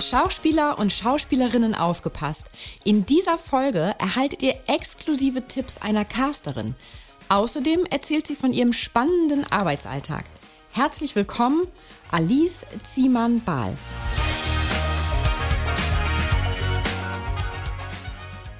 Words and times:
Schauspieler 0.00 0.78
und 0.78 0.92
Schauspielerinnen 0.92 1.74
aufgepasst. 1.74 2.50
In 2.84 3.06
dieser 3.06 3.38
Folge 3.38 3.94
erhaltet 3.98 4.42
ihr 4.42 4.56
exklusive 4.66 5.46
Tipps 5.46 5.78
einer 5.78 6.04
Casterin. 6.04 6.74
Außerdem 7.28 7.86
erzählt 7.86 8.26
sie 8.26 8.34
von 8.34 8.52
ihrem 8.52 8.72
spannenden 8.72 9.50
Arbeitsalltag. 9.50 10.24
Herzlich 10.72 11.16
willkommen, 11.16 11.66
Alice 12.10 12.66
Ziemann-Bahl. 12.82 13.76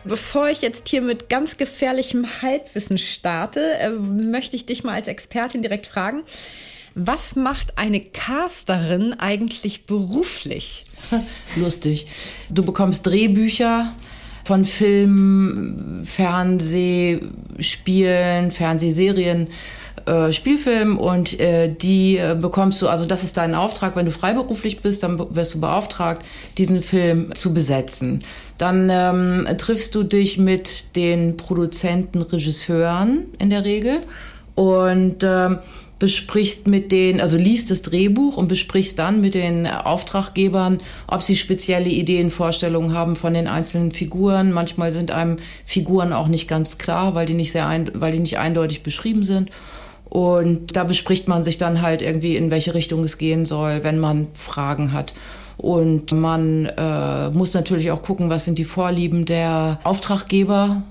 Bevor 0.05 0.49
ich 0.49 0.63
jetzt 0.63 0.88
hier 0.88 1.02
mit 1.02 1.29
ganz 1.29 1.57
gefährlichem 1.57 2.27
Halbwissen 2.43 2.97
starte, 2.97 3.75
äh, 3.75 3.91
möchte 3.91 4.57
ich 4.57 4.66
dich 4.66 4.83
mal 4.83 4.95
als 4.95 5.09
Expertin 5.09 5.63
direkt 5.63 5.87
fragen. 5.87 6.23
Was 6.95 7.37
macht 7.37 7.79
eine 7.79 8.01
Casterin 8.01 9.13
eigentlich 9.21 9.87
beruflich? 9.87 10.85
Lustig. 11.56 12.06
Du 12.48 12.65
bekommst 12.65 13.06
Drehbücher 13.06 13.95
von 14.45 14.65
Filmen, 14.65 16.02
Fernsehspielen, 16.04 18.51
Fernsehserien, 18.51 19.48
äh, 20.06 20.32
Spielfilmen 20.32 20.96
und 20.96 21.38
äh, 21.38 21.73
die 21.73 22.16
äh, 22.16 22.37
bekommst 22.40 22.80
du, 22.82 22.88
also 22.88 23.06
das 23.06 23.23
ist 23.23 23.37
dein 23.37 23.54
Auftrag, 23.54 23.96
wenn 23.96 24.06
du 24.06 24.12
freiberuflich 24.12 24.80
bist, 24.80 25.02
dann 25.02 25.18
wirst 25.34 25.54
du 25.54 25.60
beauftragt, 25.60 26.26
diesen 26.59 26.82
Film 26.82 27.34
zu 27.34 27.52
besetzen. 27.52 28.21
Dann 28.56 28.88
ähm, 28.90 29.46
triffst 29.59 29.95
du 29.95 30.02
dich 30.02 30.38
mit 30.38 30.96
den 30.96 31.37
Produzenten, 31.37 32.23
Regisseuren 32.23 33.26
in 33.38 33.51
der 33.51 33.65
Regel 33.65 34.01
und 34.54 35.16
ähm, 35.23 35.59
besprichst 36.01 36.66
mit 36.66 36.90
den, 36.93 37.20
also 37.20 37.37
liest 37.37 37.70
das 37.70 37.82
Drehbuch 37.82 38.37
und 38.38 38.48
besprichst 38.48 38.98
dann 38.98 39.20
mit 39.20 39.34
den 39.34 39.66
Auftraggebern, 39.66 40.79
ob 41.06 41.23
sie 41.23 41.37
spezielle 41.37 41.90
Ideen, 41.90 42.30
Vorstellungen 42.30 42.95
haben 42.95 43.16
von 43.16 43.34
den 43.34 43.46
einzelnen 43.46 43.93
Figuren. 43.93 44.51
Manchmal 44.51 44.93
sind 44.93 45.10
einem 45.10 45.37
Figuren 45.66 46.12
auch 46.12 46.26
nicht 46.26 46.48
ganz 46.48 46.78
klar, 46.78 47.15
weil 47.15 47.26
die 47.26 47.34
nicht 47.34 47.52
sehr 47.52 47.66
ein, 47.66 47.90
weil 47.95 48.12
die 48.12 48.18
nicht 48.18 48.38
eindeutig 48.38 48.82
beschrieben 48.82 49.24
sind. 49.24 49.51
Und 50.09 50.74
da 50.74 50.84
bespricht 50.84 51.28
man 51.28 51.45
sich 51.45 51.59
dann 51.59 51.82
halt 51.82 52.02
irgendwie, 52.02 52.34
in 52.34 52.51
welche 52.51 52.74
Richtung 52.74 53.04
es 53.04 53.18
gehen 53.18 53.45
soll, 53.45 53.84
wenn 53.84 54.01
man 54.01 54.28
Fragen 54.32 54.93
hat. 54.93 55.12
Und 55.56 56.12
man 56.12 56.65
äh, 56.65 57.28
muss 57.30 57.52
natürlich 57.52 57.90
auch 57.90 58.01
gucken, 58.01 58.30
was 58.30 58.46
sind 58.46 58.59
die 58.59 58.65
Vorlieben 58.65 59.26
der 59.26 59.78
Auftraggeber 59.84 60.82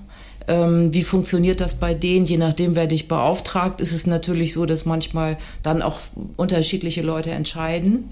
ähm, 0.50 0.92
wie 0.92 1.04
funktioniert 1.04 1.60
das 1.60 1.74
bei 1.74 1.94
denen? 1.94 2.26
Je 2.26 2.36
nachdem, 2.36 2.74
wer 2.74 2.88
dich 2.88 3.06
beauftragt, 3.06 3.80
ist 3.80 3.92
es 3.92 4.06
natürlich 4.06 4.52
so, 4.52 4.66
dass 4.66 4.84
manchmal 4.84 5.38
dann 5.62 5.80
auch 5.80 6.00
unterschiedliche 6.36 7.02
Leute 7.02 7.30
entscheiden. 7.30 8.10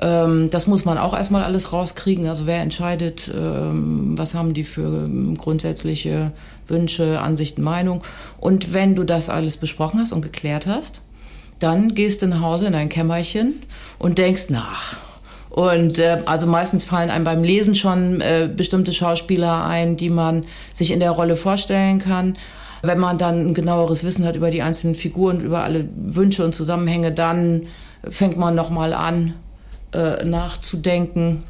Ähm, 0.00 0.50
das 0.50 0.66
muss 0.66 0.84
man 0.84 0.98
auch 0.98 1.14
erstmal 1.14 1.44
alles 1.44 1.72
rauskriegen. 1.72 2.26
Also 2.26 2.46
wer 2.46 2.62
entscheidet, 2.62 3.30
ähm, 3.32 4.18
was 4.18 4.34
haben 4.34 4.54
die 4.54 4.64
für 4.64 5.04
ähm, 5.04 5.36
grundsätzliche 5.38 6.32
Wünsche, 6.66 7.20
Ansichten, 7.20 7.62
Meinung. 7.62 8.02
Und 8.40 8.72
wenn 8.72 8.96
du 8.96 9.04
das 9.04 9.30
alles 9.30 9.56
besprochen 9.56 10.00
hast 10.00 10.10
und 10.10 10.22
geklärt 10.22 10.66
hast, 10.66 11.00
dann 11.60 11.94
gehst 11.94 12.22
du 12.22 12.26
nach 12.26 12.40
Hause 12.40 12.66
in 12.66 12.72
dein 12.72 12.88
Kämmerchen 12.88 13.54
und 14.00 14.18
denkst 14.18 14.50
nach 14.50 14.96
und 15.58 15.98
äh, 15.98 16.22
also 16.24 16.46
meistens 16.46 16.84
fallen 16.84 17.10
einem 17.10 17.24
beim 17.24 17.42
Lesen 17.42 17.74
schon 17.74 18.20
äh, 18.20 18.48
bestimmte 18.48 18.92
Schauspieler 18.92 19.64
ein, 19.64 19.96
die 19.96 20.08
man 20.08 20.44
sich 20.72 20.92
in 20.92 21.00
der 21.00 21.10
Rolle 21.10 21.34
vorstellen 21.34 21.98
kann. 21.98 22.36
Wenn 22.82 23.00
man 23.00 23.18
dann 23.18 23.48
ein 23.48 23.54
genaueres 23.54 24.04
Wissen 24.04 24.24
hat 24.24 24.36
über 24.36 24.52
die 24.52 24.62
einzelnen 24.62 24.94
Figuren, 24.94 25.40
über 25.40 25.64
alle 25.64 25.88
Wünsche 25.96 26.44
und 26.44 26.54
Zusammenhänge, 26.54 27.10
dann 27.10 27.66
fängt 28.08 28.36
man 28.36 28.54
nochmal 28.54 28.92
an 28.92 29.34
äh, 29.92 30.24
nachzudenken 30.24 31.42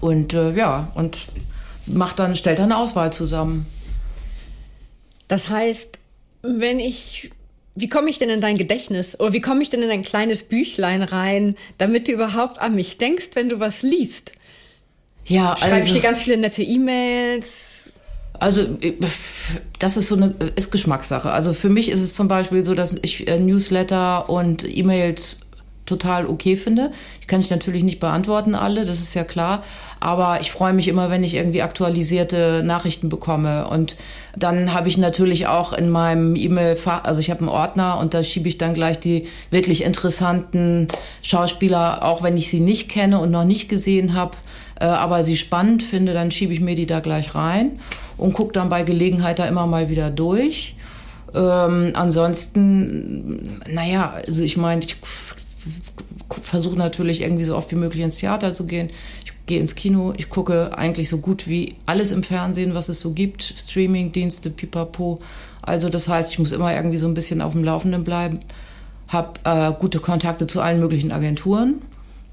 und 0.00 0.34
äh, 0.34 0.52
ja, 0.54 0.90
und 0.96 1.18
macht 1.86 2.18
dann, 2.18 2.34
stellt 2.34 2.58
dann 2.58 2.72
eine 2.72 2.78
Auswahl 2.78 3.12
zusammen. 3.12 3.66
Das 5.28 5.50
heißt, 5.50 6.00
wenn 6.42 6.80
ich 6.80 7.30
wie 7.74 7.88
komme 7.88 8.08
ich 8.08 8.18
denn 8.18 8.28
in 8.28 8.40
dein 8.40 8.56
Gedächtnis 8.56 9.18
oder 9.18 9.32
wie 9.32 9.40
komme 9.40 9.62
ich 9.62 9.70
denn 9.70 9.82
in 9.82 9.90
ein 9.90 10.02
kleines 10.02 10.44
Büchlein 10.44 11.02
rein, 11.02 11.54
damit 11.78 12.08
du 12.08 12.12
überhaupt 12.12 12.60
an 12.60 12.74
mich 12.74 12.98
denkst, 12.98 13.30
wenn 13.34 13.48
du 13.48 13.58
was 13.58 13.82
liest? 13.82 14.32
Ja, 15.24 15.56
Schreibe 15.56 15.74
also, 15.76 15.88
ich 15.88 15.94
dir 15.94 16.00
ganz 16.00 16.20
viele 16.20 16.36
nette 16.36 16.62
E-Mails? 16.62 18.00
Also 18.38 18.62
äh, 18.80 18.94
das 19.78 19.96
ist 19.96 20.08
so 20.08 20.16
eine 20.16 20.34
ist 20.56 20.70
Geschmackssache. 20.70 21.30
Also 21.30 21.54
für 21.54 21.68
mich 21.68 21.88
ist 21.88 22.02
es 22.02 22.14
zum 22.14 22.28
Beispiel 22.28 22.64
so, 22.64 22.74
dass 22.74 22.96
ich 23.02 23.26
äh, 23.26 23.38
Newsletter 23.38 24.28
und 24.28 24.64
E-Mails 24.64 25.36
total 25.86 26.26
okay 26.26 26.56
finde. 26.56 26.90
Die 27.22 27.26
kann 27.26 27.40
ich 27.40 27.50
natürlich 27.50 27.84
nicht 27.84 28.00
beantworten 28.00 28.54
alle, 28.54 28.84
das 28.84 29.00
ist 29.00 29.14
ja 29.14 29.24
klar. 29.24 29.62
Aber 30.00 30.40
ich 30.40 30.50
freue 30.50 30.72
mich 30.72 30.88
immer, 30.88 31.10
wenn 31.10 31.24
ich 31.24 31.34
irgendwie 31.34 31.62
aktualisierte 31.62 32.62
Nachrichten 32.64 33.08
bekomme. 33.08 33.68
Und 33.68 33.96
dann 34.36 34.74
habe 34.74 34.88
ich 34.88 34.98
natürlich 34.98 35.46
auch 35.46 35.72
in 35.72 35.88
meinem 35.88 36.36
E-Mail-Fach, 36.36 37.04
also 37.04 37.20
ich 37.20 37.30
habe 37.30 37.40
einen 37.40 37.48
Ordner 37.48 37.98
und 37.98 38.14
da 38.14 38.22
schiebe 38.22 38.48
ich 38.48 38.58
dann 38.58 38.74
gleich 38.74 39.00
die 39.00 39.28
wirklich 39.50 39.82
interessanten 39.82 40.88
Schauspieler, 41.22 42.04
auch 42.04 42.22
wenn 42.22 42.36
ich 42.36 42.50
sie 42.50 42.60
nicht 42.60 42.88
kenne 42.88 43.18
und 43.18 43.30
noch 43.30 43.44
nicht 43.44 43.68
gesehen 43.68 44.14
habe, 44.14 44.36
äh, 44.80 44.84
aber 44.84 45.24
sie 45.24 45.36
spannend 45.36 45.82
finde, 45.82 46.14
dann 46.14 46.30
schiebe 46.30 46.52
ich 46.52 46.60
mir 46.60 46.74
die 46.74 46.86
da 46.86 47.00
gleich 47.00 47.34
rein 47.34 47.78
und 48.16 48.32
gucke 48.32 48.52
dann 48.52 48.68
bei 48.68 48.82
Gelegenheit 48.82 49.38
da 49.38 49.46
immer 49.46 49.66
mal 49.66 49.88
wieder 49.88 50.10
durch. 50.10 50.76
Ähm, 51.34 51.90
ansonsten, 51.94 53.60
naja, 53.68 54.14
also 54.26 54.42
ich 54.42 54.56
meine, 54.56 54.82
ich 54.84 54.96
versuche 56.42 56.78
natürlich 56.78 57.22
irgendwie 57.22 57.44
so 57.44 57.56
oft 57.56 57.70
wie 57.70 57.76
möglich 57.76 58.02
ins 58.02 58.16
Theater 58.16 58.52
zu 58.52 58.66
gehen. 58.66 58.90
Ich 59.24 59.32
gehe 59.46 59.60
ins 59.60 59.74
Kino, 59.74 60.14
ich 60.16 60.28
gucke 60.28 60.76
eigentlich 60.76 61.08
so 61.08 61.18
gut 61.18 61.48
wie 61.48 61.74
alles 61.86 62.12
im 62.12 62.22
Fernsehen, 62.22 62.74
was 62.74 62.88
es 62.88 63.00
so 63.00 63.12
gibt, 63.12 63.42
Streaming-Dienste, 63.42 64.50
pipapo. 64.50 65.18
Also 65.62 65.88
das 65.88 66.08
heißt, 66.08 66.32
ich 66.32 66.38
muss 66.38 66.52
immer 66.52 66.74
irgendwie 66.74 66.98
so 66.98 67.06
ein 67.06 67.14
bisschen 67.14 67.40
auf 67.40 67.52
dem 67.52 67.64
Laufenden 67.64 68.04
bleiben, 68.04 68.40
habe 69.08 69.40
äh, 69.44 69.72
gute 69.78 70.00
Kontakte 70.00 70.46
zu 70.46 70.60
allen 70.60 70.80
möglichen 70.80 71.12
Agenturen, 71.12 71.82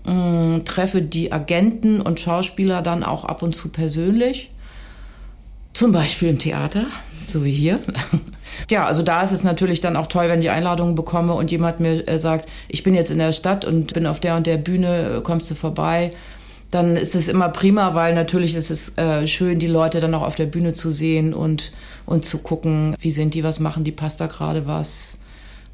mh, 0.06 0.13
mm, 0.13 0.66
treffe 0.66 1.02
die 1.02 1.31
Agenten 1.31 2.02
und 2.02 2.19
Schauspieler 2.19 2.81
dann 2.81 3.03
auch 3.03 3.25
ab 3.25 3.44
und 3.44 3.56
zu 3.56 3.69
persönlich, 3.69 4.52
zum 5.74 5.92
Beispiel 5.92 6.30
im 6.30 6.40
Theater, 6.40 6.86
so 7.28 7.46
wie 7.46 7.52
hier. 7.52 7.80
Ja, 8.69 8.85
also 8.85 9.03
da 9.03 9.23
ist 9.23 9.31
es 9.31 9.44
natürlich 9.44 9.79
dann 9.79 9.95
auch 9.95 10.07
toll, 10.07 10.28
wenn 10.29 10.41
ich 10.41 10.50
Einladungen 10.50 10.95
bekomme 10.95 11.34
und 11.34 11.51
jemand 11.51 11.79
mir 11.79 12.07
äh, 12.07 12.19
sagt, 12.19 12.50
ich 12.67 12.84
bin 12.84 12.94
jetzt 12.94 13.12
in 13.12 13.19
der 13.19 13.31
Stadt 13.31 13.66
und 13.66 13.94
bin 13.94 14.06
auf 14.06 14.19
der 14.19 14.35
und 14.35 14.47
der 14.47 14.57
Bühne, 14.57 15.17
äh, 15.17 15.22
kommst 15.22 15.50
du 15.51 15.56
vorbei? 15.56 16.12
Dann 16.69 16.95
ist 16.95 17.16
es 17.16 17.28
immer 17.28 17.50
prima, 17.50 17.95
weil 17.95 18.16
natürlich 18.16 18.56
ist 18.56 18.72
es 18.72 18.97
äh, 18.97 19.28
schön, 19.28 19.59
die 19.59 19.67
Leute 19.67 20.00
dann 20.00 20.13
auch 20.13 20.22
auf 20.22 20.35
der 20.35 20.45
Bühne 20.45 20.73
zu 20.73 20.91
sehen 20.91 21.34
und, 21.34 21.72
und 22.06 22.25
zu 22.25 22.38
gucken, 22.38 22.95
wie 23.00 23.12
sind 23.12 23.34
die, 23.34 23.44
was 23.44 23.59
machen 23.59 23.83
die, 23.83 23.92
passt 23.92 24.21
da 24.21 24.27
gerade 24.27 24.68
was? 24.68 25.18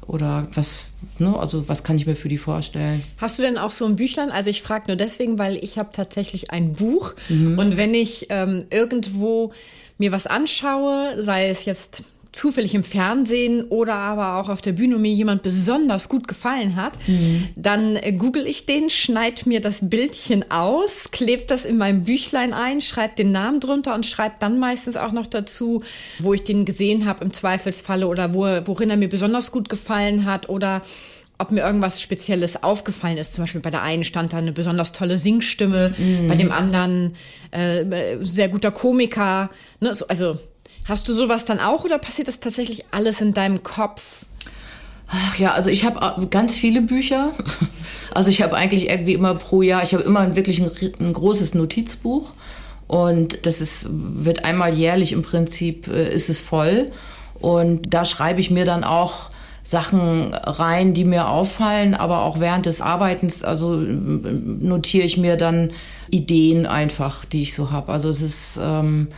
Oder 0.08 0.46
was, 0.54 0.86
ne, 1.18 1.38
also 1.38 1.68
was 1.68 1.84
kann 1.84 1.96
ich 1.96 2.06
mir 2.06 2.16
für 2.16 2.28
die 2.28 2.38
vorstellen? 2.38 3.04
Hast 3.18 3.38
du 3.38 3.42
denn 3.42 3.58
auch 3.58 3.70
so 3.70 3.84
ein 3.84 3.94
Büchlein? 3.94 4.30
Also 4.30 4.48
ich 4.48 4.62
frage 4.62 4.84
nur 4.88 4.96
deswegen, 4.96 5.38
weil 5.38 5.56
ich 5.62 5.78
habe 5.78 5.90
tatsächlich 5.92 6.50
ein 6.50 6.72
Buch 6.72 7.14
mhm. 7.28 7.58
und 7.58 7.76
wenn 7.76 7.92
ich 7.92 8.26
ähm, 8.30 8.64
irgendwo 8.70 9.52
mir 9.98 10.10
was 10.10 10.26
anschaue, 10.26 11.22
sei 11.22 11.50
es 11.50 11.66
jetzt 11.66 12.04
zufällig 12.32 12.74
im 12.74 12.84
Fernsehen 12.84 13.64
oder 13.64 13.94
aber 13.94 14.36
auch 14.36 14.48
auf 14.48 14.60
der 14.60 14.72
Bühne 14.72 14.98
mir 14.98 15.12
jemand 15.12 15.42
besonders 15.42 16.08
gut 16.08 16.28
gefallen 16.28 16.76
hat, 16.76 16.92
mhm. 17.06 17.48
dann 17.56 17.96
äh, 17.96 18.12
google 18.12 18.46
ich 18.46 18.66
den, 18.66 18.90
schneid 18.90 19.46
mir 19.46 19.60
das 19.60 19.88
Bildchen 19.88 20.50
aus, 20.50 21.10
klebt 21.10 21.50
das 21.50 21.64
in 21.64 21.78
meinem 21.78 22.04
Büchlein 22.04 22.52
ein, 22.52 22.80
schreibe 22.80 23.14
den 23.16 23.32
Namen 23.32 23.60
drunter 23.60 23.94
und 23.94 24.06
schreibe 24.06 24.36
dann 24.40 24.58
meistens 24.58 24.96
auch 24.96 25.12
noch 25.12 25.26
dazu, 25.26 25.82
wo 26.18 26.34
ich 26.34 26.44
den 26.44 26.64
gesehen 26.64 27.06
habe 27.06 27.24
im 27.24 27.32
Zweifelsfalle 27.32 28.06
oder 28.06 28.34
wo, 28.34 28.42
worin 28.66 28.90
er 28.90 28.96
mir 28.96 29.08
besonders 29.08 29.50
gut 29.50 29.68
gefallen 29.68 30.24
hat 30.24 30.48
oder 30.48 30.82
ob 31.38 31.52
mir 31.52 31.60
irgendwas 31.60 32.02
Spezielles 32.02 32.62
aufgefallen 32.62 33.16
ist. 33.16 33.34
Zum 33.34 33.44
Beispiel 33.44 33.60
bei 33.60 33.70
der 33.70 33.82
einen 33.82 34.04
stand 34.04 34.32
da 34.32 34.38
eine 34.38 34.52
besonders 34.52 34.92
tolle 34.92 35.18
Singstimme, 35.18 35.94
mhm. 35.96 36.28
bei 36.28 36.34
dem 36.34 36.50
anderen 36.50 37.14
äh, 37.52 37.82
äh 37.82 38.24
sehr 38.24 38.48
guter 38.48 38.72
Komiker. 38.72 39.50
Ne? 39.80 39.92
Also 40.08 40.38
Hast 40.88 41.06
du 41.06 41.12
sowas 41.12 41.44
dann 41.44 41.60
auch 41.60 41.84
oder 41.84 41.98
passiert 41.98 42.28
das 42.28 42.40
tatsächlich 42.40 42.86
alles 42.92 43.20
in 43.20 43.34
deinem 43.34 43.62
Kopf? 43.62 44.24
Ach 45.06 45.38
ja, 45.38 45.52
also 45.52 45.68
ich 45.68 45.84
habe 45.84 46.26
ganz 46.28 46.54
viele 46.54 46.80
Bücher. 46.80 47.32
Also 48.14 48.30
ich 48.30 48.40
habe 48.40 48.56
eigentlich 48.56 48.88
irgendwie 48.88 49.12
immer 49.12 49.34
pro 49.34 49.60
Jahr, 49.60 49.82
ich 49.82 49.92
habe 49.92 50.02
immer 50.02 50.34
wirklich 50.34 50.60
ein, 50.60 50.70
ein, 50.98 51.12
großes 51.12 51.52
Notizbuch 51.52 52.30
Und 52.86 53.44
das 53.44 53.60
ist, 53.60 53.86
wird 53.90 54.46
einmal 54.46 54.72
jährlich 54.72 55.12
im 55.12 55.22
Prinzip, 55.22 55.88
äh, 55.88 56.12
ist 56.12 56.30
es 56.30 56.40
voll. 56.40 56.90
Und 57.38 57.92
da 57.92 58.06
schreibe 58.06 58.40
ich 58.40 58.50
mir 58.50 58.64
dann 58.64 58.82
auch 58.82 59.28
Sachen 59.62 60.32
rein, 60.32 60.94
die 60.94 61.04
mir 61.04 61.28
auffallen, 61.28 61.94
aber 61.94 62.22
auch 62.22 62.40
während 62.40 62.64
des 62.64 62.80
Arbeitens, 62.80 63.44
also 63.44 63.76
notiere 63.76 65.04
ich 65.04 65.18
mir 65.18 65.36
dann 65.36 65.72
Ideen 66.10 66.64
einfach, 66.64 67.26
die 67.26 67.42
ich 67.42 67.54
so 67.54 67.70
habe. 67.70 67.92
Also 67.92 68.08
es 68.08 68.22
ist, 68.22 68.58
ähm, 68.60 69.08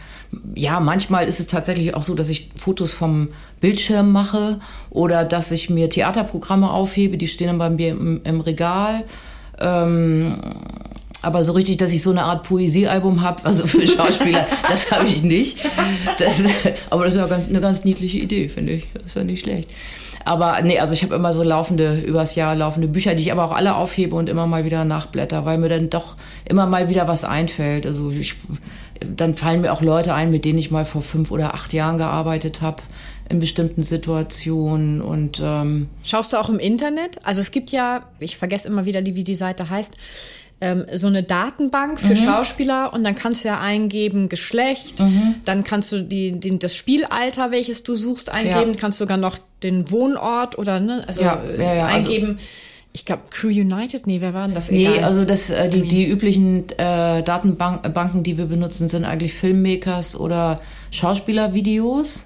ja, 0.55 0.81
manchmal 0.81 1.27
ist 1.27 1.41
es 1.41 1.47
tatsächlich 1.47 1.95
auch 1.95 2.03
so, 2.03 2.15
dass 2.15 2.29
ich 2.29 2.51
Fotos 2.57 2.93
vom 2.93 3.29
Bildschirm 3.61 4.13
mache 4.13 4.61
oder 4.91 5.25
dass 5.25 5.51
ich 5.51 5.71
mir 5.71 5.89
Theaterprogramme 5.89 6.71
aufhebe, 6.71 7.17
die 7.17 7.27
stehen 7.27 7.49
dann 7.49 7.59
bei 7.59 7.71
mir 7.71 7.91
im, 7.91 8.21
im 8.23 8.41
Regal. 8.41 9.05
Ähm, 9.59 10.41
aber 11.23 11.45
so 11.45 11.53
richtig, 11.53 11.77
dass 11.77 11.93
ich 11.93 12.03
so 12.03 12.11
eine 12.11 12.23
Art 12.23 12.45
Poesiealbum 12.45 13.23
habe, 13.23 13.45
also 13.45 13.67
für 13.67 13.87
Schauspieler, 13.87 14.47
das 14.69 14.91
habe 14.91 15.07
ich 15.07 15.23
nicht. 15.23 15.59
Das 16.19 16.43
aber 16.91 17.05
das 17.05 17.15
ist 17.15 17.21
ja 17.21 17.27
ganz, 17.27 17.49
eine 17.49 17.61
ganz 17.61 17.85
niedliche 17.85 18.19
Idee, 18.19 18.49
finde 18.49 18.73
ich. 18.73 18.87
Das 18.95 19.07
ist 19.07 19.17
ja 19.17 19.25
nicht 19.25 19.41
schlecht. 19.41 19.69
Aber 20.25 20.61
nee, 20.63 20.79
also 20.79 20.93
ich 20.93 21.03
habe 21.03 21.15
immer 21.15 21.33
so 21.33 21.43
laufende, 21.43 21.99
übers 22.01 22.35
Jahr 22.35 22.55
laufende 22.55 22.89
Bücher, 22.89 23.15
die 23.15 23.23
ich 23.23 23.33
aber 23.33 23.45
auch 23.45 23.53
alle 23.53 23.75
aufhebe 23.75 24.15
und 24.15 24.29
immer 24.29 24.47
mal 24.47 24.65
wieder 24.65 24.85
nachblätter, 24.85 25.45
weil 25.45 25.59
mir 25.59 25.69
dann 25.69 25.91
doch 25.91 26.17
immer 26.45 26.67
mal 26.67 26.89
wieder 26.89 27.09
was 27.09 27.25
einfällt. 27.25 27.87
Also 27.87 28.11
ich, 28.11 28.37
dann 29.01 29.35
fallen 29.35 29.63
mir 29.63 29.73
auch 29.73 29.83
Leute 29.83 30.15
ein, 30.15 30.31
mit 30.31 30.45
denen 30.45 30.59
ich 30.59 30.71
mal 30.71 30.85
vor 30.85 31.03
fünf 31.03 31.31
oder 31.31 31.55
acht 31.55 31.73
Jahren 31.73 31.99
gearbeitet 31.99 32.61
habe 32.61 32.83
in 33.29 33.39
bestimmten 33.39 33.83
Situationen 33.83 35.01
und 35.01 35.41
ähm 35.43 35.89
schaust 36.05 36.33
du 36.33 36.37
auch 36.37 36.49
im 36.49 36.59
Internet? 36.59 37.25
Also 37.25 37.41
es 37.41 37.51
gibt 37.51 37.71
ja, 37.71 38.03
ich 38.19 38.37
vergesse 38.37 38.69
immer 38.69 38.85
wieder, 38.85 39.05
wie 39.05 39.25
die 39.25 39.35
Seite 39.35 39.71
heißt 39.71 39.97
ähm, 40.61 40.85
so 40.95 41.07
eine 41.07 41.23
Datenbank 41.23 42.01
für 42.01 42.09
mhm. 42.09 42.17
Schauspieler 42.17 42.93
und 42.93 43.03
dann 43.03 43.15
kannst 43.15 43.45
du 43.45 43.49
ja 43.49 43.61
eingeben 43.61 44.29
Geschlecht, 44.29 45.01
mhm. 45.01 45.37
dann 45.45 45.65
kannst 45.65 45.91
du 45.93 46.03
die, 46.03 46.39
die, 46.39 46.59
das 46.59 46.77
Spielalter, 46.77 47.51
welches 47.51 47.83
du 47.83 47.97
suchst, 47.97 48.29
eingeben, 48.29 48.75
ja. 48.75 48.79
kannst 48.79 48.99
sogar 48.99 49.17
noch 49.17 49.39
den 49.63 49.91
Wohnort 49.91 50.59
oder 50.59 50.81
ne, 50.81 51.03
also 51.07 51.23
ja, 51.23 51.43
ja, 51.59 51.75
ja, 51.75 51.87
also 51.87 52.11
eingeben. 52.11 52.27
Also 52.29 52.41
ich 52.93 53.05
glaube, 53.05 53.23
Crew 53.31 53.49
United, 53.49 54.07
nee, 54.07 54.21
wer 54.21 54.35
waren 54.35 54.53
das? 54.53 54.71
Nee, 54.71 54.87
Egal. 54.87 55.05
also 55.05 55.25
das, 55.25 55.51
äh, 55.51 55.71
die, 55.71 55.87
die 55.87 56.07
üblichen 56.07 56.69
äh, 56.71 57.23
Datenbanken, 57.23 58.23
die 58.23 58.37
wir 58.37 58.47
benutzen, 58.47 58.89
sind 58.89 59.05
eigentlich 59.05 59.35
Filmmakers 59.35 60.17
oder 60.17 60.61
Schauspielervideos 60.91 62.25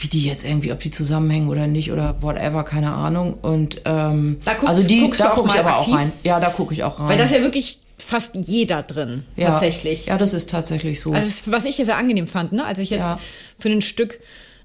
wie 0.00 0.08
die 0.08 0.24
jetzt 0.24 0.44
irgendwie, 0.44 0.72
ob 0.72 0.80
die 0.80 0.90
zusammenhängen 0.90 1.48
oder 1.48 1.66
nicht 1.66 1.90
oder 1.90 2.16
whatever, 2.20 2.64
keine 2.64 2.92
Ahnung. 2.92 3.34
Und 3.40 3.80
ähm, 3.84 4.38
da 4.44 4.52
guckst, 4.54 4.68
also 4.68 4.86
die, 4.86 5.10
da 5.16 5.28
gucke 5.28 5.48
ich 5.48 5.58
aber 5.58 5.78
aktiv? 5.78 5.94
auch 5.94 5.98
rein. 5.98 6.12
Ja, 6.22 6.40
da 6.40 6.50
gucke 6.50 6.74
ich 6.74 6.84
auch 6.84 7.00
rein. 7.00 7.08
Weil 7.08 7.18
das 7.18 7.30
ja 7.30 7.40
wirklich 7.40 7.78
fast 7.98 8.34
jeder 8.34 8.82
drin, 8.82 9.24
ja. 9.36 9.48
tatsächlich. 9.48 10.06
Ja, 10.06 10.18
das 10.18 10.34
ist 10.34 10.50
tatsächlich 10.50 11.00
so. 11.00 11.12
Also, 11.12 11.50
was 11.50 11.64
ich 11.64 11.76
hier 11.76 11.86
sehr 11.86 11.96
angenehm 11.96 12.26
fand, 12.26 12.52
ne? 12.52 12.64
Also 12.64 12.82
ich 12.82 12.90
jetzt 12.90 13.06
ja. 13.06 13.18
für 13.58 13.70
ein 13.70 13.80
Stück 13.80 14.20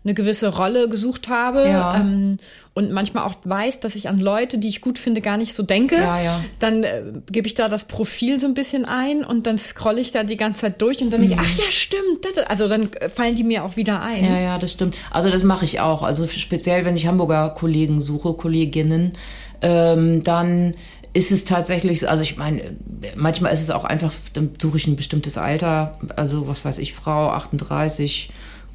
eine 0.10 0.16
gewisse 0.16 0.48
Rolle 0.48 0.90
gesucht 0.90 1.30
habe 1.30 1.68
ja. 1.68 1.96
ähm, 1.96 2.38
und 2.74 2.92
manchmal 2.92 3.26
auch 3.26 3.36
weiß, 3.44 3.80
dass 3.80 3.96
ich 3.96 4.10
an 4.10 4.20
Leute, 4.20 4.58
die 4.58 4.70
ich 4.70 4.82
gut 4.82 4.98
finde, 4.98 5.22
gar 5.22 5.38
nicht 5.38 5.54
so 5.54 5.64
denke, 5.64 5.96
ja, 5.98 6.22
ja. 6.22 6.44
dann 6.58 6.84
äh, 6.84 7.04
gebe 7.32 7.48
ich 7.48 7.54
da 7.54 7.70
das 7.70 7.84
Profil 7.84 8.40
so 8.40 8.48
ein 8.48 8.56
bisschen 8.56 8.86
ein 8.86 9.24
und 9.24 9.46
dann 9.46 9.58
scrolle 9.58 10.02
ich 10.02 10.12
da 10.12 10.24
die 10.24 10.38
ganze 10.38 10.62
Zeit 10.62 10.82
durch 10.82 11.02
und 11.02 11.12
dann 11.12 11.22
mhm. 11.22 11.30
denke 11.30 11.44
ich, 11.44 11.52
ach 11.52 11.66
ja, 11.66 11.72
stimmt. 11.72 12.24
Das, 12.24 12.38
also 12.48 12.68
dann 12.68 12.90
fallen 13.14 13.36
die 13.36 13.44
mir 13.44 13.64
auch 13.64 13.76
wieder 13.76 14.02
ein. 14.02 14.26
Ja, 14.26 14.40
ja, 14.40 14.58
das 14.58 14.72
stimmt. 14.72 14.96
Also 15.12 15.30
das 15.30 15.44
mache 15.44 15.66
ich 15.66 15.80
auch. 15.80 16.02
Also 16.02 16.28
speziell, 16.28 16.86
wenn 16.86 16.96
ich 16.96 17.06
Hamburger 17.06 17.52
Kollegen 17.52 18.02
suche, 18.02 18.34
Kolleginnen, 18.34 19.14
ähm, 19.62 20.24
dann 20.24 20.74
ist 21.14 21.32
es 21.32 21.46
tatsächlich, 21.46 22.08
also 22.08 22.24
ich 22.24 22.38
meine, 22.38 22.78
manchmal 23.16 23.52
ist 23.52 23.62
es 23.62 23.72
auch 23.72 23.84
einfach, 23.84 24.14
dann 24.34 24.52
suche 24.62 24.78
ich 24.78 24.88
ein 24.88 24.96
bestimmtes 24.96 25.38
Alter, 25.38 25.98
also 26.16 26.48
was 26.48 26.64
weiß 26.66 26.78
ich, 26.78 26.94
Frau 26.94 27.30
38, 27.30 28.30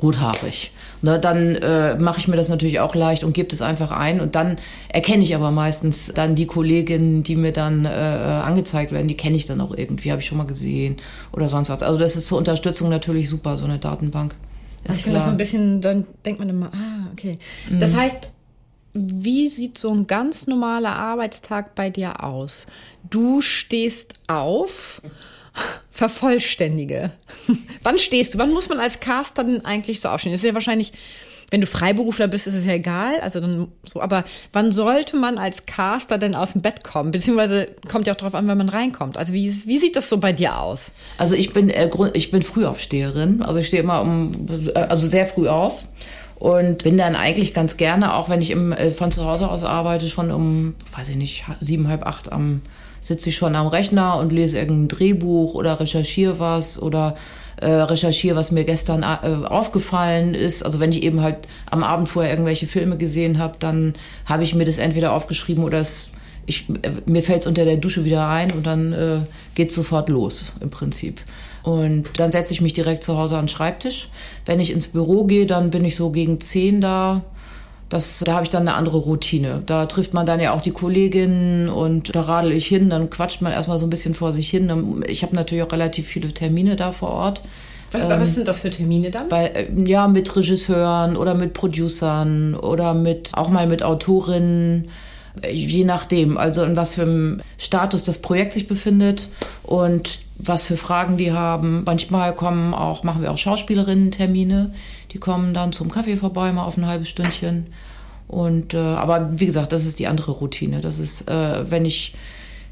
guthaarig. 0.05 0.71
Ne, 1.01 1.19
dann 1.19 1.57
äh, 1.57 1.97
mache 1.97 2.19
ich 2.19 2.29
mir 2.29 2.37
das 2.37 2.49
natürlich 2.49 2.81
auch 2.81 2.95
leicht 2.95 3.25
und 3.25 3.33
gebe 3.33 3.49
das 3.49 3.63
einfach 3.63 3.91
ein. 3.91 4.21
Und 4.21 4.35
dann 4.35 4.57
erkenne 4.89 5.23
ich 5.23 5.35
aber 5.35 5.51
meistens 5.51 6.13
dann 6.15 6.35
die 6.35 6.47
Kolleginnen, 6.47 7.23
die 7.23 7.37
mir 7.37 7.53
dann 7.53 7.85
äh, 7.85 7.89
angezeigt 7.89 8.93
werden, 8.93 9.09
die 9.09 9.17
kenne 9.17 9.37
ich 9.37 9.47
dann 9.47 9.61
auch 9.61 9.75
irgendwie, 9.75 10.11
habe 10.11 10.21
ich 10.21 10.27
schon 10.27 10.39
mal 10.39 10.47
gesehen 10.47 10.97
oder 11.33 11.49
sonst 11.49 11.71
was. 11.71 11.83
Also 11.83 11.99
das 11.99 12.17
ist 12.17 12.27
zur 12.27 12.39
Unterstützung 12.39 12.89
natürlich 12.89 13.29
super, 13.29 13.57
so 13.57 13.65
eine 13.65 13.79
Datenbank. 13.79 14.35
Ist 14.87 14.97
ich 14.97 15.03
finde 15.05 15.17
das 15.17 15.25
so 15.25 15.31
ein 15.31 15.39
bisschen, 15.39 15.81
dann 15.81 16.07
denkt 16.25 16.39
man 16.39 16.49
immer, 16.49 16.67
ah, 16.67 17.09
okay. 17.13 17.39
Mhm. 17.71 17.79
Das 17.79 17.97
heißt, 17.97 18.33
wie 18.93 19.49
sieht 19.49 19.79
so 19.79 19.93
ein 19.93 20.07
ganz 20.07 20.47
normaler 20.47 20.97
Arbeitstag 20.97 21.75
bei 21.75 21.91
dir 21.91 22.23
aus? 22.23 22.67
Du 23.09 23.41
stehst 23.41 24.15
auf 24.27 25.03
vervollständige. 25.91 27.13
Wann 27.83 27.99
stehst 27.99 28.35
du? 28.35 28.39
Wann 28.39 28.53
muss 28.53 28.69
man 28.69 28.81
als 28.81 29.01
Caster 29.01 29.45
denn 29.45 29.65
eigentlich 29.65 30.01
so 30.01 30.09
aufstehen? 30.09 30.33
Das 30.33 30.41
ist 30.41 30.47
ja 30.47 30.55
wahrscheinlich, 30.55 30.93
wenn 31.51 31.61
du 31.61 31.67
Freiberufler 31.69 32.27
bist, 32.27 32.49
ist 32.49 32.55
es 32.55 32.65
ja 32.65 32.73
egal. 32.73 33.21
Also 33.21 33.41
dann 33.41 33.69
so, 33.85 34.01
aber 34.01 34.25
wann 34.53 34.73
sollte 34.73 35.17
man 35.17 35.39
als 35.39 35.67
Caster 35.67 36.19
denn 36.19 36.35
aus 36.35 36.53
dem 36.53 36.63
Bett 36.63 36.83
kommen? 36.83 37.13
Beziehungsweise 37.13 37.69
kommt 37.89 38.09
ja 38.09 38.15
auch 38.15 38.19
darauf 38.19 38.35
an, 38.35 38.49
wenn 38.49 38.59
man 38.59 38.69
reinkommt. 38.69 39.17
Also 39.17 39.33
wie, 39.33 39.53
wie 39.67 39.79
sieht 39.79 39.95
das 39.95 40.09
so 40.09 40.19
bei 40.19 40.33
dir 40.33 40.59
aus? 40.59 40.95
Also 41.19 41.37
ich 41.37 41.53
bin, 41.53 41.71
äh, 41.71 41.89
ich 42.15 42.33
bin 42.33 42.43
Frühaufsteherin. 42.43 43.43
Also 43.43 43.61
ich 43.61 43.69
stehe 43.69 43.83
immer 43.83 44.01
um, 44.03 44.47
äh, 44.75 44.79
also 44.79 45.07
sehr 45.07 45.27
früh 45.27 45.49
auf 45.49 45.85
und 46.37 46.83
bin 46.83 46.99
dann 46.99 47.15
eigentlich 47.15 47.55
ganz 47.55 47.77
gerne, 47.77 48.15
auch 48.15 48.29
wenn 48.29 48.43
ich 48.43 48.51
im, 48.51 48.73
äh, 48.73 48.91
von 48.91 49.13
zu 49.13 49.25
Hause 49.25 49.49
aus 49.49 49.63
arbeite, 49.63 50.09
schon 50.09 50.33
um, 50.33 50.75
weiß 50.97 51.09
ich 51.11 51.17
nicht, 51.17 51.45
sieben, 51.61 51.87
halb 51.87 52.05
acht 52.05 52.33
am 52.33 52.63
sitze 53.05 53.29
ich 53.29 53.37
schon 53.37 53.55
am 53.55 53.67
Rechner 53.67 54.19
und 54.19 54.33
lese 54.33 54.59
irgendein 54.59 54.89
Drehbuch 54.89 55.55
oder 55.55 55.79
recherchiere 55.79 56.39
was 56.39 56.81
oder 56.81 57.17
äh, 57.61 57.69
recherchiere, 57.69 58.35
was 58.35 58.51
mir 58.51 58.65
gestern 58.65 59.03
äh, 59.03 59.47
aufgefallen 59.47 60.35
ist. 60.35 60.65
Also 60.65 60.81
wenn 60.81 60.91
ich 60.91 61.03
eben 61.03 61.21
halt 61.21 61.47
am 61.71 61.85
Abend 61.85 62.09
vorher 62.09 62.33
irgendwelche 62.33 62.67
Filme 62.67 62.97
gesehen 62.97 63.39
habe, 63.39 63.55
dann 63.59 63.95
habe 64.25 64.43
ich 64.43 64.55
mir 64.55 64.65
das 64.65 64.79
entweder 64.79 65.13
aufgeschrieben 65.13 65.65
oder 65.65 65.79
es, 65.79 66.09
ich, 66.47 66.67
mir 67.07 67.23
fällt 67.23 67.43
es 67.43 67.47
unter 67.47 67.67
der 67.67 67.77
Dusche 67.77 68.07
wieder 68.07 68.27
ein 68.27 68.51
und 68.53 68.67
dann 68.67 68.93
äh, 68.95 69.19
geht 69.55 69.71
sofort 69.71 70.09
los 70.09 70.47
im 70.61 70.71
Prinzip. 70.71 71.21
Und 71.63 72.05
dann 72.17 72.31
setze 72.31 72.55
ich 72.55 72.61
mich 72.61 72.73
direkt 72.73 73.05
zu 73.05 73.17
Hause 73.19 73.37
an 73.37 73.45
den 73.45 73.49
Schreibtisch. 73.49 74.09
Wenn 74.47 74.61
ich 74.61 74.71
ins 74.71 74.87
Büro 74.87 75.25
gehe, 75.25 75.47
dann 75.47 75.71
bin 75.71 75.85
ich 75.85 75.97
so 75.97 76.11
gegen 76.11 76.41
zehn 76.41 76.81
da, 76.81 77.23
das, 77.89 78.23
da 78.25 78.35
habe 78.35 78.45
ich 78.45 78.51
dann 78.51 78.67
eine 78.67 78.77
andere 78.77 78.99
Routine. 78.99 79.63
Da 79.67 79.87
trifft 79.87 80.15
man 80.15 80.27
dann 80.27 80.41
ja 80.41 80.53
auch 80.53 80.61
die 80.61 80.73
Kolleginnen 80.73 81.69
und 81.69 82.15
da 82.15 82.23
radel 82.23 82.53
ich 82.53 82.67
hin, 82.67 82.91
dann 82.91 83.11
quatscht 83.11 83.43
man 83.43 83.53
erstmal 83.53 83.79
so 83.79 83.87
ein 83.87 83.91
bisschen 83.91 84.15
vor 84.15 84.33
sich 84.33 84.49
hin. 84.49 85.05
Ich 85.07 85.23
habe 85.23 85.35
natürlich 85.35 85.65
auch 85.65 85.73
relativ 85.73 86.07
viele 86.07 86.33
Termine 86.33 86.77
da 86.77 86.93
vor 86.93 87.11
Ort. 87.11 87.43
Was, 87.93 88.03
ähm, 88.03 88.21
was 88.21 88.35
sind 88.35 88.49
das 88.49 88.61
für 88.61 88.71
Termine 88.71 89.11
dann? 89.11 89.29
Bei, 89.29 89.47
äh, 89.47 89.67
ja, 89.85 90.09
mit 90.09 90.35
Regisseuren 90.35 91.17
oder 91.17 91.35
mit 91.35 91.53
Producern 91.53 92.55
oder 92.55 92.95
mit 92.95 93.31
auch 93.35 93.51
mal 93.51 93.67
mit 93.67 93.83
Autorinnen 93.83 94.89
je 95.51 95.85
nachdem, 95.85 96.39
also 96.39 96.63
in 96.63 96.77
was 96.77 96.91
für 96.91 97.03
einem 97.03 97.41
Status 97.59 98.05
das 98.05 98.19
Projekt 98.19 98.53
sich 98.53 98.69
befindet 98.69 99.29
und 99.63 100.21
was 100.37 100.65
für 100.65 100.77
Fragen 100.77 101.17
die 101.17 101.33
haben. 101.33 101.83
Manchmal 101.85 102.35
kommen 102.35 102.75
auch, 102.75 103.03
machen 103.03 103.23
wir 103.23 103.31
auch 103.31 103.39
Schauspielerinnen-Termine, 103.39 104.73
die 105.15 105.21
kommen 105.21 105.55
dann 105.55 105.73
zum 105.73 105.91
Kaffee 105.91 106.17
vorbei, 106.17 106.53
mal 106.53 106.65
auf 106.65 106.77
ein 106.77 106.87
halbes 106.87 107.09
Stündchen. 107.09 107.69
Und 108.27 108.75
äh, 108.75 108.79
aber 108.79 109.39
wie 109.39 109.47
gesagt, 109.47 109.73
das 109.73 109.87
ist 109.87 110.01
die 110.01 110.09
andere 110.09 110.33
Routine. 110.33 110.81
Das 110.81 110.99
ist, 110.99 111.31
äh, 111.31 111.71
wenn 111.71 111.85
ich 111.85 112.15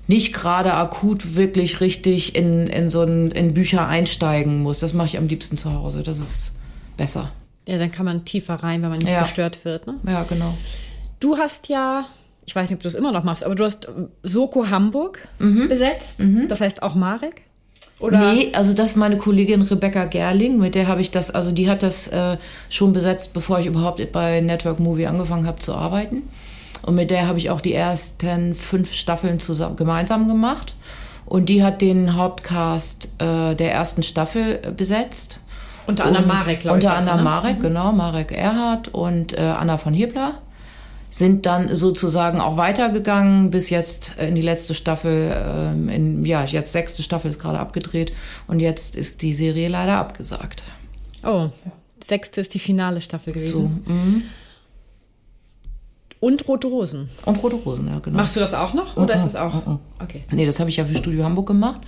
nicht 0.09 0.35
gerade 0.35 0.75
akut 0.75 1.37
wirklich 1.37 1.81
richtig 1.81 2.35
in, 2.35 2.67
in 2.67 2.91
so 2.91 3.03
ein, 3.03 3.31
in 3.31 3.55
Bücher 3.55 3.87
einsteigen 3.87 4.61
muss. 4.61 4.81
Das 4.81 4.93
mache 4.93 5.07
ich 5.07 5.19
am 5.19 5.29
liebsten 5.29 5.57
zu 5.57 5.73
Hause. 5.73 6.03
Das 6.03 6.19
ist 6.19 6.53
besser. 6.97 7.31
Ja, 7.69 7.79
dann 7.79 7.93
kann 7.93 8.05
man 8.05 8.25
tiefer 8.25 8.55
rein, 8.55 8.83
wenn 8.83 8.91
man 8.91 8.99
nicht 8.99 9.13
ja. 9.13 9.23
gestört 9.23 9.65
wird. 9.65 9.87
Ne? 9.87 9.95
Ja, 10.05 10.25
genau. 10.25 10.59
Du 11.21 11.37
hast 11.37 11.69
ja, 11.69 12.07
ich 12.45 12.57
weiß 12.57 12.69
nicht, 12.69 12.79
ob 12.79 12.83
du 12.83 12.89
es 12.89 12.95
immer 12.95 13.13
noch 13.13 13.23
machst, 13.23 13.45
aber 13.45 13.55
du 13.55 13.63
hast 13.63 13.89
Soko 14.25 14.69
Hamburg 14.69 15.29
mhm. 15.39 15.69
besetzt. 15.69 16.19
Mhm. 16.19 16.49
Das 16.49 16.61
heißt 16.61 16.83
auch 16.83 16.97
Marek. 16.97 17.43
Oder? 18.03 18.33
Nee, 18.33 18.51
also 18.53 18.75
das 18.75 18.91
ist 18.91 18.97
meine 18.97 19.17
Kollegin 19.17 19.63
Rebecca 19.63 20.07
Gerling, 20.07 20.59
mit 20.59 20.75
der 20.75 20.89
habe 20.89 21.01
ich 21.01 21.13
das, 21.13 21.31
also 21.31 21.53
die 21.53 21.71
hat 21.71 21.85
das 21.85 22.09
äh, 22.09 22.37
schon 22.69 22.93
besetzt, 22.93 23.33
bevor 23.33 23.61
ich 23.61 23.67
überhaupt 23.67 24.11
bei 24.11 24.41
Network 24.41 24.81
Movie 24.81 25.07
angefangen 25.07 25.47
habe 25.47 25.61
zu 25.61 25.73
arbeiten. 25.73 26.23
Und 26.83 26.97
mit 26.97 27.13
der 27.13 27.29
habe 27.29 27.39
ich 27.39 27.51
auch 27.51 27.61
die 27.61 27.73
ersten 27.73 28.57
fünf 28.57 28.93
Staffeln 28.93 29.39
zusammen, 29.39 29.77
gemeinsam 29.77 30.27
gemacht. 30.27 30.75
Und 31.27 31.49
die 31.49 31.63
hat 31.63 31.81
den 31.81 32.17
Hauptcast 32.17 33.09
äh, 33.19 33.55
der 33.55 33.73
ersten 33.73 34.03
Staffel 34.03 34.59
äh, 34.65 34.73
besetzt. 34.73 35.39
Unter 35.87 36.07
anderem 36.07 36.27
Marek, 36.27 36.61
glaube 36.61 36.79
ich. 36.79 36.85
Unter 36.85 36.97
anderem 36.97 37.19
ne? 37.19 37.25
Marek, 37.25 37.59
mhm. 37.59 37.63
genau, 37.63 37.93
Marek 37.93 38.33
Erhardt 38.33 38.89
und 38.89 39.39
äh, 39.39 39.43
Anna 39.43 39.79
von 39.79 39.95
Hebler 39.95 40.39
sind 41.13 41.45
dann 41.45 41.77
sozusagen 41.77 42.41
auch 42.41 42.57
weitergegangen 42.57 43.51
bis 43.51 43.69
jetzt 43.69 44.13
in 44.19 44.35
die 44.35 44.43
letzte 44.43 44.75
Staffel. 44.75 45.31
Ähm, 45.37 45.89
in, 45.91 46.25
ja, 46.25 46.43
jetzt 46.45 46.73
sechste 46.73 47.03
Staffel 47.03 47.31
ist 47.31 47.39
gerade 47.39 47.59
abgedreht 47.59 48.13
und 48.49 48.61
jetzt 48.61 48.97
ist 48.97 49.21
die 49.21 49.35
Serie 49.35 49.69
leider 49.69 49.99
abgesagt. 49.99 50.65
Oh, 51.23 51.51
sechste 52.03 52.41
ist 52.41 52.55
die 52.55 52.59
finale 52.59 53.03
Staffel 53.03 53.35
gewesen. 53.35 53.53
So, 53.53 53.93
mhm. 53.93 54.23
Und 56.19 56.49
Rote 56.49 56.69
Rosen. 56.69 57.11
Und 57.27 57.43
Rote 57.43 57.57
Rosen, 57.57 57.89
ja, 57.89 57.99
genau. 57.99 58.17
Machst 58.17 58.35
du 58.37 58.41
das 58.41 58.55
auch 58.55 58.73
noch? 58.73 58.97
Oder 58.97 59.13
oh, 59.13 59.17
ist 59.17 59.27
das 59.27 59.37
auch? 59.37 59.81
Okay. 60.01 60.23
Nee, 60.31 60.47
das 60.47 60.61
habe 60.61 60.71
ich 60.71 60.77
ja 60.77 60.85
für 60.85 60.95
Studio 60.95 61.25
Hamburg 61.25 61.49
gemacht. 61.49 61.81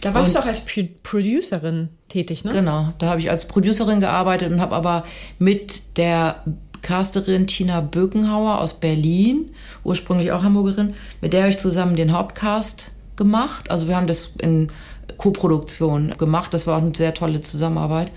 Da 0.00 0.12
warst 0.14 0.34
und, 0.34 0.40
du 0.40 0.44
auch 0.44 0.48
als 0.48 0.60
P 0.60 0.82
Producerin 1.02 1.90
tätig, 2.08 2.44
ne? 2.44 2.52
Genau, 2.52 2.92
da 2.98 3.06
habe 3.06 3.20
ich 3.20 3.30
als 3.30 3.46
Producerin 3.46 4.00
gearbeitet 4.00 4.50
und 4.52 4.60
habe 4.60 4.74
aber 4.74 5.04
mit 5.38 5.96
der 5.96 6.42
Casterin 6.84 7.48
Tina 7.48 7.80
Bökenhauer 7.80 8.60
aus 8.60 8.74
Berlin, 8.74 9.50
ursprünglich 9.82 10.30
auch 10.30 10.44
Hamburgerin, 10.44 10.94
mit 11.20 11.32
der 11.32 11.40
habe 11.40 11.50
ich 11.50 11.58
zusammen 11.58 11.96
den 11.96 12.12
Hauptcast 12.12 12.92
gemacht. 13.16 13.70
Also 13.70 13.88
wir 13.88 13.96
haben 13.96 14.06
das 14.06 14.30
in 14.38 14.68
Co-Produktion 15.16 16.14
gemacht. 16.16 16.54
Das 16.54 16.66
war 16.66 16.78
auch 16.78 16.82
eine 16.82 16.94
sehr 16.94 17.14
tolle 17.14 17.40
Zusammenarbeit. 17.40 18.12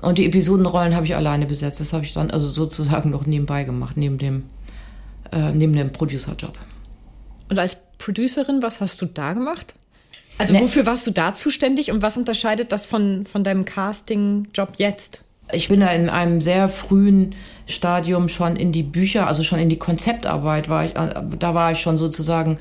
Und 0.00 0.18
die 0.18 0.26
Episodenrollen 0.26 0.94
habe 0.94 1.06
ich 1.06 1.14
alleine 1.14 1.46
besetzt. 1.46 1.80
Das 1.80 1.92
habe 1.92 2.04
ich 2.04 2.12
dann 2.12 2.30
also 2.30 2.48
sozusagen 2.48 3.10
noch 3.10 3.26
nebenbei 3.26 3.64
gemacht, 3.64 3.96
neben 3.96 4.18
dem, 4.18 4.44
äh, 5.32 5.52
neben 5.52 5.72
dem 5.72 5.92
Producer-Job. 5.92 6.58
Und 7.48 7.58
als 7.58 7.76
Producerin, 7.98 8.62
was 8.62 8.80
hast 8.80 9.00
du 9.00 9.06
da 9.06 9.32
gemacht? 9.32 9.74
Also 10.38 10.54
nee. 10.54 10.60
wofür 10.60 10.86
warst 10.86 11.06
du 11.06 11.12
da 11.12 11.34
zuständig 11.34 11.90
und 11.92 12.02
was 12.02 12.16
unterscheidet 12.16 12.72
das 12.72 12.84
von, 12.84 13.26
von 13.26 13.44
deinem 13.44 13.64
Casting-Job 13.64 14.72
jetzt? 14.76 15.22
Ich 15.50 15.68
bin 15.68 15.80
da 15.80 15.88
in 15.88 16.08
einem 16.08 16.40
sehr 16.40 16.68
frühen 16.68 17.34
Stadium 17.66 18.28
schon 18.28 18.56
in 18.56 18.72
die 18.72 18.82
Bücher, 18.82 19.26
also 19.26 19.42
schon 19.42 19.58
in 19.58 19.68
die 19.68 19.78
Konzeptarbeit 19.78 20.68
war 20.68 20.84
ich, 20.84 20.96
äh, 20.96 21.22
da 21.38 21.54
war 21.54 21.72
ich 21.72 21.80
schon 21.80 21.98
sozusagen 21.98 22.58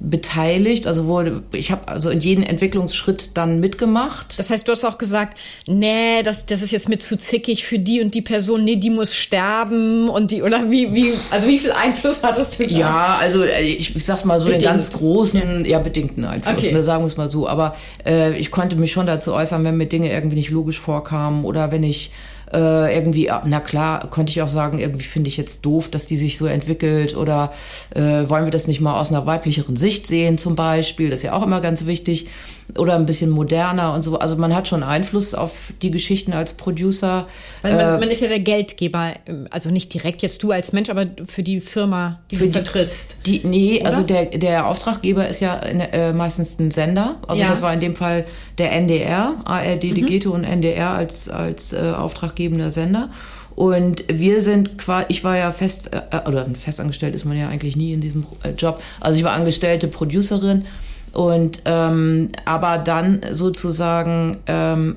beteiligt, 0.00 0.86
also 0.86 1.06
wurde, 1.06 1.42
ich 1.52 1.72
habe 1.72 1.88
also 1.88 2.10
in 2.10 2.20
jedem 2.20 2.44
Entwicklungsschritt 2.44 3.36
dann 3.36 3.58
mitgemacht. 3.58 4.38
Das 4.38 4.50
heißt, 4.50 4.68
du 4.68 4.72
hast 4.72 4.84
auch 4.84 4.96
gesagt, 4.96 5.36
nee, 5.66 6.22
das, 6.22 6.46
das 6.46 6.62
ist 6.62 6.70
jetzt 6.70 6.88
mit 6.88 7.02
zu 7.02 7.18
zickig 7.18 7.64
für 7.64 7.80
die 7.80 8.00
und 8.00 8.14
die 8.14 8.22
Person, 8.22 8.62
nee, 8.62 8.76
die 8.76 8.90
muss 8.90 9.16
sterben 9.16 10.08
und 10.08 10.30
die, 10.30 10.42
oder 10.42 10.70
wie, 10.70 10.94
wie, 10.94 11.14
also 11.30 11.48
wie 11.48 11.58
viel 11.58 11.72
Einfluss 11.72 12.22
hattest 12.22 12.60
du 12.60 12.66
da? 12.68 12.76
Ja, 12.76 13.18
also 13.20 13.42
äh, 13.42 13.62
ich, 13.62 13.96
ich 13.96 14.04
sag's 14.04 14.24
mal 14.24 14.38
so, 14.38 14.46
Bedingt. 14.46 14.62
den 14.62 14.68
ganz 14.68 14.92
großen, 14.92 15.64
ja, 15.64 15.70
ja 15.70 15.78
bedingten 15.80 16.24
Einfluss, 16.24 16.58
okay. 16.58 16.72
ne, 16.72 16.82
sagen 16.84 17.02
wir 17.02 17.08
es 17.08 17.16
mal 17.16 17.30
so, 17.30 17.48
aber 17.48 17.74
äh, 18.06 18.38
ich 18.38 18.52
konnte 18.52 18.76
mich 18.76 18.92
schon 18.92 19.06
dazu 19.06 19.34
äußern, 19.34 19.64
wenn 19.64 19.76
mir 19.76 19.86
Dinge 19.86 20.12
irgendwie 20.12 20.36
nicht 20.36 20.50
logisch 20.50 20.78
vorkamen 20.78 21.44
oder 21.44 21.72
wenn 21.72 21.82
ich 21.82 22.12
äh, 22.52 22.94
irgendwie, 22.94 23.30
na 23.44 23.60
klar, 23.60 24.08
konnte 24.10 24.30
ich 24.30 24.42
auch 24.42 24.48
sagen, 24.48 24.78
irgendwie 24.78 25.04
finde 25.04 25.28
ich 25.28 25.36
jetzt 25.36 25.64
doof, 25.64 25.88
dass 25.88 26.06
die 26.06 26.16
sich 26.16 26.38
so 26.38 26.46
entwickelt 26.46 27.16
oder 27.16 27.52
äh, 27.94 28.28
wollen 28.28 28.44
wir 28.44 28.50
das 28.50 28.66
nicht 28.66 28.80
mal 28.80 28.98
aus 28.98 29.10
einer 29.10 29.26
weiblicheren 29.26 29.76
Sicht 29.76 30.06
sehen 30.06 30.38
zum 30.38 30.56
Beispiel, 30.56 31.10
das 31.10 31.20
ist 31.20 31.24
ja 31.24 31.32
auch 31.32 31.42
immer 31.42 31.60
ganz 31.60 31.86
wichtig 31.86 32.28
oder 32.76 32.96
ein 32.96 33.06
bisschen 33.06 33.30
moderner 33.30 33.94
und 33.94 34.02
so. 34.02 34.18
Also 34.18 34.36
man 34.36 34.54
hat 34.54 34.68
schon 34.68 34.82
Einfluss 34.82 35.34
auf 35.34 35.72
die 35.80 35.90
Geschichten 35.90 36.32
als 36.32 36.52
Producer. 36.52 37.26
Weil 37.62 37.76
man, 37.76 37.96
äh, 37.96 38.00
man 38.00 38.10
ist 38.10 38.20
ja 38.20 38.28
der 38.28 38.40
Geldgeber, 38.40 39.14
also 39.50 39.70
nicht 39.70 39.94
direkt 39.94 40.22
jetzt 40.22 40.42
du 40.42 40.50
als 40.50 40.72
Mensch, 40.72 40.90
aber 40.90 41.06
für 41.26 41.42
die 41.42 41.60
Firma, 41.60 42.20
die 42.30 42.36
du 42.36 42.44
die, 42.44 42.52
vertrittst. 42.52 43.26
Die, 43.26 43.40
nee, 43.44 43.80
oder? 43.80 43.90
also 43.90 44.02
der, 44.02 44.26
der 44.26 44.66
Auftraggeber 44.66 45.28
ist 45.28 45.40
ja 45.40 45.58
äh, 45.58 46.12
meistens 46.12 46.58
ein 46.58 46.70
Sender. 46.70 47.16
Also 47.26 47.42
ja. 47.42 47.48
das 47.48 47.62
war 47.62 47.72
in 47.72 47.80
dem 47.80 47.96
Fall 47.96 48.26
der 48.58 48.72
NDR, 48.72 49.36
ARD, 49.44 49.84
mhm. 49.84 49.94
Digito 49.94 50.32
und 50.32 50.44
NDR 50.44 50.90
als, 50.90 51.28
als 51.28 51.72
äh, 51.72 51.92
auftraggebender 51.96 52.70
Sender. 52.70 53.10
Und 53.54 54.04
wir 54.06 54.40
sind 54.40 54.78
quasi, 54.78 55.06
ich 55.08 55.24
war 55.24 55.36
ja 55.36 55.50
fest, 55.50 55.90
äh, 55.92 56.28
oder 56.28 56.46
festangestellt 56.56 57.14
ist 57.14 57.24
man 57.24 57.36
ja 57.36 57.48
eigentlich 57.48 57.76
nie 57.76 57.92
in 57.92 58.00
diesem 58.00 58.24
äh, 58.44 58.50
Job. 58.50 58.80
Also 59.00 59.18
ich 59.18 59.24
war 59.24 59.32
angestellte 59.32 59.88
Producerin 59.88 60.64
und 61.12 61.62
ähm, 61.64 62.30
aber 62.44 62.78
dann 62.78 63.20
sozusagen 63.32 64.38
ähm, 64.46 64.96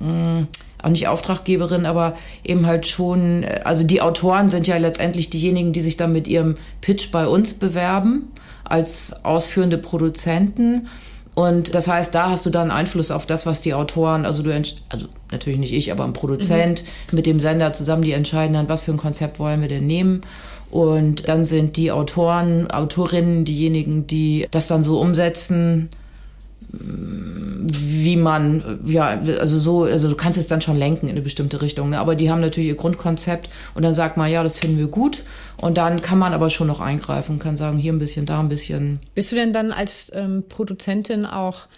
mh, 0.00 0.46
auch 0.84 0.90
nicht 0.90 1.08
Auftraggeberin, 1.08 1.86
aber 1.86 2.14
eben 2.44 2.66
halt 2.66 2.86
schon, 2.86 3.44
also 3.64 3.84
die 3.84 4.02
Autoren 4.02 4.48
sind 4.48 4.66
ja 4.66 4.76
letztendlich 4.76 5.30
diejenigen, 5.30 5.72
die 5.72 5.80
sich 5.80 5.96
dann 5.96 6.12
mit 6.12 6.28
ihrem 6.28 6.56
Pitch 6.80 7.10
bei 7.10 7.26
uns 7.26 7.54
bewerben 7.54 8.30
als 8.64 9.12
ausführende 9.24 9.78
Produzenten. 9.78 10.88
Und 11.34 11.74
das 11.74 11.88
heißt, 11.88 12.14
da 12.14 12.30
hast 12.30 12.46
du 12.46 12.50
dann 12.50 12.70
Einfluss 12.70 13.10
auf 13.10 13.26
das, 13.26 13.44
was 13.44 13.60
die 13.60 13.74
Autoren, 13.74 14.24
also 14.24 14.42
du, 14.42 14.52
also 14.52 15.06
natürlich 15.32 15.58
nicht 15.58 15.72
ich, 15.72 15.90
aber 15.90 16.04
ein 16.04 16.12
Produzent 16.12 16.82
mhm. 16.82 17.16
mit 17.16 17.26
dem 17.26 17.40
Sender 17.40 17.72
zusammen, 17.72 18.02
die 18.02 18.12
entscheiden 18.12 18.54
dann, 18.54 18.68
was 18.68 18.82
für 18.82 18.92
ein 18.92 18.98
Konzept 18.98 19.40
wollen 19.40 19.60
wir 19.60 19.68
denn 19.68 19.86
nehmen. 19.86 20.20
Und 20.74 21.28
dann 21.28 21.44
sind 21.44 21.76
die 21.76 21.92
Autoren, 21.92 22.68
Autorinnen 22.68 23.44
diejenigen, 23.44 24.08
die 24.08 24.48
das 24.50 24.66
dann 24.66 24.82
so 24.82 24.98
umsetzen, 24.98 25.88
wie 26.68 28.16
man, 28.16 28.80
ja, 28.84 29.20
also 29.38 29.56
so, 29.56 29.84
also 29.84 30.08
du 30.08 30.16
kannst 30.16 30.36
es 30.36 30.48
dann 30.48 30.62
schon 30.62 30.76
lenken 30.76 31.06
in 31.06 31.12
eine 31.12 31.20
bestimmte 31.20 31.62
Richtung. 31.62 31.90
Ne? 31.90 32.00
Aber 32.00 32.16
die 32.16 32.28
haben 32.28 32.40
natürlich 32.40 32.70
ihr 32.70 32.74
Grundkonzept 32.74 33.48
und 33.76 33.84
dann 33.84 33.94
sagt 33.94 34.16
man, 34.16 34.28
ja, 34.28 34.42
das 34.42 34.58
finden 34.58 34.78
wir 34.78 34.88
gut. 34.88 35.22
Und 35.58 35.78
dann 35.78 36.00
kann 36.00 36.18
man 36.18 36.32
aber 36.32 36.50
schon 36.50 36.66
noch 36.66 36.80
eingreifen, 36.80 37.38
kann 37.38 37.56
sagen, 37.56 37.78
hier 37.78 37.92
ein 37.92 38.00
bisschen, 38.00 38.26
da 38.26 38.40
ein 38.40 38.48
bisschen. 38.48 38.98
Bist 39.14 39.30
du 39.30 39.36
denn 39.36 39.52
dann 39.52 39.70
als 39.70 40.10
ähm, 40.12 40.42
Produzentin 40.48 41.24
auch, 41.24 41.68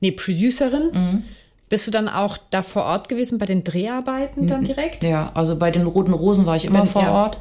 nee, 0.00 0.12
Producerin? 0.12 0.90
Mhm. 0.92 1.22
Bist 1.70 1.86
du 1.86 1.90
dann 1.90 2.06
auch 2.06 2.36
da 2.50 2.60
vor 2.60 2.84
Ort 2.84 3.08
gewesen 3.08 3.38
bei 3.38 3.46
den 3.46 3.64
Dreharbeiten 3.64 4.46
dann 4.46 4.64
direkt? 4.64 5.04
Ja, 5.04 5.30
also 5.32 5.56
bei 5.56 5.70
den 5.70 5.86
Roten 5.86 6.12
Rosen 6.12 6.44
war 6.44 6.56
ich 6.56 6.66
immer 6.66 6.80
Wenn, 6.80 6.88
vor 6.88 7.02
ja. 7.02 7.12
Ort 7.12 7.38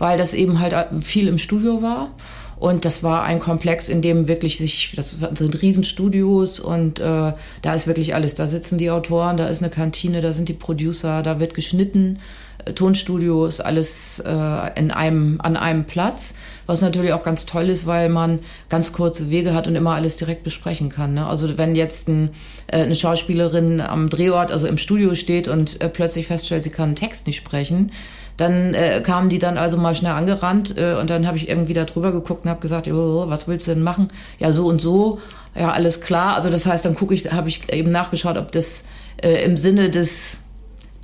weil 0.00 0.18
das 0.18 0.34
eben 0.34 0.58
halt 0.58 0.74
viel 1.02 1.28
im 1.28 1.38
Studio 1.38 1.82
war. 1.82 2.10
Und 2.58 2.84
das 2.84 3.02
war 3.02 3.22
ein 3.22 3.38
Komplex, 3.38 3.88
in 3.88 4.02
dem 4.02 4.28
wirklich 4.28 4.58
sich, 4.58 4.92
das 4.94 5.16
sind 5.34 5.62
Riesenstudios 5.62 6.60
und 6.60 6.98
äh, 6.98 7.32
da 7.62 7.74
ist 7.74 7.86
wirklich 7.86 8.14
alles. 8.14 8.34
Da 8.34 8.46
sitzen 8.46 8.76
die 8.76 8.90
Autoren, 8.90 9.38
da 9.38 9.46
ist 9.46 9.62
eine 9.62 9.70
Kantine, 9.70 10.20
da 10.20 10.34
sind 10.34 10.48
die 10.50 10.54
Producer, 10.54 11.22
da 11.22 11.40
wird 11.40 11.54
geschnitten. 11.54 12.18
Äh, 12.66 12.72
Tonstudios, 12.74 13.60
alles 13.60 14.20
äh, 14.20 14.78
in 14.78 14.90
einem, 14.90 15.40
an 15.40 15.56
einem 15.56 15.84
Platz, 15.84 16.34
was 16.66 16.82
natürlich 16.82 17.14
auch 17.14 17.22
ganz 17.22 17.46
toll 17.46 17.70
ist, 17.70 17.86
weil 17.86 18.10
man 18.10 18.40
ganz 18.68 18.92
kurze 18.92 19.30
Wege 19.30 19.54
hat 19.54 19.66
und 19.66 19.74
immer 19.74 19.94
alles 19.94 20.18
direkt 20.18 20.44
besprechen 20.44 20.90
kann. 20.90 21.14
Ne? 21.14 21.26
Also 21.26 21.56
wenn 21.56 21.74
jetzt 21.74 22.08
ein, 22.08 22.30
äh, 22.66 22.82
eine 22.82 22.94
Schauspielerin 22.94 23.80
am 23.80 24.10
Drehort, 24.10 24.52
also 24.52 24.66
im 24.66 24.76
Studio 24.76 25.14
steht 25.14 25.48
und 25.48 25.80
äh, 25.80 25.88
plötzlich 25.88 26.26
feststellt, 26.26 26.62
sie 26.62 26.70
kann 26.70 26.90
einen 26.90 26.96
Text 26.96 27.26
nicht 27.26 27.36
sprechen, 27.36 27.92
dann 28.40 28.74
äh, 28.74 29.00
kamen 29.04 29.28
die 29.28 29.38
dann 29.38 29.58
also 29.58 29.76
mal 29.76 29.94
schnell 29.94 30.12
angerannt 30.12 30.76
äh, 30.76 30.94
und 30.94 31.10
dann 31.10 31.26
habe 31.26 31.36
ich 31.36 31.48
irgendwie 31.48 31.72
da 31.72 31.84
drüber 31.84 32.12
geguckt 32.12 32.44
und 32.44 32.50
habe 32.50 32.60
gesagt, 32.60 32.88
oh, 32.88 33.28
was 33.28 33.48
willst 33.48 33.66
du 33.66 33.74
denn 33.74 33.82
machen? 33.82 34.08
Ja, 34.38 34.52
so 34.52 34.66
und 34.66 34.80
so. 34.80 35.20
Ja, 35.54 35.72
alles 35.72 36.00
klar. 36.00 36.36
Also 36.36 36.50
das 36.50 36.66
heißt, 36.66 36.84
dann 36.84 36.94
gucke 36.94 37.14
ich, 37.14 37.30
habe 37.32 37.48
ich 37.48 37.72
eben 37.72 37.90
nachgeschaut, 37.90 38.36
ob 38.36 38.52
das 38.52 38.84
äh, 39.22 39.44
im 39.44 39.56
Sinne 39.56 39.90
des 39.90 40.38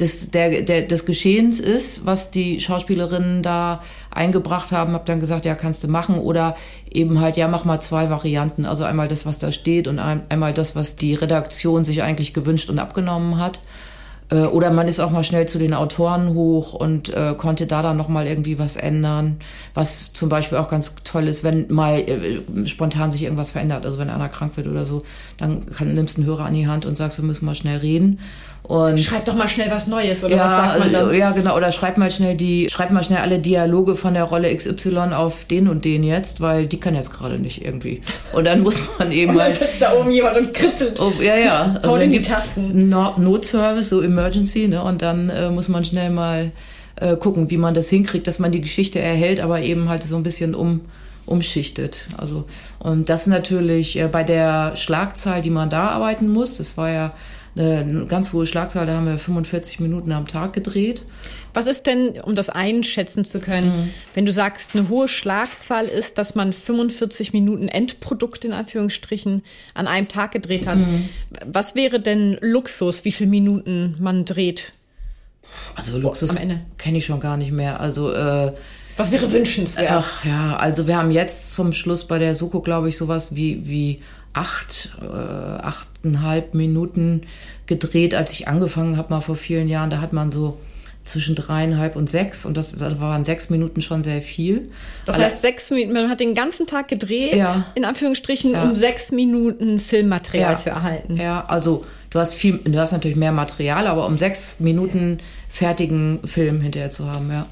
des, 0.00 0.30
der, 0.30 0.62
der, 0.62 0.82
des 0.82 1.06
Geschehens 1.06 1.58
ist, 1.58 2.04
was 2.04 2.30
die 2.30 2.60
Schauspielerinnen 2.60 3.42
da 3.42 3.80
eingebracht 4.10 4.72
haben, 4.72 4.92
habe 4.92 5.04
dann 5.06 5.20
gesagt, 5.20 5.46
ja, 5.46 5.54
kannst 5.54 5.82
du 5.84 5.88
machen 5.88 6.18
oder 6.18 6.56
eben 6.92 7.20
halt, 7.20 7.36
ja, 7.36 7.48
mach 7.48 7.64
mal 7.64 7.80
zwei 7.80 8.10
Varianten. 8.10 8.66
Also 8.66 8.84
einmal 8.84 9.08
das, 9.08 9.24
was 9.24 9.38
da 9.38 9.52
steht 9.52 9.88
und 9.88 9.98
ein, 9.98 10.22
einmal 10.28 10.52
das, 10.52 10.76
was 10.76 10.96
die 10.96 11.14
Redaktion 11.14 11.84
sich 11.84 12.02
eigentlich 12.02 12.34
gewünscht 12.34 12.68
und 12.68 12.78
abgenommen 12.78 13.38
hat. 13.38 13.60
Äh, 14.30 14.42
oder 14.42 14.70
man 14.70 14.88
ist 14.88 15.00
auch 15.00 15.10
mal 15.10 15.24
schnell 15.24 15.46
zu 15.46 15.58
den 15.58 15.74
Autoren 15.74 16.34
hoch 16.34 16.74
und 16.74 17.08
äh, 17.08 17.34
konnte 17.36 17.66
da 17.66 17.82
dann 17.82 17.96
nochmal 17.96 18.26
irgendwie 18.26 18.58
was 18.58 18.76
ändern. 18.76 19.38
Was 19.74 20.12
zum 20.12 20.28
Beispiel 20.28 20.58
auch 20.58 20.68
ganz 20.68 20.94
toll 21.04 21.28
ist, 21.28 21.44
wenn 21.44 21.72
mal 21.72 22.00
äh, 22.00 22.66
spontan 22.66 23.10
sich 23.10 23.22
irgendwas 23.22 23.50
verändert. 23.50 23.84
Also 23.84 23.98
wenn 23.98 24.10
einer 24.10 24.28
krank 24.28 24.56
wird 24.56 24.66
oder 24.66 24.86
so, 24.86 25.02
dann 25.38 25.66
kann, 25.66 25.94
nimmst 25.94 26.16
du 26.16 26.22
einen 26.22 26.30
Hörer 26.30 26.46
an 26.46 26.54
die 26.54 26.66
Hand 26.66 26.86
und 26.86 26.96
sagst, 26.96 27.18
wir 27.18 27.24
müssen 27.24 27.44
mal 27.44 27.54
schnell 27.54 27.78
reden. 27.78 28.20
Und 28.68 28.98
schreib 28.98 29.24
doch 29.24 29.34
mal 29.34 29.46
schnell 29.46 29.70
was 29.70 29.86
Neues 29.86 30.24
oder 30.24 30.36
ja, 30.36 30.44
was 30.44 30.52
sagt 30.52 30.78
man 30.80 30.92
dann? 30.92 31.14
Ja, 31.14 31.30
genau. 31.30 31.56
Oder 31.56 31.70
schreib 31.70 31.98
mal 31.98 32.10
schnell 32.10 32.34
die, 32.34 32.68
schreib 32.68 32.90
mal 32.90 33.04
schnell 33.04 33.20
alle 33.20 33.38
Dialoge 33.38 33.94
von 33.94 34.14
der 34.14 34.24
Rolle 34.24 34.54
XY 34.54 35.12
auf 35.14 35.44
den 35.44 35.68
und 35.68 35.84
den 35.84 36.02
jetzt, 36.02 36.40
weil 36.40 36.66
die 36.66 36.80
kann 36.80 36.96
jetzt 36.96 37.12
gerade 37.12 37.38
nicht 37.38 37.64
irgendwie. 37.64 38.02
Und 38.32 38.44
dann 38.44 38.62
muss 38.62 38.80
man 38.98 39.12
eben 39.12 39.30
und 39.32 39.38
dann 39.38 39.46
halt. 39.46 39.56
sitzt 39.56 39.80
da 39.80 39.92
oben 39.92 40.10
jemand 40.10 40.38
und 40.38 40.52
kritzelt. 40.52 41.00
Oh, 41.00 41.12
ja, 41.20 41.36
ja. 41.36 41.76
Also 41.82 41.98
dann 41.98 42.10
gibt's 42.10 42.56
Not 42.56 43.18
Notservice, 43.18 43.88
so 43.88 44.02
Emergency, 44.02 44.66
ne? 44.66 44.82
Und 44.82 45.02
dann 45.02 45.30
äh, 45.30 45.48
muss 45.50 45.68
man 45.68 45.84
schnell 45.84 46.10
mal 46.10 46.50
äh, 46.96 47.14
gucken, 47.16 47.50
wie 47.50 47.58
man 47.58 47.74
das 47.74 47.88
hinkriegt, 47.88 48.26
dass 48.26 48.40
man 48.40 48.50
die 48.50 48.60
Geschichte 48.60 48.98
erhält, 48.98 49.38
aber 49.38 49.60
eben 49.60 49.88
halt 49.88 50.02
so 50.02 50.16
ein 50.16 50.22
bisschen 50.24 50.54
um 50.56 50.80
umschichtet. 51.26 52.06
Also 52.16 52.44
und 52.78 53.08
das 53.08 53.26
natürlich 53.26 53.98
äh, 53.98 54.08
bei 54.08 54.24
der 54.24 54.74
Schlagzahl, 54.76 55.42
die 55.42 55.50
man 55.50 55.70
da 55.70 55.88
arbeiten 55.90 56.28
muss. 56.28 56.56
Das 56.56 56.76
war 56.76 56.90
ja 56.90 57.10
eine 57.56 58.06
ganz 58.06 58.32
hohe 58.32 58.46
Schlagzahl, 58.46 58.86
da 58.86 58.96
haben 58.96 59.06
wir 59.06 59.18
45 59.18 59.80
Minuten 59.80 60.12
am 60.12 60.26
Tag 60.26 60.52
gedreht. 60.52 61.02
Was 61.54 61.66
ist 61.66 61.86
denn, 61.86 62.20
um 62.20 62.34
das 62.34 62.50
einschätzen 62.50 63.24
zu 63.24 63.40
können, 63.40 63.68
mhm. 63.68 63.90
wenn 64.12 64.26
du 64.26 64.32
sagst, 64.32 64.74
eine 64.74 64.90
hohe 64.90 65.08
Schlagzahl 65.08 65.86
ist, 65.86 66.18
dass 66.18 66.34
man 66.34 66.52
45 66.52 67.32
Minuten 67.32 67.68
Endprodukt 67.68 68.44
in 68.44 68.52
Anführungsstrichen 68.52 69.42
an 69.72 69.88
einem 69.88 70.08
Tag 70.08 70.32
gedreht 70.32 70.66
hat? 70.66 70.78
Mhm. 70.78 71.08
Was 71.50 71.74
wäre 71.74 71.98
denn 71.98 72.36
Luxus, 72.42 73.06
wie 73.06 73.12
viele 73.12 73.30
Minuten 73.30 73.96
man 74.00 74.26
dreht? 74.26 74.72
Also 75.74 75.96
Luxus 75.96 76.36
kenne 76.76 76.98
ich 76.98 77.06
schon 77.06 77.20
gar 77.20 77.38
nicht 77.38 77.52
mehr. 77.52 77.80
Also 77.80 78.12
äh, 78.12 78.52
was 78.96 79.12
wäre 79.12 79.30
wünschenswert? 79.30 79.90
Ach 79.90 80.24
ja, 80.24 80.56
also 80.56 80.86
wir 80.86 80.96
haben 80.96 81.10
jetzt 81.10 81.52
zum 81.52 81.72
Schluss 81.72 82.06
bei 82.06 82.18
der 82.18 82.34
Suko, 82.34 82.60
glaube 82.60 82.88
ich, 82.88 82.96
sowas 82.96 83.34
wie, 83.34 83.66
wie 83.68 84.02
acht, 84.36 84.90
äh, 85.00 85.06
achteinhalb 85.06 86.54
Minuten 86.54 87.22
gedreht, 87.66 88.14
als 88.14 88.32
ich 88.32 88.48
angefangen 88.48 88.96
habe, 88.96 89.12
mal 89.12 89.20
vor 89.20 89.36
vielen 89.36 89.68
Jahren. 89.68 89.90
Da 89.90 90.00
hat 90.00 90.12
man 90.12 90.30
so 90.30 90.58
zwischen 91.02 91.34
dreieinhalb 91.36 91.96
und 91.96 92.10
sechs 92.10 92.44
und 92.44 92.56
das, 92.56 92.72
das 92.72 93.00
waren 93.00 93.24
sechs 93.24 93.48
Minuten 93.48 93.80
schon 93.80 94.02
sehr 94.02 94.20
viel. 94.20 94.68
Das 95.04 95.18
heißt, 95.18 95.40
sechs 95.40 95.70
Minuten, 95.70 95.92
man 95.92 96.10
hat 96.10 96.20
den 96.20 96.34
ganzen 96.34 96.66
Tag 96.66 96.88
gedreht, 96.88 97.34
ja. 97.34 97.64
in 97.76 97.84
Anführungsstrichen, 97.84 98.52
ja. 98.52 98.64
um 98.64 98.76
sechs 98.76 99.12
Minuten 99.12 99.78
Filmmaterial 99.78 100.52
ja. 100.52 100.58
zu 100.58 100.70
erhalten. 100.70 101.16
Ja, 101.16 101.44
also 101.46 101.84
du 102.10 102.18
hast 102.18 102.34
viel, 102.34 102.58
du 102.58 102.78
hast 102.78 102.92
natürlich 102.92 103.16
mehr 103.16 103.32
Material, 103.32 103.86
aber 103.86 104.06
um 104.06 104.18
sechs 104.18 104.58
Minuten 104.58 105.18
fertigen 105.48 106.20
Film 106.26 106.60
hinterher 106.60 106.90
zu 106.90 107.08
haben, 107.08 107.30
ja. 107.30 107.46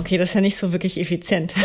Okay, 0.00 0.16
das 0.16 0.30
ist 0.30 0.34
ja 0.34 0.40
nicht 0.40 0.56
so 0.56 0.72
wirklich 0.72 0.98
effizient. 0.98 1.54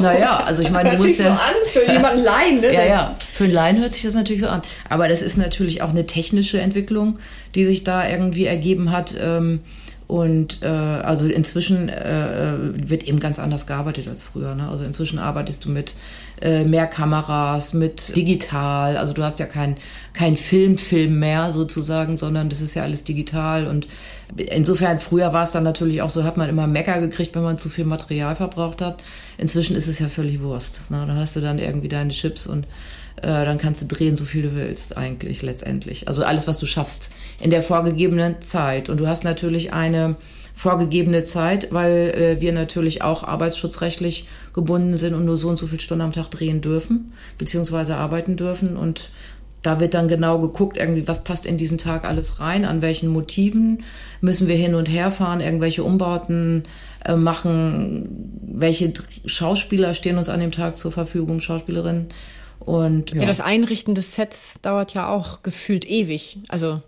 Naja, 0.00 0.44
also 0.44 0.62
ich 0.62 0.70
meine, 0.70 0.92
du 0.92 0.98
musst 0.98 1.18
ja. 1.18 1.24
So 1.24 1.30
an 1.32 1.54
für 1.72 1.92
jemanden 1.92 2.22
Laien, 2.22 2.60
ne? 2.60 2.72
Ja, 2.72 2.86
ja. 2.86 3.16
Für 3.32 3.44
einen 3.44 3.52
Laien 3.52 3.80
hört 3.80 3.90
sich 3.90 4.02
das 4.02 4.14
natürlich 4.14 4.40
so 4.40 4.46
an. 4.46 4.62
Aber 4.88 5.08
das 5.08 5.22
ist 5.22 5.36
natürlich 5.36 5.82
auch 5.82 5.88
eine 5.88 6.06
technische 6.06 6.60
Entwicklung, 6.60 7.18
die 7.56 7.64
sich 7.64 7.82
da 7.82 8.08
irgendwie 8.08 8.44
ergeben 8.44 8.92
hat. 8.92 9.16
Ähm, 9.20 9.58
und 10.06 10.62
äh, 10.62 10.66
also 10.66 11.26
inzwischen 11.26 11.88
äh, 11.88 12.54
wird 12.88 13.02
eben 13.08 13.18
ganz 13.18 13.40
anders 13.40 13.66
gearbeitet 13.66 14.06
als 14.06 14.22
früher. 14.22 14.54
Ne? 14.54 14.68
Also 14.68 14.84
inzwischen 14.84 15.18
arbeitest 15.18 15.64
du 15.64 15.70
mit 15.70 15.94
äh, 16.40 16.64
mehr 16.64 16.86
Kameras, 16.86 17.74
mit 17.74 18.14
digital. 18.16 18.96
Also 18.96 19.12
du 19.12 19.22
hast 19.22 19.38
ja 19.38 19.46
kein, 19.46 19.76
kein 20.12 20.36
Filmfilm 20.36 21.18
mehr 21.18 21.52
sozusagen, 21.52 22.16
sondern 22.16 22.48
das 22.48 22.60
ist 22.60 22.74
ja 22.74 22.82
alles 22.82 23.04
digital. 23.04 23.66
Und 23.66 23.88
insofern, 24.36 24.98
früher 24.98 25.32
war 25.32 25.44
es 25.44 25.52
dann 25.52 25.64
natürlich 25.64 26.02
auch 26.02 26.10
so, 26.10 26.24
hat 26.24 26.36
man 26.36 26.48
immer 26.48 26.66
Mecker 26.66 27.00
gekriegt, 27.00 27.34
wenn 27.34 27.42
man 27.42 27.58
zu 27.58 27.68
viel 27.68 27.84
Material 27.84 28.36
verbraucht 28.36 28.80
hat. 28.80 29.02
Inzwischen 29.36 29.76
ist 29.76 29.88
es 29.88 29.98
ja 29.98 30.08
völlig 30.08 30.40
Wurst. 30.40 30.90
Ne? 30.90 31.04
Da 31.06 31.14
hast 31.14 31.36
du 31.36 31.40
dann 31.40 31.58
irgendwie 31.58 31.88
deine 31.88 32.10
Chips 32.10 32.46
und 32.46 32.66
äh, 33.22 33.44
dann 33.44 33.58
kannst 33.58 33.82
du 33.82 33.86
drehen, 33.86 34.16
so 34.16 34.24
viel 34.24 34.42
du 34.42 34.54
willst, 34.54 34.96
eigentlich 34.96 35.42
letztendlich. 35.42 36.08
Also 36.08 36.24
alles, 36.24 36.46
was 36.46 36.58
du 36.58 36.66
schaffst 36.66 37.10
in 37.40 37.50
der 37.50 37.62
vorgegebenen 37.62 38.40
Zeit. 38.42 38.88
Und 38.88 39.00
du 39.00 39.06
hast 39.06 39.24
natürlich 39.24 39.72
eine 39.72 40.16
vorgegebene 40.58 41.22
Zeit, 41.22 41.68
weil 41.72 42.10
äh, 42.10 42.40
wir 42.40 42.52
natürlich 42.52 43.00
auch 43.00 43.22
arbeitsschutzrechtlich 43.22 44.26
gebunden 44.52 44.96
sind 44.96 45.14
und 45.14 45.24
nur 45.24 45.36
so 45.36 45.48
und 45.48 45.56
so 45.56 45.68
viele 45.68 45.80
Stunden 45.80 46.02
am 46.02 46.10
Tag 46.10 46.32
drehen 46.32 46.60
dürfen, 46.60 47.12
beziehungsweise 47.38 47.96
arbeiten 47.96 48.36
dürfen. 48.36 48.76
Und 48.76 49.10
da 49.62 49.78
wird 49.78 49.94
dann 49.94 50.08
genau 50.08 50.40
geguckt, 50.40 50.76
irgendwie, 50.76 51.06
was 51.06 51.22
passt 51.22 51.46
in 51.46 51.58
diesen 51.58 51.78
Tag 51.78 52.04
alles 52.04 52.40
rein, 52.40 52.64
an 52.64 52.82
welchen 52.82 53.08
Motiven 53.08 53.84
müssen 54.20 54.48
wir 54.48 54.56
hin 54.56 54.74
und 54.74 54.88
her 54.88 55.12
fahren, 55.12 55.40
irgendwelche 55.40 55.84
Umbauten 55.84 56.64
äh, 57.04 57.14
machen, 57.14 58.40
welche 58.42 58.92
Schauspieler 59.26 59.94
stehen 59.94 60.18
uns 60.18 60.28
an 60.28 60.40
dem 60.40 60.50
Tag 60.50 60.74
zur 60.74 60.90
Verfügung, 60.90 61.38
Schauspielerinnen. 61.38 62.08
Und 62.58 63.12
ja. 63.12 63.20
ja, 63.20 63.26
das 63.28 63.40
Einrichten 63.40 63.94
des 63.94 64.16
Sets 64.16 64.60
dauert 64.60 64.92
ja 64.94 65.08
auch 65.08 65.44
gefühlt 65.44 65.88
ewig. 65.88 66.38
Also 66.48 66.80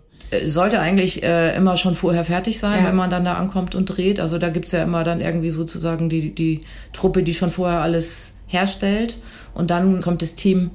sollte 0.45 0.79
eigentlich 0.79 1.23
äh, 1.23 1.55
immer 1.55 1.77
schon 1.77 1.95
vorher 1.95 2.23
fertig 2.23 2.59
sein, 2.59 2.81
ja. 2.81 2.87
wenn 2.87 2.95
man 2.95 3.09
dann 3.09 3.25
da 3.25 3.33
ankommt 3.33 3.75
und 3.75 3.85
dreht. 3.85 4.19
Also 4.19 4.37
da 4.37 4.49
gibt's 4.49 4.71
ja 4.71 4.83
immer 4.83 5.03
dann 5.03 5.21
irgendwie 5.21 5.49
sozusagen 5.49 6.09
die, 6.09 6.33
die 6.33 6.61
Truppe, 6.93 7.23
die 7.23 7.33
schon 7.33 7.49
vorher 7.49 7.81
alles 7.81 8.31
herstellt. 8.47 9.15
Und 9.53 9.71
dann 9.71 10.01
kommt 10.01 10.21
das 10.21 10.35
Team 10.35 10.71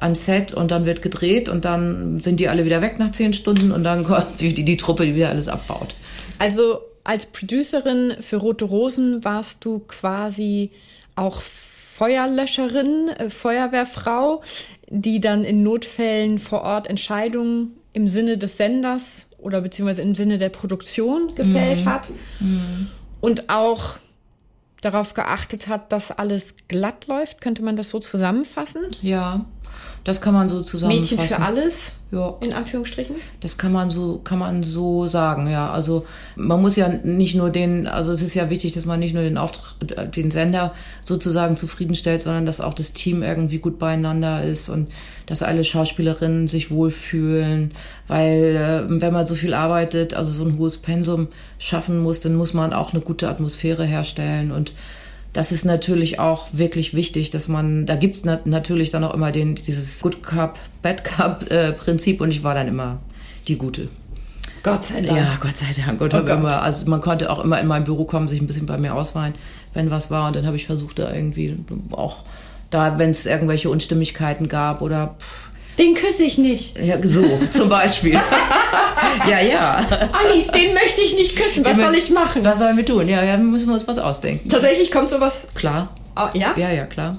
ans 0.00 0.26
Set 0.26 0.52
und 0.52 0.70
dann 0.70 0.86
wird 0.86 1.02
gedreht 1.02 1.48
und 1.48 1.64
dann 1.64 2.20
sind 2.20 2.40
die 2.40 2.48
alle 2.48 2.64
wieder 2.64 2.82
weg 2.82 2.98
nach 2.98 3.10
zehn 3.10 3.32
Stunden 3.32 3.72
und 3.72 3.84
dann 3.84 4.04
kommt 4.06 4.40
die, 4.40 4.54
die, 4.54 4.64
die 4.64 4.76
Truppe, 4.76 5.06
die 5.06 5.14
wieder 5.14 5.30
alles 5.30 5.48
abbaut. 5.48 5.94
Also 6.38 6.80
als 7.04 7.26
Producerin 7.26 8.14
für 8.20 8.36
Rote 8.36 8.64
Rosen 8.64 9.24
warst 9.24 9.64
du 9.64 9.80
quasi 9.80 10.70
auch 11.16 11.40
Feuerlöscherin, 11.40 13.08
äh, 13.18 13.30
Feuerwehrfrau, 13.30 14.42
die 14.88 15.20
dann 15.20 15.44
in 15.44 15.62
Notfällen 15.62 16.38
vor 16.38 16.62
Ort 16.62 16.86
Entscheidungen 16.86 17.76
im 17.98 18.06
Sinne 18.06 18.38
des 18.38 18.56
Senders 18.56 19.26
oder 19.38 19.60
beziehungsweise 19.60 20.02
im 20.02 20.14
Sinne 20.14 20.38
der 20.38 20.50
Produktion 20.50 21.34
gefällt 21.34 21.84
mhm. 21.84 21.88
hat 21.88 22.08
mhm. 22.38 22.88
und 23.20 23.50
auch 23.50 23.96
darauf 24.82 25.14
geachtet 25.14 25.66
hat, 25.66 25.90
dass 25.90 26.12
alles 26.12 26.54
glatt 26.68 27.08
läuft. 27.08 27.40
Könnte 27.40 27.64
man 27.64 27.74
das 27.74 27.90
so 27.90 27.98
zusammenfassen? 27.98 28.82
Ja, 29.02 29.44
das 30.04 30.20
kann 30.20 30.32
man 30.32 30.48
so 30.48 30.62
zusammenfassen. 30.62 31.16
Mädchen 31.16 31.36
für 31.36 31.42
alles? 31.42 31.92
Ja. 32.10 32.34
In 32.40 32.54
Anführungsstrichen? 32.54 33.16
Das 33.40 33.58
kann 33.58 33.72
man 33.72 33.90
so, 33.90 34.18
kann 34.24 34.38
man 34.38 34.62
so 34.62 35.06
sagen, 35.06 35.50
ja. 35.50 35.70
Also 35.70 36.06
man 36.36 36.62
muss 36.62 36.76
ja 36.76 36.88
nicht 36.88 37.34
nur 37.34 37.50
den, 37.50 37.86
also 37.86 38.12
es 38.12 38.22
ist 38.22 38.34
ja 38.34 38.48
wichtig, 38.48 38.72
dass 38.72 38.86
man 38.86 39.00
nicht 39.00 39.12
nur 39.12 39.22
den 39.22 39.36
Auftrag, 39.36 39.74
den 40.12 40.30
Sender 40.30 40.72
sozusagen 41.04 41.56
zufriedenstellt, 41.56 42.22
sondern 42.22 42.46
dass 42.46 42.62
auch 42.62 42.72
das 42.72 42.94
Team 42.94 43.22
irgendwie 43.22 43.58
gut 43.58 43.78
beieinander 43.78 44.42
ist 44.42 44.70
und 44.70 44.88
dass 45.26 45.42
alle 45.42 45.64
Schauspielerinnen 45.64 46.48
sich 46.48 46.70
wohlfühlen. 46.70 47.72
Weil 48.06 48.88
äh, 48.88 49.00
wenn 49.02 49.12
man 49.12 49.26
so 49.26 49.34
viel 49.34 49.52
arbeitet, 49.52 50.14
also 50.14 50.32
so 50.32 50.48
ein 50.48 50.56
hohes 50.56 50.78
Pensum 50.78 51.28
schaffen 51.58 51.98
muss, 51.98 52.20
dann 52.20 52.34
muss 52.34 52.54
man 52.54 52.72
auch 52.72 52.94
eine 52.94 53.02
gute 53.02 53.28
Atmosphäre 53.28 53.84
herstellen 53.84 54.52
und 54.52 54.72
das 55.32 55.52
ist 55.52 55.64
natürlich 55.64 56.18
auch 56.18 56.48
wirklich 56.52 56.94
wichtig, 56.94 57.30
dass 57.30 57.48
man, 57.48 57.86
da 57.86 57.96
gibt's 57.96 58.24
na 58.24 58.40
natürlich 58.44 58.90
dann 58.90 59.04
auch 59.04 59.14
immer 59.14 59.30
den, 59.30 59.54
dieses 59.54 60.00
Good 60.00 60.22
Cup, 60.22 60.58
Bad 60.82 61.04
Cup 61.04 61.50
äh, 61.50 61.72
Prinzip 61.72 62.20
und 62.20 62.30
ich 62.30 62.42
war 62.42 62.54
dann 62.54 62.68
immer 62.68 62.98
die 63.46 63.56
Gute. 63.56 63.88
Gott 64.62 64.84
sei 64.84 65.00
Dank. 65.02 65.18
Ja, 65.18 65.38
Gott 65.40 65.56
sei 65.56 65.74
Dank. 65.84 66.00
Und 66.00 66.14
oh 66.14 66.18
immer, 66.18 66.62
also 66.62 66.88
man 66.88 67.00
konnte 67.00 67.30
auch 67.30 67.42
immer 67.42 67.60
in 67.60 67.66
mein 67.66 67.84
Büro 67.84 68.04
kommen, 68.04 68.28
sich 68.28 68.40
ein 68.40 68.46
bisschen 68.46 68.66
bei 68.66 68.78
mir 68.78 68.94
ausweinen, 68.94 69.34
wenn 69.74 69.90
was 69.90 70.10
war. 70.10 70.26
Und 70.26 70.36
dann 70.36 70.46
habe 70.46 70.56
ich 70.56 70.66
versucht, 70.66 70.98
da 70.98 71.12
irgendwie 71.12 71.56
auch 71.92 72.24
da, 72.70 72.98
wenn 72.98 73.10
es 73.10 73.24
irgendwelche 73.24 73.70
Unstimmigkeiten 73.70 74.48
gab 74.48 74.82
oder 74.82 75.16
pff, 75.18 75.47
den 75.78 75.94
küsse 75.94 76.24
ich 76.24 76.38
nicht. 76.38 76.78
Ja, 76.78 76.96
so 77.02 77.22
zum 77.50 77.68
Beispiel. 77.68 78.12
ja, 79.28 79.40
ja. 79.40 79.86
Alice, 80.12 80.48
den 80.48 80.74
möchte 80.74 81.00
ich 81.00 81.14
nicht 81.14 81.36
küssen. 81.36 81.64
Was 81.64 81.76
ja, 81.76 81.84
soll 81.84 81.94
ich 81.94 82.10
machen? 82.10 82.44
Was 82.44 82.58
sollen 82.58 82.76
wir 82.76 82.84
tun? 82.84 83.08
Ja, 83.08 83.22
ja, 83.22 83.36
müssen 83.36 83.68
wir 83.68 83.74
uns 83.74 83.86
was 83.86 83.98
ausdenken. 83.98 84.48
Tatsächlich 84.48 84.90
kommt 84.90 85.08
sowas. 85.08 85.48
Klar. 85.54 85.94
Oh, 86.16 86.28
ja? 86.34 86.54
Ja, 86.56 86.70
ja, 86.70 86.86
klar. 86.86 87.18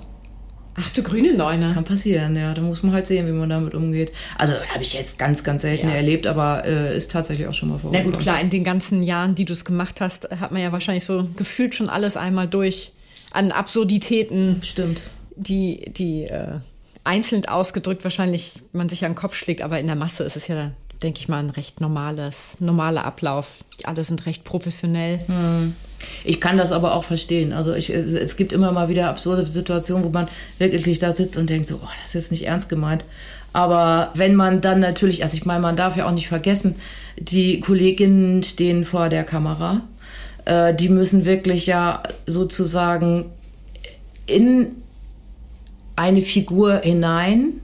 Ach 0.75 0.91
du 0.91 1.03
grüne 1.03 1.33
Neune. 1.33 1.73
Kann 1.73 1.83
passieren, 1.83 2.35
ja. 2.35 2.53
Da 2.53 2.61
muss 2.61 2.83
man 2.83 2.93
halt 2.93 3.07
sehen, 3.07 3.27
wie 3.27 3.31
man 3.31 3.49
damit 3.49 3.73
umgeht. 3.73 4.13
Also 4.37 4.53
habe 4.53 4.81
ich 4.81 4.93
jetzt 4.93 5.17
ganz, 5.17 5.43
ganz 5.43 5.63
selten 5.63 5.89
ja. 5.89 5.95
erlebt, 5.95 6.27
aber 6.27 6.63
äh, 6.65 6.95
ist 6.95 7.11
tatsächlich 7.11 7.47
auch 7.47 7.53
schon 7.53 7.69
mal 7.69 7.79
vorgekommen. 7.79 8.11
Na 8.11 8.17
gut, 8.17 8.21
klar, 8.21 8.39
in 8.39 8.49
den 8.49 8.63
ganzen 8.63 9.03
Jahren, 9.03 9.35
die 9.35 9.45
du 9.45 9.53
es 9.53 9.65
gemacht 9.65 9.99
hast, 9.99 10.29
hat 10.39 10.51
man 10.51 10.61
ja 10.61 10.71
wahrscheinlich 10.71 11.03
so 11.03 11.27
gefühlt 11.35 11.75
schon 11.75 11.89
alles 11.89 12.15
einmal 12.15 12.47
durch 12.47 12.93
an 13.31 13.51
Absurditäten. 13.51 14.61
Stimmt. 14.63 15.01
Die, 15.35 15.91
die 15.91 16.25
äh, 16.25 16.59
einzeln 17.09 17.45
ausgedrückt 17.45 18.03
wahrscheinlich 18.03 18.61
man 18.71 18.87
sich 18.87 19.03
an 19.03 19.11
den 19.11 19.17
Kopf 19.17 19.33
schlägt, 19.33 19.63
aber 19.63 19.79
in 19.79 19.87
der 19.87 19.95
Masse 19.95 20.23
ist 20.23 20.37
es 20.37 20.47
ja, 20.47 20.71
denke 21.01 21.19
ich 21.19 21.27
mal, 21.27 21.39
ein 21.39 21.49
recht 21.49 21.81
normales, 21.81 22.57
normaler 22.59 23.03
Ablauf. 23.03 23.63
Alle 23.83 24.03
sind 24.03 24.27
recht 24.27 24.43
professionell. 24.43 25.19
Hm. 25.25 25.75
Ich 26.23 26.39
kann 26.39 26.57
das 26.57 26.71
aber 26.71 26.93
auch 26.93 27.03
verstehen. 27.03 27.51
Also 27.51 27.73
ich, 27.73 27.89
es 27.89 28.37
gibt 28.37 28.53
immer 28.53 28.71
mal 28.71 28.89
wieder 28.89 29.09
absurde 29.09 29.45
Situationen, 29.47 30.03
wo 30.03 30.09
man 30.09 30.27
wirklich 30.59 30.99
da 30.99 31.15
sitzt 31.15 31.35
und 31.35 31.49
denkt 31.49 31.67
so, 31.67 31.81
oh, 31.83 31.89
das 31.99 32.09
ist 32.09 32.13
jetzt 32.13 32.31
nicht 32.31 32.45
ernst 32.45 32.69
gemeint. 32.69 33.05
Aber 33.53 34.11
wenn 34.13 34.35
man 34.35 34.61
dann 34.61 34.79
natürlich, 34.79 35.23
also 35.23 35.35
ich 35.35 35.45
meine, 35.45 35.61
man 35.61 35.75
darf 35.75 35.97
ja 35.97 36.07
auch 36.07 36.11
nicht 36.11 36.27
vergessen, 36.27 36.75
die 37.17 37.59
Kolleginnen 37.59 38.43
stehen 38.43 38.85
vor 38.85 39.09
der 39.09 39.23
Kamera. 39.23 39.81
Äh, 40.45 40.75
die 40.75 40.89
müssen 40.89 41.25
wirklich 41.25 41.65
ja 41.65 42.03
sozusagen 42.27 43.25
in 44.27 44.75
eine 45.99 46.21
Figur 46.21 46.77
hinein 46.77 47.59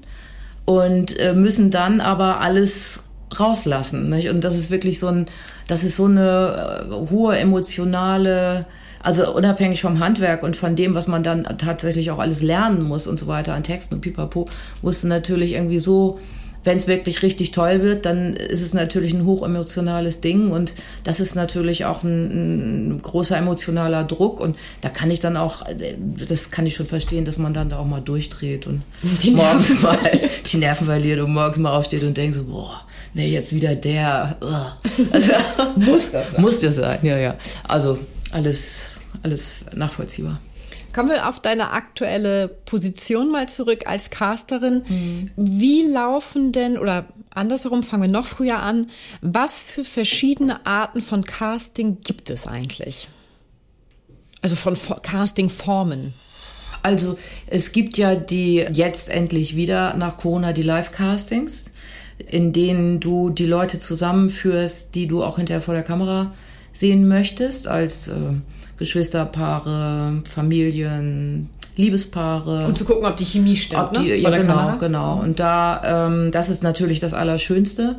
und 0.66 1.18
äh, 1.18 1.34
müssen 1.34 1.72
dann 1.72 2.02
aber 2.02 2.42
alles 2.42 3.00
rauslassen. 3.40 4.10
Nicht? 4.10 4.30
Und 4.30 4.44
das 4.44 4.56
ist 4.56 4.70
wirklich 4.70 5.00
so 5.00 5.08
ein, 5.08 5.28
das 5.68 5.84
ist 5.84 5.96
so 5.96 6.06
eine 6.06 6.86
äh, 6.92 7.10
hohe 7.10 7.38
emotionale, 7.38 8.66
also 9.02 9.34
unabhängig 9.34 9.82
vom 9.82 10.00
Handwerk 10.00 10.44
und 10.44 10.58
von 10.58 10.76
dem, 10.76 10.96
was 10.96 11.08
man 11.08 11.24
dann 11.24 11.44
tatsächlich 11.58 12.12
auch 12.12 12.20
alles 12.20 12.42
lernen 12.42 12.84
muss 12.84 13.08
und 13.08 13.18
so 13.18 13.28
weiter 13.28 13.54
an 13.54 13.64
Texten 13.64 13.96
und 13.96 14.02
pipapo, 14.02 14.48
musste 14.82 15.08
natürlich 15.08 15.54
irgendwie 15.54 15.80
so 15.80 16.20
wenn 16.66 16.78
es 16.78 16.88
wirklich 16.88 17.22
richtig 17.22 17.52
toll 17.52 17.82
wird, 17.82 18.06
dann 18.06 18.34
ist 18.34 18.62
es 18.62 18.74
natürlich 18.74 19.14
ein 19.14 19.26
hochemotionales 19.26 20.20
Ding 20.22 20.52
und 20.52 20.74
das 21.04 21.20
ist 21.20 21.36
natürlich 21.36 21.86
auch 21.86 22.04
ein, 22.04 22.96
ein, 22.96 23.02
großer 23.02 23.38
emotionaler 23.38 24.04
Druck 24.04 24.40
und 24.40 24.58
da 24.82 24.90
kann 24.90 25.12
ich 25.12 25.20
dann 25.20 25.38
auch, 25.38 25.64
das 26.18 26.52
kann 26.52 26.66
ich 26.66 26.76
schon 26.76 26.88
verstehen, 26.88 27.24
dass 27.26 27.38
man 27.38 27.54
dann 27.54 27.70
da 27.70 27.78
auch 27.78 27.86
mal 27.86 28.02
durchdreht 28.02 28.68
und 28.68 28.82
die 29.22 29.32
morgens 29.32 29.82
mal 29.82 29.98
die 30.52 30.58
Nerven 30.58 30.88
verliert 30.88 31.20
und 31.20 31.32
morgens 31.32 31.58
mal 31.58 31.76
aufsteht 31.76 32.04
und 32.04 32.18
denkt 32.18 32.36
so, 32.36 32.46
boah, 32.46 32.82
nee, 33.14 33.30
jetzt 33.30 33.54
wieder 33.54 33.76
der. 33.76 34.38
Also, 35.12 35.32
muss 35.76 36.12
das 36.12 36.32
sein? 36.32 36.42
Muss 36.42 36.60
das 36.60 36.76
sein, 36.76 37.00
ja, 37.04 37.18
ja. 37.18 37.36
Also 37.68 37.98
alles, 38.32 38.86
alles 39.24 39.56
nachvollziehbar. 39.74 40.40
Kommen 40.96 41.10
wir 41.10 41.28
auf 41.28 41.42
deine 41.42 41.72
aktuelle 41.72 42.48
Position 42.48 43.30
mal 43.30 43.50
zurück 43.50 43.82
als 43.86 44.10
Casterin. 44.10 44.86
Mhm. 44.88 45.32
Wie 45.36 45.82
laufen 45.82 46.54
denn, 46.54 46.78
oder 46.78 47.06
andersherum 47.32 47.84
fangen 47.84 48.04
wir 48.04 48.10
noch 48.10 48.26
früher 48.26 48.60
an, 48.60 48.90
was 49.22 49.62
für 49.62 49.84
verschiedene 49.84 50.66
Arten 50.66 51.02
von 51.02 51.26
Casting 51.26 51.98
gibt 52.02 52.30
es 52.30 52.48
eigentlich? 52.48 53.10
Also 54.42 54.56
von 54.56 54.78
Castingformen. 55.02 56.14
Also 56.82 57.18
es 57.48 57.74
gibt 57.74 57.98
ja 57.98 58.16
die 58.16 58.66
jetzt 58.72 59.10
endlich 59.10 59.58
wieder 59.58 59.96
nach 59.96 60.16
Corona 60.16 60.54
die 60.54 60.64
Live-Castings. 60.64 61.66
in 62.18 62.54
denen 62.54 63.02
du 63.02 63.30
die 63.30 63.46
Leute 63.46 63.80
zusammenführst, 63.80 64.96
die 64.96 65.08
du 65.08 65.26
auch 65.26 65.36
hinterher 65.36 65.62
vor 65.62 65.74
der 65.74 65.84
Kamera 65.84 66.34
sehen 66.72 67.10
möchtest, 67.10 67.68
als 67.68 68.08
äh, 68.08 68.36
Geschwisterpaare, 68.78 70.22
Familien, 70.30 71.50
Liebespaare. 71.76 72.66
Und 72.66 72.78
zu 72.78 72.86
gucken, 72.86 73.06
ob 73.06 73.16
die 73.18 73.26
Chemie 73.26 73.56
stimmt. 73.56 73.98
Die, 73.98 74.00
ne? 74.00 74.16
Ja, 74.16 74.30
genau, 74.30 74.54
Kamera. 74.56 74.76
genau. 74.76 75.20
Und 75.20 75.40
da, 75.40 76.08
ähm, 76.08 76.32
das 76.32 76.50
ist 76.50 76.64
natürlich 76.64 77.00
das 77.00 77.14
Allerschönste. 77.14 77.98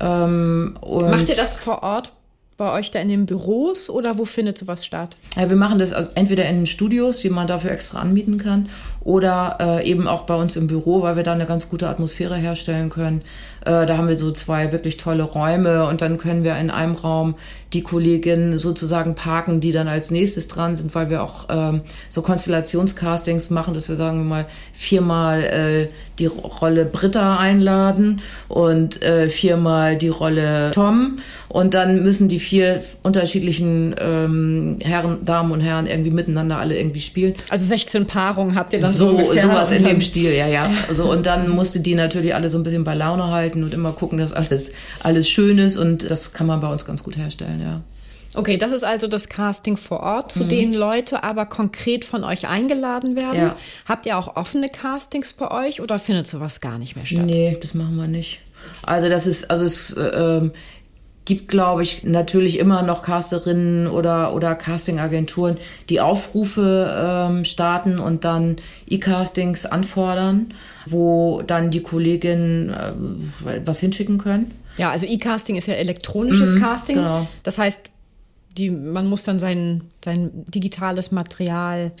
Ähm, 0.00 0.76
Macht 0.82 1.28
ihr 1.28 1.34
das 1.34 1.56
vor 1.56 1.82
Ort 1.82 2.12
bei 2.56 2.72
euch 2.72 2.90
da 2.90 3.00
in 3.00 3.08
den 3.08 3.26
Büros 3.26 3.90
oder 3.90 4.16
wo 4.18 4.24
findet 4.24 4.56
sowas 4.58 4.86
statt? 4.86 5.16
Ja, 5.36 5.48
wir 5.48 5.56
machen 5.56 5.78
das 5.78 5.92
entweder 5.92 6.48
in 6.48 6.56
den 6.56 6.66
Studios, 6.66 7.18
die 7.18 7.30
man 7.30 7.46
dafür 7.46 7.70
extra 7.70 8.00
anmieten 8.00 8.38
kann, 8.38 8.68
oder 9.06 9.56
äh, 9.60 9.88
eben 9.88 10.08
auch 10.08 10.22
bei 10.22 10.34
uns 10.34 10.56
im 10.56 10.66
Büro, 10.66 11.02
weil 11.02 11.14
wir 11.14 11.22
da 11.22 11.32
eine 11.32 11.46
ganz 11.46 11.68
gute 11.70 11.88
Atmosphäre 11.88 12.34
herstellen 12.34 12.90
können. 12.90 13.22
Äh, 13.64 13.86
da 13.86 13.96
haben 13.96 14.08
wir 14.08 14.18
so 14.18 14.32
zwei 14.32 14.72
wirklich 14.72 14.96
tolle 14.96 15.22
Räume 15.22 15.86
und 15.86 16.00
dann 16.00 16.18
können 16.18 16.42
wir 16.42 16.56
in 16.56 16.70
einem 16.70 16.96
Raum 16.96 17.36
die 17.72 17.82
Kolleginnen 17.82 18.58
sozusagen 18.58 19.14
parken, 19.14 19.60
die 19.60 19.70
dann 19.70 19.86
als 19.86 20.10
nächstes 20.10 20.48
dran 20.48 20.76
sind, 20.76 20.94
weil 20.94 21.10
wir 21.10 21.22
auch 21.22 21.46
ähm, 21.50 21.82
so 22.08 22.22
Konstellationscastings 22.22 23.50
machen, 23.50 23.74
dass 23.74 23.88
wir 23.88 23.96
sagen 23.96 24.18
wir 24.18 24.24
mal 24.24 24.46
viermal 24.72 25.42
äh, 25.42 25.88
die 26.18 26.26
Rolle 26.26 26.84
Britta 26.84 27.36
einladen 27.36 28.22
und 28.48 29.02
äh, 29.02 29.28
viermal 29.28 29.96
die 29.96 30.08
Rolle 30.08 30.70
Tom 30.72 31.16
und 31.48 31.74
dann 31.74 32.02
müssen 32.02 32.28
die 32.28 32.38
vier 32.38 32.82
unterschiedlichen 33.02 33.94
ähm, 33.98 34.78
Herren, 34.80 35.24
Damen 35.24 35.52
und 35.52 35.60
Herren 35.60 35.86
irgendwie 35.86 36.10
miteinander 36.10 36.58
alle 36.58 36.78
irgendwie 36.78 37.00
spielen. 37.00 37.34
Also 37.50 37.64
16 37.66 38.06
Paarungen 38.06 38.54
habt 38.54 38.72
ihr 38.72 38.80
dann 38.80 38.95
so, 38.96 39.18
so 39.18 39.32
sowas 39.34 39.70
in 39.72 39.84
dem 39.84 40.00
Stil, 40.00 40.32
ja, 40.32 40.46
ja. 40.46 40.70
Also, 40.88 41.04
und 41.04 41.26
dann 41.26 41.48
musste 41.48 41.80
die 41.80 41.94
natürlich 41.94 42.34
alle 42.34 42.48
so 42.48 42.58
ein 42.58 42.64
bisschen 42.64 42.84
bei 42.84 42.94
Laune 42.94 43.30
halten 43.30 43.62
und 43.62 43.72
immer 43.72 43.92
gucken, 43.92 44.18
dass 44.18 44.32
alles, 44.32 44.72
alles 45.02 45.28
schön 45.28 45.58
ist 45.58 45.76
und 45.76 46.10
das 46.10 46.32
kann 46.32 46.46
man 46.46 46.60
bei 46.60 46.68
uns 46.68 46.84
ganz 46.84 47.02
gut 47.02 47.16
herstellen, 47.16 47.60
ja. 47.60 47.80
Okay, 48.34 48.58
das 48.58 48.72
ist 48.72 48.84
also 48.84 49.06
das 49.06 49.28
Casting 49.28 49.76
vor 49.76 50.00
Ort, 50.00 50.32
zu 50.32 50.44
mhm. 50.44 50.48
denen 50.48 50.74
Leute 50.74 51.22
aber 51.22 51.46
konkret 51.46 52.04
von 52.04 52.22
euch 52.22 52.46
eingeladen 52.46 53.16
werden. 53.16 53.40
Ja. 53.40 53.56
Habt 53.86 54.04
ihr 54.04 54.18
auch 54.18 54.36
offene 54.36 54.68
Castings 54.68 55.32
bei 55.32 55.50
euch 55.50 55.80
oder 55.80 55.98
findet 55.98 56.26
sowas 56.26 56.60
gar 56.60 56.78
nicht 56.78 56.96
mehr 56.96 57.06
statt? 57.06 57.24
Nee, 57.24 57.56
das 57.60 57.72
machen 57.72 57.96
wir 57.96 58.08
nicht. 58.08 58.40
Also 58.82 59.08
das 59.08 59.26
ist, 59.26 59.50
also 59.50 59.64
es 59.64 59.90
äh, 59.92 60.00
ähm, 60.02 60.52
gibt, 61.26 61.48
glaube 61.48 61.82
ich, 61.82 62.04
natürlich 62.04 62.58
immer 62.58 62.82
noch 62.82 63.02
Casterinnen 63.02 63.88
oder, 63.88 64.32
oder 64.32 64.54
Castingagenturen, 64.54 65.58
die 65.90 66.00
Aufrufe 66.00 66.96
ähm, 66.98 67.44
starten 67.44 67.98
und 67.98 68.24
dann 68.24 68.56
E-Castings 68.88 69.66
anfordern, 69.66 70.54
wo 70.86 71.42
dann 71.46 71.70
die 71.70 71.82
Kolleginnen 71.82 72.70
äh, 72.70 73.60
was 73.64 73.80
hinschicken 73.80 74.18
können. 74.18 74.52
Ja, 74.78 74.90
also 74.90 75.04
E-Casting 75.04 75.56
ist 75.56 75.66
ja 75.66 75.74
elektronisches 75.74 76.54
mhm, 76.54 76.60
Casting. 76.60 76.96
Genau. 76.96 77.26
Das 77.42 77.58
heißt, 77.58 77.90
die, 78.56 78.70
man 78.70 79.06
muss 79.06 79.24
dann 79.24 79.38
sein, 79.38 79.82
sein 80.04 80.30
digitales 80.46 81.10
Material 81.10 81.92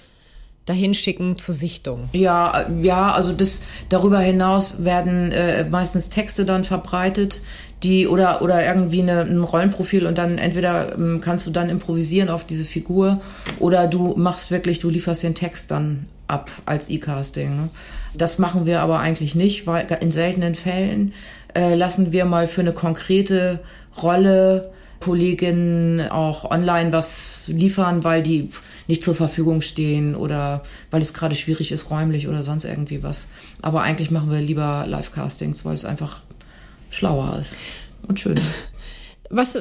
dahin 0.66 0.94
schicken 0.94 1.38
zur 1.38 1.54
Sichtung. 1.54 2.08
Ja, 2.12 2.68
ja, 2.82 3.12
also 3.12 3.32
das 3.32 3.62
darüber 3.88 4.18
hinaus 4.18 4.84
werden 4.84 5.30
äh, 5.30 5.64
meistens 5.64 6.10
Texte 6.10 6.44
dann 6.44 6.64
verbreitet, 6.64 7.40
die 7.82 8.06
oder 8.06 8.42
oder 8.42 8.64
irgendwie 8.64 9.02
eine, 9.02 9.20
ein 9.22 9.42
Rollenprofil 9.42 10.06
und 10.06 10.16
dann 10.18 10.38
entweder 10.38 10.94
ähm, 10.94 11.20
kannst 11.20 11.46
du 11.46 11.50
dann 11.50 11.68
improvisieren 11.68 12.30
auf 12.30 12.44
diese 12.44 12.64
Figur 12.64 13.20
oder 13.58 13.86
du 13.86 14.14
machst 14.16 14.50
wirklich, 14.50 14.78
du 14.78 14.88
lieferst 14.88 15.22
den 15.22 15.34
Text 15.34 15.70
dann 15.70 16.06
ab 16.28 16.50
als 16.64 16.88
E-Casting. 16.88 17.56
Ne? 17.56 17.68
Das 18.14 18.38
machen 18.38 18.66
wir 18.66 18.80
aber 18.80 18.98
eigentlich 18.98 19.34
nicht, 19.34 19.66
weil 19.66 19.86
in 20.00 20.10
seltenen 20.10 20.54
Fällen 20.54 21.12
äh, 21.54 21.74
lassen 21.74 22.12
wir 22.12 22.24
mal 22.24 22.46
für 22.46 22.62
eine 22.62 22.72
konkrete 22.72 23.60
Rolle 24.02 24.70
Kolleginnen 25.00 26.08
auch 26.08 26.50
online 26.50 26.92
was 26.92 27.40
liefern, 27.46 28.02
weil 28.02 28.22
die 28.22 28.48
nicht 28.88 29.04
zur 29.04 29.14
Verfügung 29.14 29.60
stehen 29.60 30.14
oder 30.14 30.62
weil 30.90 31.00
es 31.00 31.14
gerade 31.14 31.34
schwierig 31.34 31.70
ist 31.70 31.90
räumlich 31.90 32.28
oder 32.28 32.42
sonst 32.42 32.64
irgendwie 32.64 33.02
was. 33.02 33.28
Aber 33.62 33.82
eigentlich 33.82 34.10
machen 34.10 34.30
wir 34.30 34.40
lieber 34.40 34.84
Live-Castings, 34.88 35.64
weil 35.64 35.74
es 35.74 35.84
einfach 35.84 36.22
schlauer 36.90 37.38
ist 37.40 37.56
und 38.06 38.20
schöner. 38.20 38.42
Was 39.28 39.58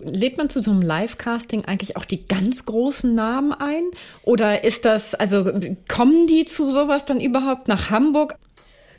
lädt 0.00 0.38
man 0.38 0.48
zu 0.48 0.62
so 0.62 0.70
einem 0.70 0.82
Live-Casting 0.82 1.64
eigentlich 1.64 1.96
auch 1.96 2.04
die 2.04 2.26
ganz 2.26 2.66
großen 2.66 3.14
Namen 3.14 3.52
ein? 3.52 3.82
Oder 4.22 4.62
ist 4.62 4.84
das, 4.84 5.14
also 5.14 5.44
kommen 5.88 6.26
die 6.28 6.44
zu 6.44 6.70
sowas 6.70 7.04
dann 7.04 7.20
überhaupt 7.20 7.66
nach 7.68 7.90
Hamburg? 7.90 8.36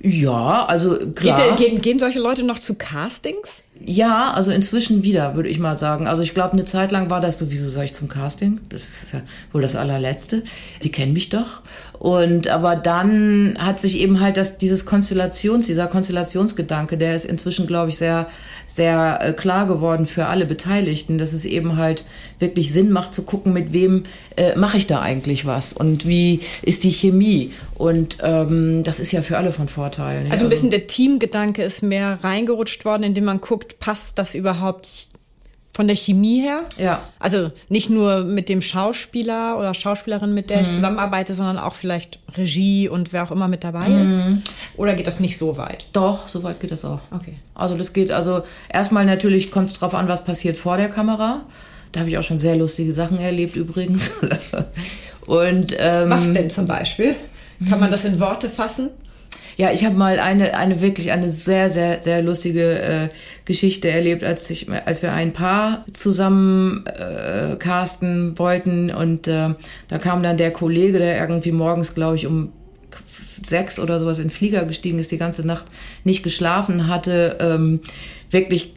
Ja, 0.01 0.65
also 0.65 0.97
klar. 1.13 1.55
Geht, 1.55 1.57
gehen, 1.57 1.81
gehen 1.81 1.99
solche 1.99 2.19
Leute 2.19 2.43
noch 2.43 2.59
zu 2.59 2.75
Castings? 2.75 3.63
Ja, 3.81 4.31
also 4.31 4.51
inzwischen 4.51 5.03
wieder, 5.03 5.35
würde 5.35 5.49
ich 5.49 5.59
mal 5.59 5.77
sagen. 5.77 6.07
Also 6.07 6.23
ich 6.23 6.33
glaube, 6.33 6.53
eine 6.53 6.65
Zeit 6.65 6.91
lang 6.91 7.09
war 7.09 7.21
das 7.21 7.39
so, 7.39 7.51
wieso 7.51 7.69
soll 7.69 7.85
ich 7.85 7.93
zum 7.93 8.07
Casting? 8.07 8.61
Das 8.69 8.87
ist 8.87 9.13
ja 9.13 9.21
wohl 9.51 9.61
das 9.61 9.75
allerletzte. 9.75 10.43
Die 10.83 10.91
kennen 10.91 11.13
mich 11.13 11.29
doch. 11.29 11.61
Und 11.99 12.47
aber 12.47 12.77
dann 12.77 13.57
hat 13.59 13.81
sich 13.81 13.97
eben 13.99 14.21
halt 14.21 14.37
das, 14.37 14.57
dieses 14.57 14.85
Konstellations, 14.85 15.67
dieser 15.67 15.87
Konstellationsgedanke, 15.87 16.97
der 16.97 17.13
ist 17.13 17.25
inzwischen, 17.25 17.67
glaube 17.67 17.89
ich, 17.89 17.97
sehr, 17.97 18.27
sehr 18.67 19.19
äh, 19.21 19.33
klar 19.33 19.67
geworden 19.67 20.05
für 20.05 20.27
alle 20.27 20.45
Beteiligten, 20.45 21.17
dass 21.17 21.33
es 21.33 21.43
eben 21.43 21.75
halt 21.75 22.05
wirklich 22.39 22.71
Sinn 22.71 22.91
macht 22.91 23.13
zu 23.13 23.23
gucken, 23.23 23.51
mit 23.51 23.73
wem 23.73 24.03
äh, 24.37 24.55
mache 24.55 24.77
ich 24.77 24.87
da 24.87 25.01
eigentlich 25.01 25.45
was 25.45 25.73
und 25.73 26.07
wie 26.07 26.39
ist 26.61 26.85
die 26.85 26.91
Chemie. 26.91 27.51
Und 27.75 28.17
ähm, 28.21 28.83
das 28.83 29.01
ist 29.01 29.11
ja 29.11 29.21
für 29.21 29.37
alle 29.37 29.51
von 29.51 29.67
Vorteil. 29.67 30.25
Also 30.29 30.45
ein 30.45 30.49
bisschen 30.49 30.71
der 30.71 30.87
Teamgedanke 30.87 31.63
ist 31.63 31.83
mehr 31.83 32.19
reingerutscht 32.23 32.85
worden, 32.85 33.03
indem 33.03 33.25
man 33.25 33.41
guckt, 33.41 33.79
passt 33.81 34.17
das 34.17 34.35
überhaupt 34.35 35.08
von 35.79 35.87
der 35.87 35.95
Chemie 35.95 36.41
her. 36.41 36.63
Ja. 36.77 37.03
Also 37.19 37.51
nicht 37.69 37.89
nur 37.89 38.25
mit 38.25 38.49
dem 38.49 38.61
Schauspieler 38.61 39.57
oder 39.57 39.73
Schauspielerin, 39.73 40.33
mit 40.33 40.49
der 40.49 40.57
mhm. 40.57 40.63
ich 40.63 40.71
zusammenarbeite, 40.73 41.33
sondern 41.33 41.57
auch 41.57 41.73
vielleicht 41.73 42.19
Regie 42.35 42.89
und 42.89 43.13
wer 43.13 43.23
auch 43.23 43.31
immer 43.31 43.47
mit 43.47 43.63
dabei 43.63 43.87
mhm. 43.87 44.03
ist. 44.03 44.21
Oder 44.75 44.93
geht 44.95 45.07
das 45.07 45.21
nicht 45.21 45.37
so 45.37 45.55
weit? 45.55 45.85
Doch, 45.93 46.27
so 46.27 46.43
weit 46.43 46.59
geht 46.59 46.71
das 46.71 46.83
auch. 46.83 46.99
Okay. 47.11 47.35
Also 47.55 47.77
das 47.77 47.93
geht, 47.93 48.11
also 48.11 48.41
erstmal 48.67 49.05
natürlich 49.05 49.51
kommt 49.51 49.69
es 49.69 49.79
drauf 49.79 49.95
an, 49.95 50.09
was 50.09 50.25
passiert 50.25 50.57
vor 50.57 50.75
der 50.75 50.89
Kamera. 50.89 51.45
Da 51.93 52.01
habe 52.01 52.09
ich 52.09 52.17
auch 52.17 52.23
schon 52.23 52.39
sehr 52.39 52.57
lustige 52.57 52.91
Sachen 52.91 53.17
erlebt 53.17 53.55
übrigens. 53.55 54.11
und 55.27 55.73
ähm, 55.77 56.09
was 56.09 56.33
denn 56.33 56.49
zum 56.49 56.67
Beispiel? 56.67 57.15
Kann 57.69 57.79
man 57.79 57.89
das 57.89 58.03
in 58.03 58.19
Worte 58.19 58.49
fassen? 58.49 58.89
Ja, 59.59 59.73
ich 59.73 59.83
habe 59.83 59.95
mal 59.95 60.19
eine, 60.19 60.55
eine 60.55 60.79
wirklich 60.79 61.11
eine 61.11 61.27
sehr, 61.27 61.69
sehr, 61.69 62.01
sehr 62.01 62.21
lustige 62.21 62.79
äh, 62.79 63.09
Geschichte 63.49 63.89
erlebt, 63.89 64.23
als 64.23 64.47
ich, 64.51 64.69
als 64.69 65.01
wir 65.01 65.11
ein 65.11 65.33
Paar 65.33 65.83
zusammen 65.91 66.85
äh, 66.85 67.55
casten 67.57 68.37
wollten 68.37 68.91
und 68.91 69.27
äh, 69.27 69.55
da 69.87 69.97
kam 69.97 70.21
dann 70.21 70.37
der 70.37 70.51
Kollege, 70.51 70.99
der 70.99 71.19
irgendwie 71.19 71.51
morgens, 71.51 71.95
glaube 71.95 72.15
ich, 72.15 72.27
um 72.27 72.53
sechs 73.43 73.79
oder 73.79 73.97
sowas 73.97 74.19
in 74.19 74.25
den 74.25 74.29
Flieger 74.29 74.65
gestiegen 74.65 74.99
ist, 74.99 75.11
die 75.11 75.17
ganze 75.17 75.47
Nacht 75.47 75.65
nicht 76.03 76.21
geschlafen 76.21 76.85
hatte, 76.85 77.37
ähm, 77.39 77.79
wirklich 78.29 78.75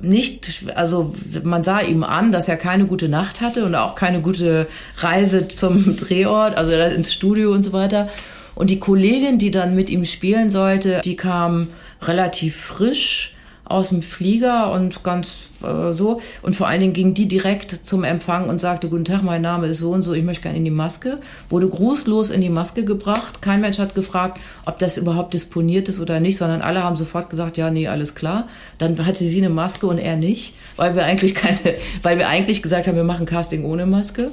nicht, 0.00 0.64
also 0.74 1.14
man 1.42 1.62
sah 1.62 1.80
ihm 1.80 2.04
an, 2.04 2.32
dass 2.32 2.48
er 2.48 2.56
keine 2.56 2.86
gute 2.86 3.10
Nacht 3.10 3.42
hatte 3.42 3.66
und 3.66 3.74
auch 3.74 3.96
keine 3.96 4.22
gute 4.22 4.66
Reise 4.96 5.46
zum 5.48 5.94
Drehort, 5.98 6.56
also 6.56 6.72
ins 6.72 7.12
Studio 7.12 7.52
und 7.52 7.64
so 7.64 7.74
weiter. 7.74 8.08
Und 8.54 8.70
die 8.70 8.78
Kollegin, 8.78 9.36
die 9.36 9.50
dann 9.50 9.74
mit 9.74 9.90
ihm 9.90 10.06
spielen 10.06 10.48
sollte, 10.48 11.02
die 11.04 11.16
kam 11.16 11.68
relativ 12.00 12.56
frisch 12.56 13.33
aus 13.64 13.88
dem 13.88 14.02
Flieger 14.02 14.72
und 14.72 15.02
ganz 15.02 15.44
äh, 15.62 15.94
so. 15.94 16.20
Und 16.42 16.54
vor 16.54 16.68
allen 16.68 16.80
Dingen 16.80 16.92
ging 16.92 17.14
die 17.14 17.26
direkt 17.26 17.86
zum 17.86 18.04
Empfang 18.04 18.48
und 18.48 18.60
sagte, 18.60 18.88
guten 18.88 19.04
Tag, 19.04 19.22
mein 19.22 19.42
Name 19.42 19.68
ist 19.68 19.78
so 19.78 19.90
und 19.90 20.02
so, 20.02 20.12
ich 20.12 20.24
möchte 20.24 20.42
gerne 20.42 20.58
in 20.58 20.64
die 20.64 20.70
Maske. 20.70 21.18
Wurde 21.48 21.68
grußlos 21.68 22.30
in 22.30 22.40
die 22.40 22.50
Maske 22.50 22.84
gebracht. 22.84 23.40
Kein 23.42 23.60
Mensch 23.60 23.78
hat 23.78 23.94
gefragt, 23.94 24.38
ob 24.66 24.78
das 24.78 24.96
überhaupt 24.96 25.34
disponiert 25.34 25.88
ist 25.88 26.00
oder 26.00 26.20
nicht, 26.20 26.36
sondern 26.36 26.60
alle 26.60 26.82
haben 26.82 26.96
sofort 26.96 27.30
gesagt, 27.30 27.56
ja, 27.56 27.70
nee, 27.70 27.88
alles 27.88 28.14
klar. 28.14 28.48
Dann 28.78 29.04
hatte 29.06 29.24
sie 29.24 29.38
eine 29.38 29.50
Maske 29.50 29.86
und 29.86 29.98
er 29.98 30.16
nicht, 30.16 30.54
weil 30.76 30.94
wir 30.94 31.04
eigentlich 31.04 31.34
keine, 31.34 31.58
weil 32.02 32.18
wir 32.18 32.28
eigentlich 32.28 32.62
gesagt 32.62 32.86
haben, 32.86 32.96
wir 32.96 33.04
machen 33.04 33.26
Casting 33.26 33.64
ohne 33.64 33.86
Maske. 33.86 34.30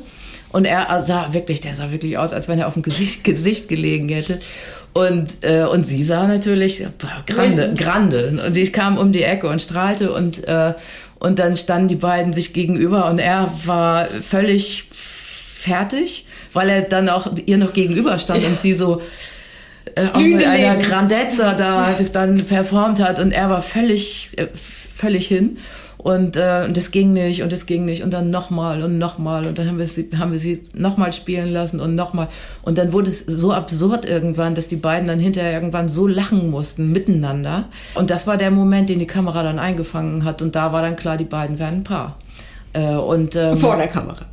Und 0.52 0.66
er 0.66 1.02
sah 1.04 1.34
wirklich, 1.34 1.62
der 1.62 1.74
sah 1.74 1.92
wirklich 1.92 2.18
aus, 2.18 2.34
als 2.34 2.48
wenn 2.48 2.60
er 2.60 2.68
auf 2.68 2.74
dem 2.74 2.84
Gesicht, 2.84 3.24
Gesicht 3.24 3.68
gelegen 3.68 4.10
hätte. 4.10 4.40
Und, 4.94 5.44
äh, 5.44 5.64
und 5.64 5.86
sie 5.86 6.04
sah 6.04 6.28
natürlich 6.28 6.86
boah, 6.98 7.24
grande, 7.26 7.74
grande. 7.78 8.42
Und 8.46 8.58
ich 8.58 8.74
kam 8.74 8.98
um 8.98 9.14
die 9.14 9.24
Ecke 9.24 9.48
und 9.48 9.62
strahlte 9.62 10.12
und, 10.12 10.46
äh, 10.48 10.74
und 11.20 11.40
dann 11.40 11.56
standen 11.56 11.88
die 11.88 11.96
beiden 11.96 12.34
sich 12.34 12.52
gegenüber 12.52 13.10
und 13.10 13.20
er 13.20 13.54
war 13.66 14.06
völlig 14.06 14.86
fertig, 14.92 16.26
weil 16.52 16.70
er 16.70 16.82
dann 16.82 17.08
auch 17.08 17.32
ihr 17.46 17.58
noch 17.58 17.74
gegenüber 17.74 18.20
stand 18.20 18.42
ja. 18.42 18.50
und 18.50 18.58
sie 18.58 18.74
so 18.74 19.02
äh, 19.96 20.08
auch 20.12 20.20
mit 20.20 20.46
einer 20.46 20.78
Grandezza 20.78 21.54
da 21.54 21.96
dann 22.12 22.44
performt 22.46 23.00
hat 23.00 23.20
und 23.20 23.32
er 23.32 23.50
war 23.50 23.62
völlig, 23.62 24.30
äh, 24.36 24.48
völlig 24.54 25.28
hin. 25.28 25.58
Und, 26.04 26.36
äh, 26.36 26.64
und 26.66 26.76
das 26.76 26.90
ging 26.90 27.14
nicht 27.14 27.44
und 27.44 27.54
das 27.54 27.68
ging 27.68 27.86
nicht 27.86 28.02
und 28.02 28.12
dann 28.12 28.32
nochmal 28.32 28.82
und 28.82 28.98
nochmal 28.98 29.46
und 29.46 29.60
dann 29.60 29.68
haben 29.68 29.78
wir 29.78 29.86
sie, 29.86 30.10
haben 30.18 30.32
wir 30.32 30.40
sie 30.40 30.64
nochmal 30.74 31.14
spielen 31.14 31.48
lassen 31.48 31.80
und 31.80 31.94
nochmal. 31.94 32.28
Und 32.64 32.80
dann 32.80 32.92
wurde 32.92 33.08
es 33.08 33.20
so 33.20 33.54
absurd 33.54 34.06
irgendwann, 34.06 34.56
dass 34.56 34.68
die 34.68 34.78
beiden 34.78 35.08
dann 35.08 35.20
hinterher 35.20 35.54
irgendwann 35.54 35.90
so 35.90 36.08
lachen 36.08 36.50
mussten 36.50 36.92
miteinander. 36.92 37.66
Und 37.94 38.10
das 38.10 38.26
war 38.26 38.38
der 38.38 38.50
Moment, 38.50 38.90
den 38.90 38.98
die 38.98 39.06
Kamera 39.06 39.44
dann 39.44 39.60
eingefangen 39.60 40.26
hat. 40.26 40.42
Und 40.42 40.56
da 40.56 40.74
war 40.74 40.82
dann 40.82 40.96
klar, 40.96 41.18
die 41.18 41.26
beiden 41.26 41.60
werden 41.60 41.82
ein 41.82 41.84
Paar. 41.84 42.18
Äh, 42.74 42.96
und, 42.96 43.36
ähm, 43.36 43.56
Vor 43.56 43.78
der 43.78 43.88
Kamera. 43.88 44.26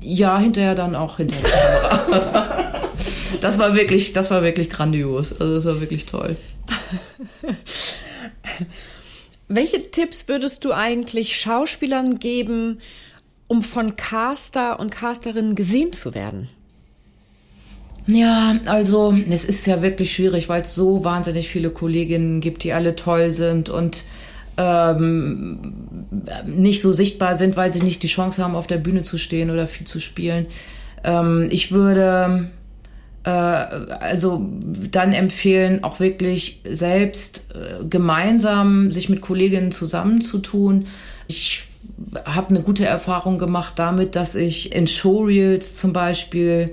Ja, 0.00 0.38
hinterher 0.38 0.74
dann 0.74 0.94
auch 0.94 1.18
hinter 1.18 1.36
der 1.36 1.50
Kamera. 1.50 2.72
das 3.42 3.58
war 3.58 3.74
wirklich, 3.74 4.14
das 4.14 4.30
war 4.30 4.42
wirklich 4.42 4.70
grandios. 4.70 5.38
Also 5.38 5.56
das 5.56 5.64
war 5.66 5.80
wirklich 5.82 6.06
toll. 6.06 6.36
Welche 9.52 9.90
Tipps 9.90 10.28
würdest 10.28 10.64
du 10.64 10.72
eigentlich 10.72 11.36
Schauspielern 11.36 12.20
geben, 12.20 12.78
um 13.48 13.64
von 13.64 13.96
Caster 13.96 14.78
und 14.78 14.90
Casterinnen 14.90 15.56
gesehen 15.56 15.92
zu 15.92 16.14
werden? 16.14 16.48
Ja, 18.06 18.60
also 18.66 19.12
es 19.28 19.44
ist 19.44 19.66
ja 19.66 19.82
wirklich 19.82 20.14
schwierig, 20.14 20.48
weil 20.48 20.62
es 20.62 20.76
so 20.76 21.02
wahnsinnig 21.02 21.48
viele 21.48 21.70
Kolleginnen 21.70 22.40
gibt, 22.40 22.62
die 22.62 22.72
alle 22.72 22.94
toll 22.94 23.32
sind 23.32 23.68
und 23.68 24.04
ähm, 24.56 25.58
nicht 26.46 26.80
so 26.80 26.92
sichtbar 26.92 27.36
sind, 27.36 27.56
weil 27.56 27.72
sie 27.72 27.82
nicht 27.82 28.04
die 28.04 28.06
Chance 28.06 28.44
haben, 28.44 28.54
auf 28.54 28.68
der 28.68 28.78
Bühne 28.78 29.02
zu 29.02 29.18
stehen 29.18 29.50
oder 29.50 29.66
viel 29.66 29.86
zu 29.86 29.98
spielen. 29.98 30.46
Ähm, 31.02 31.48
ich 31.50 31.72
würde 31.72 32.50
also 33.28 34.46
dann 34.90 35.12
empfehlen, 35.12 35.84
auch 35.84 36.00
wirklich 36.00 36.62
selbst 36.64 37.44
äh, 37.54 37.84
gemeinsam 37.84 38.92
sich 38.92 39.08
mit 39.08 39.20
Kolleginnen 39.20 39.72
zusammenzutun. 39.72 40.86
Ich 41.28 41.64
habe 42.24 42.50
eine 42.50 42.62
gute 42.62 42.86
Erfahrung 42.86 43.38
gemacht 43.38 43.74
damit, 43.76 44.16
dass 44.16 44.34
ich 44.34 44.74
in 44.74 44.86
Showreels 44.86 45.76
zum 45.76 45.92
Beispiel 45.92 46.72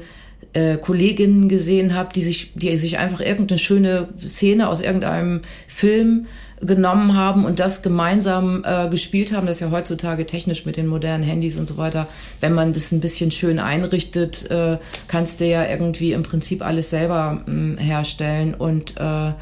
äh, 0.53 0.77
Kolleginnen 0.77 1.49
gesehen 1.49 1.93
habe, 1.93 2.13
die 2.13 2.21
sich, 2.21 2.53
die 2.55 2.77
sich 2.77 2.97
einfach 2.97 3.19
irgendeine 3.19 3.59
schöne 3.59 4.07
Szene 4.17 4.69
aus 4.69 4.79
irgendeinem 4.79 5.41
Film 5.67 6.27
genommen 6.61 7.15
haben 7.15 7.45
und 7.45 7.59
das 7.59 7.83
gemeinsam 7.83 8.63
äh, 8.65 8.89
gespielt 8.89 9.31
haben. 9.31 9.45
Das 9.45 9.57
ist 9.57 9.61
ja 9.61 9.71
heutzutage 9.71 10.25
technisch 10.25 10.65
mit 10.65 10.75
den 10.75 10.87
modernen 10.87 11.23
Handys 11.23 11.55
und 11.55 11.67
so 11.67 11.77
weiter. 11.77 12.07
Wenn 12.39 12.53
man 12.53 12.73
das 12.73 12.91
ein 12.91 12.99
bisschen 12.99 13.31
schön 13.31 13.59
einrichtet, 13.59 14.49
äh, 14.49 14.77
kannst 15.07 15.39
du 15.39 15.45
ja 15.45 15.65
irgendwie 15.65 16.13
im 16.13 16.23
Prinzip 16.23 16.65
alles 16.65 16.89
selber 16.89 17.43
mh, 17.45 17.79
herstellen. 17.79 18.55
Und, 18.55 18.97
äh, 18.97 19.33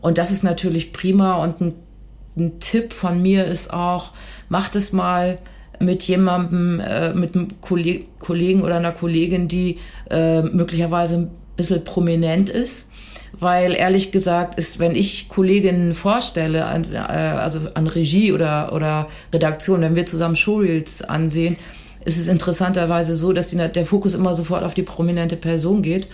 und 0.00 0.18
das 0.18 0.30
ist 0.30 0.44
natürlich 0.44 0.92
prima. 0.92 1.42
Und 1.42 1.60
ein, 1.60 1.74
ein 2.36 2.60
Tipp 2.60 2.92
von 2.92 3.22
mir 3.22 3.46
ist 3.46 3.72
auch, 3.72 4.12
macht 4.48 4.76
es 4.76 4.92
mal 4.92 5.38
mit 5.80 6.02
jemandem, 6.02 6.80
äh, 6.80 7.14
mit 7.14 7.34
einem 7.34 7.48
Kollegen 7.60 8.62
oder 8.62 8.76
einer 8.76 8.92
Kollegin, 8.92 9.48
die 9.48 9.78
äh, 10.10 10.42
möglicherweise 10.42 11.16
ein 11.16 11.30
bisschen 11.56 11.82
prominent 11.84 12.50
ist 12.50 12.90
weil 13.32 13.74
ehrlich 13.74 14.12
gesagt 14.12 14.58
ist, 14.58 14.78
wenn 14.78 14.94
ich 14.94 15.28
Kolleginnen 15.28 15.94
vorstelle, 15.94 16.66
an, 16.66 16.92
äh, 16.92 16.96
also 16.96 17.60
an 17.74 17.86
Regie 17.86 18.32
oder, 18.32 18.72
oder 18.72 19.08
Redaktion, 19.32 19.80
wenn 19.80 19.96
wir 19.96 20.06
zusammen 20.06 20.36
Showreels 20.36 21.02
ansehen, 21.02 21.56
ist 22.04 22.18
es 22.18 22.28
interessanterweise 22.28 23.16
so, 23.16 23.32
dass 23.32 23.48
die, 23.48 23.56
der 23.56 23.86
Fokus 23.86 24.14
immer 24.14 24.34
sofort 24.34 24.64
auf 24.64 24.74
die 24.74 24.82
prominente 24.82 25.36
Person 25.36 25.82
geht. 25.82 26.08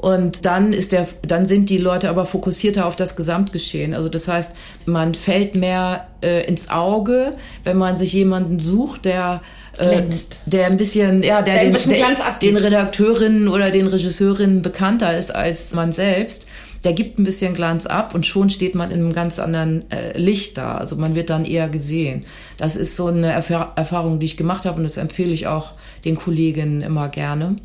Und 0.00 0.46
dann 0.46 0.72
ist 0.72 0.92
der, 0.92 1.06
dann 1.20 1.44
sind 1.44 1.68
die 1.68 1.76
Leute 1.76 2.08
aber 2.08 2.24
fokussierter 2.24 2.86
auf 2.86 2.96
das 2.96 3.16
Gesamtgeschehen. 3.16 3.92
Also 3.92 4.08
das 4.08 4.28
heißt, 4.28 4.52
man 4.86 5.14
fällt 5.14 5.54
mehr 5.54 6.06
äh, 6.22 6.46
ins 6.46 6.70
Auge, 6.70 7.32
wenn 7.64 7.76
man 7.76 7.96
sich 7.96 8.14
jemanden 8.14 8.58
sucht, 8.58 9.04
der 9.04 9.42
äh, 9.76 10.02
der 10.46 10.66
ein 10.66 10.78
bisschen, 10.78 11.22
ja, 11.22 11.42
der, 11.42 11.64
der 11.64 11.78
den, 11.78 11.90
der, 11.90 12.16
den 12.40 12.56
Redakteurinnen 12.56 13.48
oder 13.48 13.68
den 13.70 13.86
Regisseurinnen 13.86 14.62
bekannter 14.62 15.16
ist 15.16 15.34
als 15.34 15.72
man 15.72 15.92
selbst 15.92 16.46
der 16.84 16.94
gibt 16.94 17.18
ein 17.18 17.24
bisschen 17.24 17.54
Glanz 17.54 17.86
ab 17.86 18.14
und 18.14 18.24
schon 18.24 18.48
steht 18.48 18.74
man 18.74 18.90
in 18.90 19.00
einem 19.00 19.12
ganz 19.12 19.38
anderen 19.38 19.90
äh, 19.90 20.16
Licht 20.16 20.56
da. 20.56 20.76
Also 20.76 20.96
man 20.96 21.14
wird 21.14 21.28
dann 21.28 21.44
eher 21.44 21.68
gesehen. 21.68 22.24
Das 22.56 22.74
ist 22.76 22.96
so 22.96 23.08
eine 23.08 23.30
Erfahr 23.30 23.74
Erfahrung, 23.76 24.18
die 24.18 24.26
ich 24.26 24.36
gemacht 24.36 24.64
habe 24.64 24.78
und 24.78 24.84
das 24.84 24.96
empfehle 24.96 25.32
ich 25.32 25.46
auch 25.46 25.74
den 26.04 26.16
Kolleginnen 26.16 26.80
immer 26.80 27.08
gerne. 27.08 27.56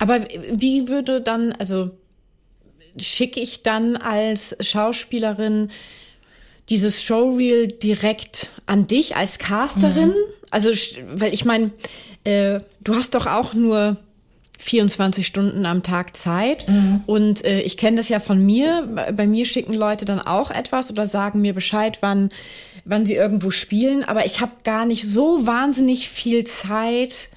Aber 0.00 0.26
wie 0.52 0.88
würde 0.88 1.20
dann, 1.20 1.52
also 1.52 1.90
schicke 2.96 3.38
ich 3.38 3.62
dann 3.62 3.96
als 3.96 4.56
Schauspielerin 4.58 5.70
dieses 6.68 7.02
Showreel 7.02 7.68
direkt 7.68 8.48
an 8.66 8.86
dich 8.86 9.14
als 9.14 9.38
Casterin? 9.38 10.08
Mhm. 10.08 10.14
Also, 10.50 10.70
weil 11.12 11.32
ich 11.32 11.44
meine, 11.44 11.70
äh, 12.24 12.60
du 12.80 12.96
hast 12.96 13.14
doch 13.14 13.26
auch 13.26 13.54
nur 13.54 13.98
24 14.60 15.26
Stunden 15.26 15.64
am 15.64 15.82
Tag 15.82 16.16
Zeit. 16.16 16.68
Mhm. 16.68 17.02
Und 17.06 17.44
äh, 17.44 17.60
ich 17.60 17.76
kenne 17.76 17.96
das 17.96 18.08
ja 18.08 18.20
von 18.20 18.44
mir. 18.44 18.88
Bei 19.14 19.26
mir 19.26 19.46
schicken 19.46 19.72
Leute 19.72 20.04
dann 20.04 20.20
auch 20.20 20.50
etwas 20.50 20.90
oder 20.90 21.06
sagen 21.06 21.40
mir 21.40 21.54
Bescheid, 21.54 21.98
wann, 22.02 22.28
wann 22.84 23.06
sie 23.06 23.14
irgendwo 23.14 23.50
spielen. 23.50 24.04
Aber 24.04 24.26
ich 24.26 24.40
habe 24.40 24.52
gar 24.64 24.84
nicht 24.84 25.06
so 25.06 25.46
wahnsinnig 25.46 26.08
viel 26.08 26.44
Zeit, 26.44 27.29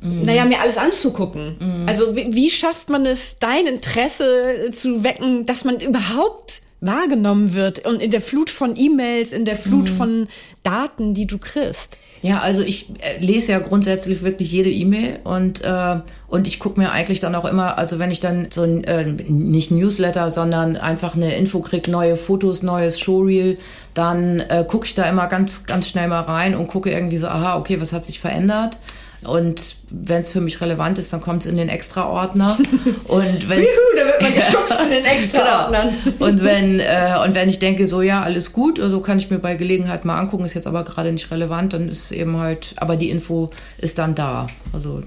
mhm. 0.00 0.22
naja, 0.22 0.44
mir 0.44 0.60
alles 0.60 0.76
anzugucken. 0.76 1.56
Mhm. 1.58 1.88
Also 1.88 2.16
wie, 2.16 2.34
wie 2.34 2.50
schafft 2.50 2.90
man 2.90 3.06
es, 3.06 3.38
dein 3.38 3.66
Interesse 3.66 4.70
zu 4.72 5.04
wecken, 5.04 5.46
dass 5.46 5.64
man 5.64 5.80
überhaupt 5.80 6.62
wahrgenommen 6.80 7.54
wird 7.54 7.84
und 7.84 8.00
in 8.00 8.10
der 8.10 8.20
Flut 8.20 8.50
von 8.50 8.76
E-Mails, 8.76 9.32
in 9.32 9.44
der 9.44 9.56
Flut 9.56 9.90
mhm. 9.90 9.96
von 9.96 10.28
Daten, 10.62 11.14
die 11.14 11.26
du 11.26 11.38
kriegst? 11.38 11.98
Ja, 12.20 12.40
also 12.40 12.62
ich 12.62 12.90
äh, 13.00 13.18
lese 13.20 13.52
ja 13.52 13.58
grundsätzlich 13.60 14.22
wirklich 14.22 14.50
jede 14.50 14.70
E-Mail 14.70 15.20
und 15.24 15.62
äh, 15.62 16.00
und 16.26 16.46
ich 16.46 16.58
gucke 16.58 16.80
mir 16.80 16.90
eigentlich 16.90 17.20
dann 17.20 17.34
auch 17.34 17.44
immer, 17.44 17.78
also 17.78 17.98
wenn 17.98 18.10
ich 18.10 18.20
dann 18.20 18.48
so 18.50 18.62
ein 18.62 18.82
äh, 18.84 19.04
nicht 19.06 19.70
Newsletter, 19.70 20.30
sondern 20.30 20.76
einfach 20.76 21.14
eine 21.14 21.36
Info 21.36 21.60
krieg, 21.60 21.86
neue 21.86 22.16
Fotos, 22.16 22.62
neues 22.62 22.98
Showreel, 22.98 23.56
dann 23.94 24.40
äh, 24.40 24.64
gucke 24.66 24.86
ich 24.86 24.94
da 24.94 25.04
immer 25.04 25.28
ganz 25.28 25.64
ganz 25.64 25.88
schnell 25.88 26.08
mal 26.08 26.22
rein 26.22 26.56
und 26.56 26.66
gucke 26.66 26.90
irgendwie 26.90 27.18
so, 27.18 27.28
aha, 27.28 27.56
okay, 27.56 27.80
was 27.80 27.92
hat 27.92 28.04
sich 28.04 28.18
verändert? 28.18 28.78
Und 29.26 29.76
wenn 29.90 30.20
es 30.20 30.30
für 30.30 30.40
mich 30.40 30.60
relevant 30.60 30.98
ist, 30.98 31.12
dann 31.12 31.20
kommt 31.20 31.44
es 31.44 31.50
in 31.50 31.56
den 31.56 31.68
Extra-Ordner. 31.68 32.56
Und 33.08 33.48
wenn 33.48 33.60
da 33.60 34.04
wird 34.04 34.22
man 34.22 34.34
geschubst 34.34 34.80
in 34.84 34.90
den 34.90 35.04
Extra-Ordnern. 35.04 35.88
genau. 36.04 36.24
Und 36.26 36.42
wenn 36.42 36.80
äh, 36.80 37.16
und 37.24 37.34
wenn 37.34 37.48
ich 37.48 37.58
denke, 37.58 37.88
so 37.88 38.02
ja, 38.02 38.22
alles 38.22 38.52
gut, 38.52 38.78
also 38.78 39.00
kann 39.00 39.18
ich 39.18 39.30
mir 39.30 39.38
bei 39.38 39.56
Gelegenheit 39.56 40.04
mal 40.04 40.18
angucken, 40.18 40.44
ist 40.44 40.54
jetzt 40.54 40.66
aber 40.66 40.84
gerade 40.84 41.12
nicht 41.12 41.30
relevant, 41.30 41.72
dann 41.72 41.88
ist 41.88 42.12
eben 42.12 42.36
halt, 42.38 42.74
aber 42.76 42.96
die 42.96 43.10
Info 43.10 43.50
ist 43.78 43.98
dann 43.98 44.14
da. 44.14 44.46
Also 44.72 45.02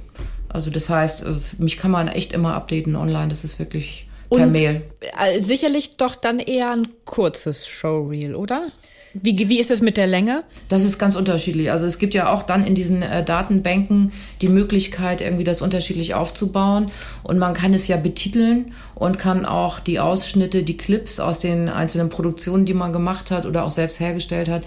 also 0.54 0.70
das 0.70 0.90
heißt, 0.90 1.24
äh, 1.24 1.36
mich 1.58 1.78
kann 1.78 1.92
man 1.92 2.08
echt 2.08 2.34
immer 2.34 2.56
updaten 2.56 2.96
online. 2.96 3.30
Das 3.30 3.44
ist 3.44 3.60
wirklich 3.60 4.06
per 4.30 4.46
Und 4.46 4.52
Mail. 4.52 4.84
Äh, 5.20 5.42
sicherlich 5.42 5.98
doch 5.98 6.16
dann 6.16 6.40
eher 6.40 6.72
ein 6.72 6.88
kurzes 7.06 7.68
Showreel, 7.68 8.36
oder? 8.36 8.68
Wie, 9.14 9.50
wie 9.50 9.60
ist 9.60 9.72
es 9.72 9.82
mit 9.82 9.98
der 9.98 10.08
Länge? 10.08 10.44
Das 10.70 10.86
ist 10.86 10.98
ganz 10.98 11.16
unterschiedlich. 11.16 11.70
Also 11.70 11.86
es 11.86 12.00
gibt 12.00 12.14
ja 12.14 12.32
auch 12.32 12.44
dann 12.44 12.66
in 12.66 12.76
diesen 12.76 13.02
äh, 13.02 13.26
Datenbanken 13.26 14.14
die 14.42 14.48
Möglichkeit, 14.48 15.20
irgendwie 15.20 15.44
das 15.44 15.62
unterschiedlich 15.62 16.14
aufzubauen. 16.14 16.92
Und 17.24 17.38
man 17.38 17.54
kann 17.54 17.74
es 17.74 17.88
ja 17.88 17.98
betiteln 17.98 18.74
und 18.96 19.20
kann 19.20 19.46
auch 19.46 19.80
die 19.80 20.00
Ausschnitte, 20.00 20.64
die 20.64 20.78
Clips 20.78 21.20
aus 21.20 21.40
den 21.40 21.68
einzelnen 21.68 22.10
Produktionen, 22.10 22.66
die 22.66 22.74
man 22.74 22.94
gemacht 22.94 23.32
hat 23.32 23.46
oder 23.46 23.66
auch 23.66 23.72
selbst 23.72 24.00
hergestellt 24.00 24.48
hat, 24.48 24.64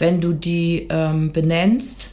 wenn 0.00 0.20
du 0.20 0.32
die 0.32 0.88
ähm, 0.90 1.32
benennst, 1.32 2.10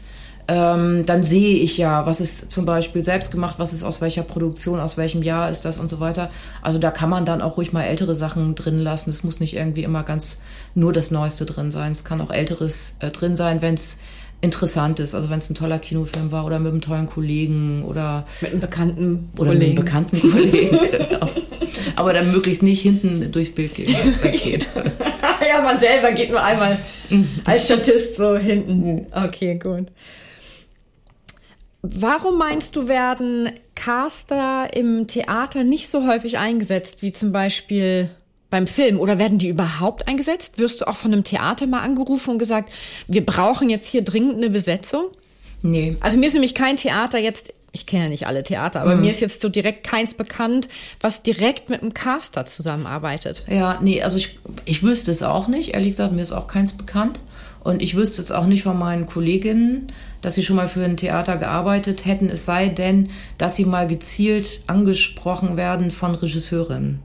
ähm, 0.52 1.06
dann 1.06 1.24
sehe 1.24 1.56
ich 1.56 1.78
ja, 1.78 2.06
was 2.06 2.20
ist 2.20 2.52
zum 2.52 2.66
Beispiel 2.66 3.06
selbst 3.06 3.32
gemacht, 3.32 3.56
was 3.58 3.72
ist 3.72 3.84
aus 3.84 4.02
welcher 4.02 4.24
Produktion, 4.24 4.82
aus 4.82 4.98
welchem 4.98 5.24
Jahr 5.24 5.50
ist 5.50 5.64
das 5.64 5.78
und 5.78 5.90
so 5.90 6.02
weiter. 6.02 6.30
Also 6.62 6.78
da 6.78 6.92
kann 6.92 7.10
man 7.10 7.24
dann 7.24 7.42
auch 7.42 7.56
ruhig 7.56 7.72
mal 7.72 7.84
ältere 7.84 8.18
Sachen 8.18 8.54
drin 8.54 8.78
lassen. 8.78 9.12
Es 9.12 9.24
muss 9.24 9.40
nicht 9.40 9.56
irgendwie 9.56 9.84
immer 9.84 10.04
ganz 10.04 10.40
nur 10.76 10.92
das 10.92 11.10
Neueste 11.10 11.46
drin 11.46 11.72
sein. 11.72 11.94
Es 11.94 12.04
kann 12.04 12.20
auch 12.20 12.32
älteres 12.32 12.98
äh, 13.00 13.12
drin 13.12 13.38
sein, 13.38 13.62
wenn 13.62 13.76
es 13.76 13.96
interessant 14.42 15.00
ist. 15.00 15.16
Also 15.16 15.30
wenn 15.30 15.38
es 15.38 15.50
ein 15.50 15.56
toller 15.56 15.80
Kinofilm 15.80 16.34
war 16.34 16.46
oder 16.46 16.60
mit 16.60 16.74
einem 16.74 16.82
tollen 16.82 17.08
Kollegen 17.08 17.86
oder 17.86 18.26
mit 18.42 18.52
einem 18.52 18.60
bekannten 18.60 19.30
oder 19.38 19.52
Kollegen. 19.52 19.76
mit 19.76 19.80
einem 19.80 19.86
bekannten 19.86 20.32
Kollegen. 20.32 20.80
genau. 20.92 21.30
Aber 21.96 22.12
dann 22.12 22.30
möglichst 22.30 22.62
nicht 22.62 22.82
hinten 22.82 23.32
durchs 23.32 23.56
Bild 23.56 23.74
gehen, 23.74 23.96
wenn 24.22 24.34
es 24.34 24.42
geht. 24.44 24.68
ja, 25.48 25.62
man 25.62 25.80
selber 25.80 26.12
geht 26.12 26.30
nur 26.30 26.44
einmal 26.44 26.78
als 27.46 27.64
Statist 27.64 28.18
so 28.18 28.36
hinten. 28.36 29.08
Okay, 29.14 29.58
gut. 29.58 29.88
Warum 31.82 32.38
meinst 32.38 32.76
du, 32.76 32.88
werden 32.88 33.50
Caster 33.74 34.70
im 34.74 35.08
Theater 35.08 35.64
nicht 35.64 35.90
so 35.90 36.06
häufig 36.06 36.38
eingesetzt, 36.38 37.02
wie 37.02 37.12
zum 37.12 37.32
Beispiel 37.32 38.10
beim 38.52 38.68
Film? 38.68 39.00
Oder 39.00 39.18
werden 39.18 39.40
die 39.40 39.50
überhaupt 39.50 40.08
eingesetzt? 40.08 40.60
Wirst 40.60 40.82
du 40.82 40.88
auch 40.88 40.96
von 40.96 41.12
einem 41.12 41.24
Theater 41.24 41.66
mal 41.66 41.80
angerufen 41.80 42.32
und 42.32 42.38
gesagt, 42.38 42.72
wir 43.08 43.26
brauchen 43.26 43.70
jetzt 43.70 43.88
hier 43.88 44.04
dringend 44.04 44.38
eine 44.38 44.52
Besetzung? 44.52 45.06
Nee. 45.64 45.98
Also 46.02 46.18
mir 46.18 46.28
ist 46.28 46.34
nämlich 46.34 46.54
kein 46.54 46.78
Theater 46.78 47.18
jetzt, 47.18 47.54
ich 47.72 47.88
kenne 47.88 48.04
ja 48.04 48.10
nicht 48.10 48.28
alle 48.28 48.44
Theater, 48.44 48.82
aber 48.82 48.96
mhm. 48.96 49.02
mir 49.02 49.12
ist 49.12 49.22
jetzt 49.22 49.42
so 49.42 49.50
direkt 49.50 49.84
keins 49.84 50.14
bekannt, 50.14 50.70
was 51.00 51.24
direkt 51.24 51.70
mit 51.70 51.82
einem 51.82 51.96
Caster 51.96 52.46
zusammenarbeitet. 52.46 53.46
Ja, 53.48 53.80
nee, 53.82 54.04
also 54.04 54.18
ich, 54.18 54.38
ich 54.66 54.84
wüsste 54.84 55.10
es 55.10 55.24
auch 55.24 55.48
nicht. 55.48 55.74
Ehrlich 55.74 55.92
gesagt, 55.92 56.14
mir 56.14 56.22
ist 56.22 56.32
auch 56.32 56.48
keins 56.48 56.74
bekannt. 56.74 57.22
Und 57.64 57.82
ich 57.82 57.96
wüsste 57.96 58.22
es 58.22 58.32
auch 58.32 58.48
nicht 58.48 58.64
von 58.64 58.78
meinen 58.78 59.06
Kolleginnen, 59.06 59.92
dass 60.22 60.36
sie 60.36 60.44
schon 60.44 60.56
mal 60.56 60.68
für 60.68 60.84
ein 60.84 60.98
Theater 60.98 61.38
gearbeitet 61.38 62.06
hätten, 62.06 62.30
es 62.30 62.46
sei 62.46 62.70
denn, 62.70 63.10
dass 63.38 63.56
sie 63.56 63.66
mal 63.66 63.88
gezielt 63.88 64.62
angesprochen 64.68 65.58
werden 65.58 65.92
von 65.92 66.16
Regisseurinnen. 66.16 67.00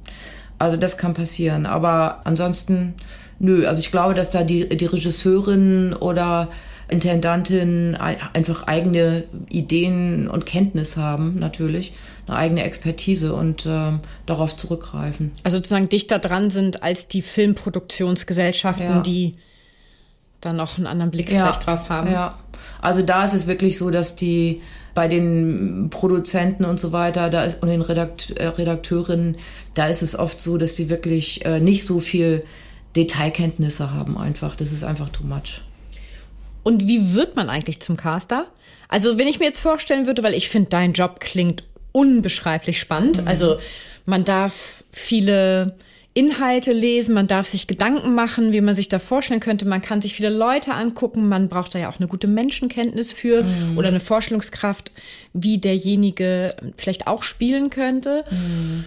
Also 0.59 0.76
das 0.76 0.96
kann 0.96 1.14
passieren. 1.14 1.66
Aber 1.66 2.20
ansonsten, 2.24 2.94
nö. 3.38 3.66
Also 3.66 3.81
ich 3.81 3.90
glaube, 3.90 4.14
dass 4.14 4.31
da 4.31 4.42
die, 4.42 4.68
die 4.68 4.87
Regisseurin 4.87 5.92
oder 5.92 6.48
Intendantin 6.88 7.96
einfach 7.96 8.62
eigene 8.64 9.24
Ideen 9.48 10.29
und 10.29 10.46
Kenntnis 10.46 10.96
haben, 10.96 11.38
natürlich, 11.38 11.92
eine 12.26 12.37
eigene 12.37 12.62
Expertise 12.62 13.35
und 13.35 13.66
äh, 13.66 13.92
darauf 14.24 14.57
zurückgreifen. 14.57 15.33
Also 15.42 15.59
sozusagen 15.59 15.88
dichter 15.88 16.18
dran 16.18 16.50
sind 16.50 16.83
als 16.83 17.09
die 17.09 17.22
Filmproduktionsgesellschaften, 17.22 18.87
ja. 18.87 19.00
die 19.00 19.33
da 20.40 20.53
noch 20.53 20.79
einen 20.79 20.87
anderen 20.87 21.11
Blick 21.11 21.31
ja. 21.31 21.42
vielleicht 21.42 21.66
drauf 21.66 21.88
haben. 21.88 22.11
Ja, 22.11 22.38
also 22.81 23.03
da 23.03 23.25
ist 23.25 23.35
es 23.35 23.46
wirklich 23.46 23.79
so, 23.79 23.90
dass 23.90 24.16
die 24.16 24.62
bei 24.94 25.09
den 25.09 25.88
Produzenten 25.90 26.64
und 26.64 26.81
so 26.81 26.90
weiter, 26.90 27.29
da 27.29 27.44
ist 27.44 27.62
und 27.62 27.68
den 27.68 27.83
Redakt 27.83 28.31
äh, 28.31 28.46
Redakteurinnen, 28.46 29.37
da 29.75 29.88
ist 29.88 30.03
es 30.03 30.18
oft 30.18 30.40
so, 30.40 30.57
dass 30.57 30.75
die 30.75 30.88
wirklich 30.88 31.44
äh, 31.44 31.61
nicht 31.61 31.85
so 31.85 32.01
viel 32.01 32.44
Detailkenntnisse 32.96 33.92
haben 33.92 34.16
einfach. 34.16 34.57
Das 34.57 34.72
ist 34.72 34.85
einfach 34.85 35.11
too 35.11 35.25
much. 35.25 35.61
Und 36.62 36.88
wie 36.88 37.14
wird 37.14 37.37
man 37.37 37.51
eigentlich 37.51 37.81
zum 37.81 37.96
Caster? 37.96 38.46
Also, 38.88 39.18
wenn 39.18 39.29
ich 39.29 39.38
mir 39.38 39.44
jetzt 39.44 39.61
vorstellen 39.61 40.07
würde, 40.07 40.22
weil 40.22 40.35
ich 40.35 40.49
finde, 40.49 40.70
dein 40.70 40.94
Job 40.94 41.20
klingt 41.20 41.64
unbeschreiblich 41.92 42.81
spannend. 42.81 43.20
Mhm. 43.20 43.29
Also, 43.29 43.59
man 44.07 44.25
darf 44.25 44.83
viele 44.92 45.77
Inhalte 46.16 46.72
lesen, 46.72 47.14
man 47.14 47.26
darf 47.26 47.46
sich 47.46 47.66
Gedanken 47.66 48.14
machen, 48.14 48.55
wie 48.55 48.62
man 48.62 48.74
sich 48.74 48.88
da 48.88 48.98
vorstellen 48.98 49.38
könnte. 49.38 49.66
Man 49.66 49.83
kann 49.83 50.00
sich 50.00 50.14
viele 50.14 50.31
Leute 50.31 50.72
angucken, 50.72 51.29
man 51.29 51.50
braucht 51.50 51.74
da 51.74 51.79
ja 51.79 51.90
auch 51.90 51.98
eine 51.98 52.09
gute 52.09 52.26
Menschenkenntnis 52.26 53.12
für 53.12 53.42
mhm. 53.42 53.76
oder 53.76 53.88
eine 53.88 54.00
Vorstellungskraft, 54.00 54.90
wie 55.35 55.59
derjenige 55.59 56.57
vielleicht 56.79 57.07
auch 57.07 57.22
spielen 57.22 57.68
könnte. 57.68 58.24
Mhm. 58.31 58.85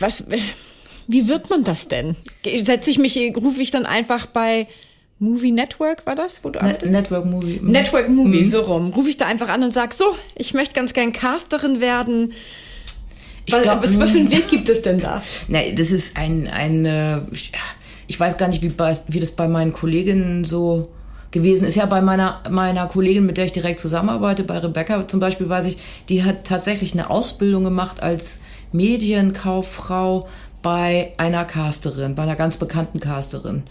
Was, 0.00 0.24
wie 1.06 1.28
wird 1.28 1.48
man 1.48 1.62
das 1.62 1.86
denn? 1.86 2.16
Setze 2.44 2.90
ich 2.90 2.98
mich, 2.98 3.16
rufe 3.36 3.62
ich 3.62 3.70
dann 3.70 3.86
einfach 3.86 4.26
bei 4.26 4.66
Movie 5.20 5.52
Network 5.52 6.06
war 6.06 6.16
das, 6.16 6.42
wo 6.42 6.50
du 6.50 6.58
Net 6.58 6.84
Network 6.84 7.24
Movie. 7.24 7.60
Network 7.62 8.08
Movie, 8.08 8.42
mhm. 8.42 8.50
so 8.50 8.62
rum. 8.62 8.92
Rufe 8.92 9.08
ich 9.08 9.16
da 9.16 9.26
einfach 9.26 9.48
an 9.48 9.62
und 9.62 9.72
sag 9.72 9.94
so, 9.94 10.04
ich 10.36 10.54
möchte 10.54 10.74
ganz 10.74 10.92
gern 10.92 11.12
Casterin 11.12 11.80
werden 11.80 12.32
ich 13.46 13.54
glaub, 13.54 13.82
was, 13.82 13.98
was 13.98 14.10
für 14.12 14.18
einen 14.18 14.30
Weg 14.30 14.48
gibt 14.48 14.68
es 14.68 14.82
denn 14.82 15.00
da? 15.00 15.22
Nee, 15.48 15.74
das 15.74 15.90
ist 15.90 16.16
ein, 16.16 16.48
ein 16.48 16.86
äh, 16.86 17.20
ich 18.06 18.18
weiß 18.18 18.36
gar 18.36 18.48
nicht, 18.48 18.62
wie, 18.62 18.68
bei, 18.68 18.96
wie 19.08 19.20
das 19.20 19.32
bei 19.32 19.48
meinen 19.48 19.72
Kolleginnen 19.72 20.44
so 20.44 20.88
gewesen 21.30 21.66
ist. 21.66 21.74
Ja, 21.74 21.86
bei 21.86 22.00
meiner, 22.00 22.40
meiner 22.48 22.86
Kollegin, 22.86 23.26
mit 23.26 23.36
der 23.36 23.44
ich 23.44 23.52
direkt 23.52 23.80
zusammenarbeite, 23.80 24.44
bei 24.44 24.58
Rebecca 24.58 25.06
zum 25.08 25.20
Beispiel, 25.20 25.48
weiß 25.48 25.66
ich, 25.66 25.78
die 26.08 26.24
hat 26.24 26.44
tatsächlich 26.44 26.92
eine 26.92 27.10
Ausbildung 27.10 27.64
gemacht 27.64 28.02
als 28.02 28.40
Medienkauffrau 28.72 30.28
bei 30.62 31.12
einer 31.18 31.44
Casterin, 31.44 32.14
bei 32.14 32.22
einer 32.22 32.36
ganz 32.36 32.56
bekannten 32.56 33.00
Casterin. 33.00 33.64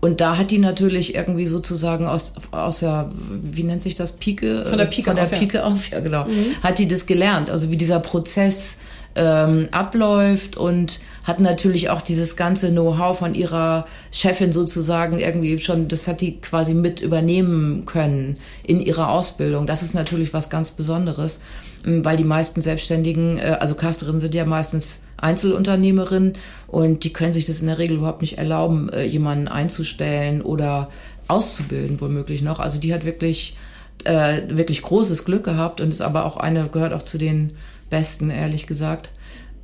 Und 0.00 0.22
da 0.22 0.38
hat 0.38 0.50
die 0.50 0.58
natürlich 0.58 1.14
irgendwie 1.14 1.44
sozusagen 1.44 2.06
aus, 2.06 2.32
aus 2.52 2.80
der, 2.80 3.10
wie 3.30 3.64
nennt 3.64 3.82
sich 3.82 3.94
das, 3.94 4.12
Pike? 4.12 4.64
Von 4.64 4.78
der 4.78 4.86
Pike 4.86 5.10
Von 5.10 5.16
der 5.16 5.26
auf, 5.26 5.30
Pike 5.30 5.58
ja. 5.58 5.64
auf, 5.64 5.90
ja 5.90 6.00
genau. 6.00 6.24
Mhm. 6.24 6.54
Hat 6.62 6.78
die 6.78 6.88
das 6.88 7.04
gelernt. 7.04 7.50
Also 7.50 7.70
wie 7.70 7.76
dieser 7.76 8.00
Prozess 8.00 8.78
ähm, 9.14 9.68
abläuft 9.72 10.56
und 10.56 11.00
hat 11.24 11.40
natürlich 11.40 11.90
auch 11.90 12.00
dieses 12.00 12.36
ganze 12.36 12.70
Know-how 12.70 13.18
von 13.18 13.34
ihrer 13.34 13.86
Chefin 14.10 14.52
sozusagen 14.52 15.18
irgendwie 15.18 15.58
schon, 15.58 15.88
das 15.88 16.08
hat 16.08 16.20
die 16.20 16.40
quasi 16.40 16.74
mit 16.74 17.00
übernehmen 17.00 17.86
können 17.86 18.36
in 18.62 18.80
ihrer 18.80 19.10
Ausbildung. 19.10 19.66
Das 19.66 19.82
ist 19.82 19.94
natürlich 19.94 20.32
was 20.32 20.48
ganz 20.48 20.70
Besonderes, 20.70 21.40
ähm, 21.84 22.04
weil 22.04 22.16
die 22.16 22.24
meisten 22.24 22.62
Selbstständigen, 22.62 23.38
äh, 23.38 23.56
also 23.60 23.74
Casterinnen 23.74 24.20
sind 24.20 24.34
ja 24.34 24.44
meistens 24.44 25.02
Einzelunternehmerinnen 25.18 26.34
und 26.66 27.04
die 27.04 27.12
können 27.12 27.32
sich 27.32 27.44
das 27.44 27.60
in 27.60 27.66
der 27.66 27.78
Regel 27.78 27.98
überhaupt 27.98 28.22
nicht 28.22 28.38
erlauben, 28.38 28.88
äh, 28.90 29.04
jemanden 29.04 29.48
einzustellen 29.48 30.40
oder 30.40 30.88
auszubilden, 31.28 32.00
womöglich 32.00 32.42
noch. 32.42 32.58
Also 32.60 32.78
die 32.78 32.94
hat 32.94 33.04
wirklich, 33.04 33.56
äh, 34.04 34.42
wirklich 34.48 34.82
großes 34.82 35.24
Glück 35.24 35.44
gehabt 35.44 35.80
und 35.80 35.88
ist 35.88 36.00
aber 36.00 36.24
auch 36.24 36.36
eine, 36.36 36.68
gehört 36.68 36.92
auch 36.92 37.02
zu 37.02 37.18
den 37.18 37.52
besten, 37.90 38.30
ehrlich 38.30 38.66
gesagt. 38.66 39.10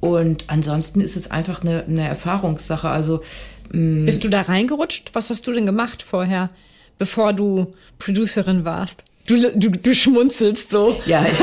Und 0.00 0.44
ansonsten 0.48 1.00
ist 1.00 1.16
es 1.16 1.30
einfach 1.30 1.62
eine, 1.62 1.84
eine 1.84 2.06
Erfahrungssache. 2.06 2.88
Also 2.88 3.22
mm, 3.72 4.04
bist 4.04 4.24
du 4.24 4.28
da 4.28 4.42
reingerutscht? 4.42 5.10
Was 5.14 5.30
hast 5.30 5.46
du 5.46 5.52
denn 5.52 5.66
gemacht 5.66 6.02
vorher, 6.02 6.50
bevor 6.98 7.32
du 7.32 7.74
Producerin 7.98 8.64
warst? 8.64 9.02
Du, 9.26 9.40
du, 9.40 9.70
du 9.70 9.94
schmunzelst 9.94 10.70
so. 10.70 11.00
Ja, 11.06 11.24
ich 11.26 11.38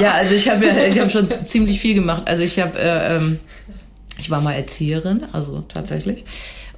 ja, 0.00 0.12
also 0.12 0.34
ich 0.34 0.48
habe 0.48 0.66
ja, 0.66 0.84
ich 0.86 0.98
habe 0.98 1.10
schon 1.10 1.28
ziemlich 1.28 1.80
viel 1.80 1.94
gemacht. 1.94 2.26
Also 2.26 2.42
ich 2.42 2.58
habe, 2.58 2.78
äh, 2.78 3.16
ähm, 3.16 3.38
ich 4.18 4.30
war 4.30 4.40
mal 4.40 4.52
Erzieherin, 4.52 5.26
also 5.32 5.64
tatsächlich. 5.68 6.24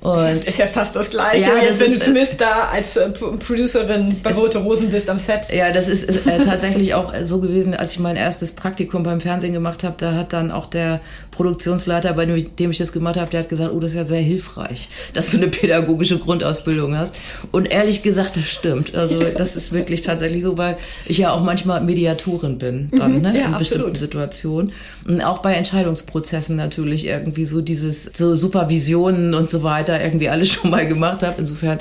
Und 0.03 0.45
ist 0.45 0.59
ja 0.59 0.67
fast 0.67 0.97
das 0.97 1.11
Gleiche, 1.11 1.47
ja, 1.47 1.63
jetzt, 1.63 1.79
wenn 1.79 1.93
du 1.93 1.99
zumindest 1.99 2.41
da 2.41 2.69
als 2.73 2.97
äh, 2.97 3.11
Producerin 3.11 4.21
bei 4.21 4.33
Rote 4.33 4.59
Rosen 4.59 4.91
bist 4.91 5.09
am 5.09 5.21
Set. 5.21 5.43
Ja, 5.53 5.71
das 5.71 5.87
ist 5.87 6.27
äh, 6.27 6.39
tatsächlich 6.45 6.95
auch 6.95 7.15
so 7.23 7.41
gewesen, 7.41 7.73
als 7.75 7.93
ich 7.93 7.99
mein 8.01 8.17
erstes 8.17 8.51
Praktikum 8.51 9.05
beim 9.05 9.21
Fernsehen 9.21 9.53
gemacht 9.53 9.85
habe. 9.85 9.95
Da 9.99 10.15
hat 10.15 10.33
dann 10.33 10.51
auch 10.51 10.67
der 10.67 11.01
Produktionsleiter, 11.33 12.13
bei 12.13 12.27
dem 12.27 12.71
ich 12.71 12.79
das 12.79 12.93
gemacht 12.93 13.17
habe, 13.17 13.31
der 13.31 13.41
hat 13.41 13.49
gesagt, 13.49 13.73
oh, 13.75 13.81
das 13.81 13.93
ist 13.93 13.97
ja 13.97 14.05
sehr 14.05 14.21
hilfreich, 14.21 14.89
dass 15.15 15.31
du 15.31 15.39
eine 15.39 15.49
pädagogische 15.49 16.19
Grundausbildung 16.19 16.97
hast. 16.97 17.17
Und 17.51 17.73
ehrlich 17.73 18.03
gesagt, 18.03 18.37
das 18.37 18.45
stimmt. 18.45 18.95
Also 18.95 19.19
das 19.37 19.57
ist 19.57 19.73
wirklich 19.73 20.03
tatsächlich 20.03 20.43
so, 20.43 20.59
weil 20.59 20.77
ich 21.07 21.19
ja 21.19 21.33
auch 21.33 21.43
manchmal 21.43 21.81
Mediatorin 21.81 22.59
bin 22.59 22.91
dann, 22.93 23.17
mhm, 23.17 23.23
ne, 23.23 23.29
ja, 23.29 23.35
in 23.35 23.55
absolut. 23.55 23.59
bestimmten 23.59 23.95
Situationen. 23.97 24.73
Und 25.09 25.23
auch 25.23 25.39
bei 25.39 25.55
Entscheidungsprozessen 25.55 26.55
natürlich 26.55 27.07
irgendwie 27.07 27.47
so 27.47 27.63
dieses, 27.63 28.11
so 28.15 28.35
Supervisionen 28.35 29.35
und 29.35 29.49
so 29.49 29.63
weiter 29.63 30.03
irgendwie 30.03 30.29
alles 30.29 30.49
schon 30.53 30.71
mal 30.71 30.87
gemacht 30.87 31.23
habe. 31.23 31.37
Insofern 31.39 31.79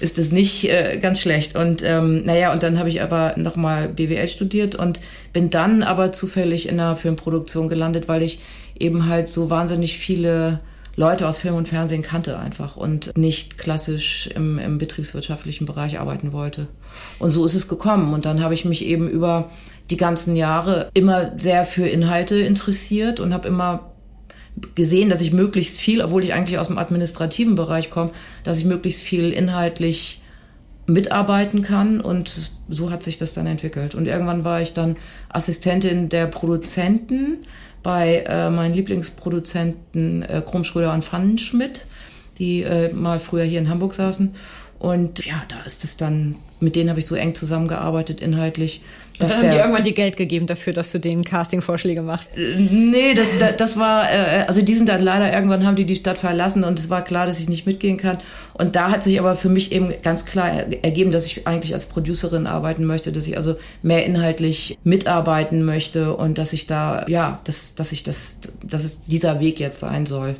ist 0.00 0.16
das 0.18 0.32
nicht 0.32 0.64
äh, 0.64 0.98
ganz 0.98 1.20
schlecht. 1.20 1.56
Und 1.56 1.82
ähm, 1.84 2.24
naja, 2.24 2.52
und 2.54 2.62
dann 2.62 2.78
habe 2.78 2.88
ich 2.88 3.02
aber 3.02 3.34
nochmal 3.36 3.88
BWL 3.88 4.28
studiert 4.28 4.74
und 4.74 4.98
bin 5.34 5.50
dann 5.50 5.82
aber 5.82 6.12
zufällig 6.12 6.68
in 6.68 6.80
einer 6.80 6.96
Filmproduktion 6.96 7.68
gelandet, 7.68 8.08
weil 8.08 8.22
ich 8.22 8.38
eben 8.78 9.06
halt 9.06 9.28
so 9.28 9.50
wahnsinnig 9.50 9.98
viele 9.98 10.60
Leute 10.96 11.26
aus 11.26 11.38
Film 11.38 11.56
und 11.56 11.68
Fernsehen 11.68 12.02
kannte 12.02 12.38
einfach 12.38 12.76
und 12.76 13.16
nicht 13.16 13.58
klassisch 13.58 14.28
im, 14.28 14.58
im 14.58 14.78
betriebswirtschaftlichen 14.78 15.66
Bereich 15.66 15.98
arbeiten 15.98 16.32
wollte. 16.32 16.68
Und 17.18 17.32
so 17.32 17.44
ist 17.44 17.54
es 17.54 17.66
gekommen. 17.66 18.14
Und 18.14 18.24
dann 18.24 18.40
habe 18.40 18.54
ich 18.54 18.64
mich 18.64 18.84
eben 18.84 19.08
über 19.08 19.50
die 19.90 19.96
ganzen 19.96 20.36
Jahre 20.36 20.90
immer 20.94 21.32
sehr 21.38 21.64
für 21.64 21.86
Inhalte 21.86 22.36
interessiert 22.36 23.18
und 23.18 23.34
habe 23.34 23.48
immer 23.48 23.90
gesehen, 24.76 25.08
dass 25.08 25.20
ich 25.20 25.32
möglichst 25.32 25.78
viel, 25.80 26.00
obwohl 26.00 26.22
ich 26.22 26.32
eigentlich 26.32 26.58
aus 26.58 26.68
dem 26.68 26.78
administrativen 26.78 27.56
Bereich 27.56 27.90
komme, 27.90 28.12
dass 28.44 28.58
ich 28.58 28.64
möglichst 28.64 29.02
viel 29.02 29.32
inhaltlich 29.32 30.20
mitarbeiten 30.86 31.62
kann 31.62 32.00
und 32.00 32.50
so 32.68 32.90
hat 32.90 33.02
sich 33.02 33.18
das 33.18 33.34
dann 33.34 33.46
entwickelt. 33.46 33.94
Und 33.94 34.06
irgendwann 34.06 34.44
war 34.44 34.60
ich 34.60 34.74
dann 34.74 34.96
Assistentin 35.28 36.08
der 36.08 36.26
Produzenten 36.26 37.38
bei 37.84 38.24
äh, 38.26 38.50
meinen 38.50 38.74
Lieblingsproduzenten 38.74 40.22
äh, 40.22 40.42
Krumm, 40.44 40.64
Schröder 40.64 40.92
und 40.92 41.04
Pfannenschmidt, 41.04 41.86
die 42.38 42.62
äh, 42.62 42.92
mal 42.92 43.20
früher 43.20 43.44
hier 43.44 43.60
in 43.60 43.68
Hamburg 43.68 43.94
saßen. 43.94 44.34
Und 44.80 45.24
ja, 45.24 45.44
da 45.48 45.60
ist 45.60 45.84
es 45.84 45.96
dann, 45.96 46.34
mit 46.58 46.74
denen 46.74 46.90
habe 46.90 46.98
ich 46.98 47.06
so 47.06 47.14
eng 47.14 47.34
zusammengearbeitet 47.34 48.20
inhaltlich. 48.20 48.82
Dass 49.18 49.32
dann 49.32 49.42
haben 49.42 49.50
die 49.50 49.56
irgendwann 49.56 49.84
die 49.84 49.94
Geld 49.94 50.16
gegeben 50.16 50.48
dafür, 50.48 50.72
dass 50.72 50.90
du 50.90 50.98
denen 50.98 51.22
Castingvorschläge 51.22 52.02
machst. 52.02 52.36
Äh, 52.36 52.56
nee, 52.58 53.14
das, 53.14 53.28
das 53.56 53.76
war, 53.78 54.10
äh, 54.10 54.44
also 54.48 54.60
die 54.60 54.74
sind 54.74 54.88
dann 54.88 55.00
leider, 55.00 55.32
irgendwann 55.32 55.64
haben 55.64 55.76
die 55.76 55.84
die 55.84 55.94
Stadt 55.94 56.18
verlassen 56.18 56.64
und 56.64 56.78
es 56.78 56.90
war 56.90 57.02
klar, 57.02 57.26
dass 57.26 57.38
ich 57.38 57.48
nicht 57.48 57.64
mitgehen 57.64 57.96
kann. 57.96 58.18
Und 58.54 58.74
da 58.74 58.90
hat 58.90 59.04
sich 59.04 59.20
aber 59.20 59.36
für 59.36 59.48
mich 59.48 59.70
eben 59.70 59.92
ganz 60.02 60.24
klar 60.24 60.48
ergeben, 60.48 61.12
dass 61.12 61.26
ich 61.26 61.46
eigentlich 61.46 61.74
als 61.74 61.86
Producerin 61.86 62.48
arbeiten 62.48 62.84
möchte, 62.84 63.12
dass 63.12 63.26
ich 63.28 63.36
also 63.36 63.56
mehr 63.82 64.04
inhaltlich 64.04 64.78
mitarbeiten 64.82 65.64
möchte 65.64 66.16
und 66.16 66.36
dass 66.38 66.52
ich 66.52 66.66
da, 66.66 67.06
ja, 67.06 67.40
dass, 67.44 67.76
dass 67.76 67.92
ich 67.92 68.02
das, 68.02 68.38
dass 68.64 68.82
es 68.82 69.04
dieser 69.06 69.38
Weg 69.38 69.60
jetzt 69.60 69.78
sein 69.78 70.06
soll. 70.06 70.36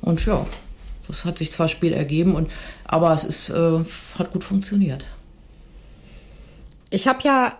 Und 0.00 0.24
ja, 0.26 0.44
das 1.06 1.24
hat 1.24 1.38
sich 1.38 1.50
zwar 1.50 1.68
spät 1.68 1.92
ergeben, 1.92 2.34
und, 2.34 2.50
aber 2.84 3.12
es 3.12 3.24
ist, 3.24 3.50
äh, 3.50 3.84
hat 4.18 4.32
gut 4.32 4.42
funktioniert. 4.42 5.04
Ich 6.90 7.06
habe 7.06 7.20
ja 7.22 7.56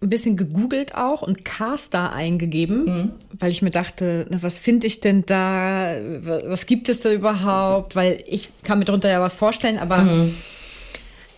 ein 0.00 0.10
bisschen 0.10 0.36
gegoogelt 0.36 0.94
auch 0.94 1.22
und 1.22 1.44
Caster 1.44 2.12
eingegeben, 2.12 2.84
mhm. 2.84 3.12
weil 3.38 3.50
ich 3.50 3.62
mir 3.62 3.70
dachte, 3.70 4.26
na, 4.30 4.42
was 4.42 4.58
finde 4.58 4.86
ich 4.86 5.00
denn 5.00 5.24
da? 5.26 5.94
Was 6.22 6.66
gibt 6.66 6.88
es 6.88 7.00
da 7.00 7.12
überhaupt? 7.12 7.96
Weil 7.96 8.22
ich 8.26 8.50
kann 8.62 8.78
mir 8.78 8.84
darunter 8.84 9.10
ja 9.10 9.20
was 9.20 9.34
vorstellen, 9.34 9.78
aber 9.78 9.98
mhm. 9.98 10.34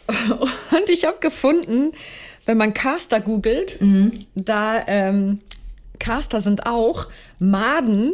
und 0.41 0.91
ich 0.91 1.07
habe 1.07 1.19
gefunden, 1.21 1.93
wenn 2.45 2.59
man 2.59 2.75
Caster 2.75 3.21
googelt, 3.21 3.81
mhm. 3.81 4.13
da 4.35 4.83
ähm, 4.87 5.41
Caster 5.99 6.41
sind 6.41 6.67
auch 6.67 7.07
Maden, 7.39 8.13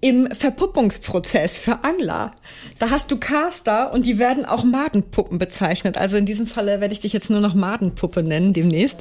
im 0.00 0.30
Verpuppungsprozess 0.30 1.58
für 1.58 1.82
Angler. 1.82 2.30
Da 2.78 2.90
hast 2.90 3.10
du 3.10 3.18
Caster 3.18 3.92
und 3.92 4.06
die 4.06 4.18
werden 4.18 4.44
auch 4.44 4.62
Madenpuppen 4.62 5.38
bezeichnet. 5.38 5.98
Also 5.98 6.16
in 6.16 6.24
diesem 6.24 6.46
Falle 6.46 6.80
werde 6.80 6.92
ich 6.92 7.00
dich 7.00 7.12
jetzt 7.12 7.30
nur 7.30 7.40
noch 7.40 7.54
Madenpuppe 7.54 8.22
nennen 8.22 8.52
demnächst. 8.52 9.00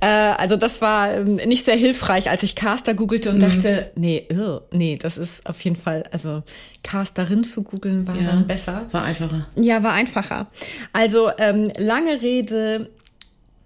Äh, 0.00 0.06
also 0.06 0.56
das 0.56 0.80
war 0.80 1.12
ähm, 1.12 1.36
nicht 1.36 1.66
sehr 1.66 1.76
hilfreich, 1.76 2.30
als 2.30 2.42
ich 2.42 2.54
Caster 2.54 2.94
googelte 2.94 3.30
und 3.30 3.36
mhm. 3.36 3.40
dachte, 3.40 3.90
nee, 3.96 4.24
irr, 4.30 4.62
nee, 4.72 4.96
das 4.96 5.18
ist 5.18 5.46
auf 5.46 5.60
jeden 5.60 5.76
Fall, 5.76 6.04
also 6.10 6.42
Casterin 6.82 7.44
zu 7.44 7.62
googeln 7.62 8.06
war 8.06 8.16
ja, 8.16 8.24
dann 8.24 8.46
besser. 8.46 8.86
War 8.92 9.04
einfacher. 9.04 9.46
Ja, 9.56 9.82
war 9.82 9.92
einfacher. 9.92 10.46
Also 10.94 11.30
ähm, 11.36 11.68
lange 11.76 12.22
Rede, 12.22 12.88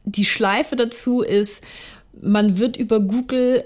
die 0.04 0.24
Schleife 0.24 0.74
dazu 0.74 1.22
ist, 1.22 1.62
man 2.20 2.58
wird 2.58 2.76
über 2.76 3.00
Google 3.00 3.64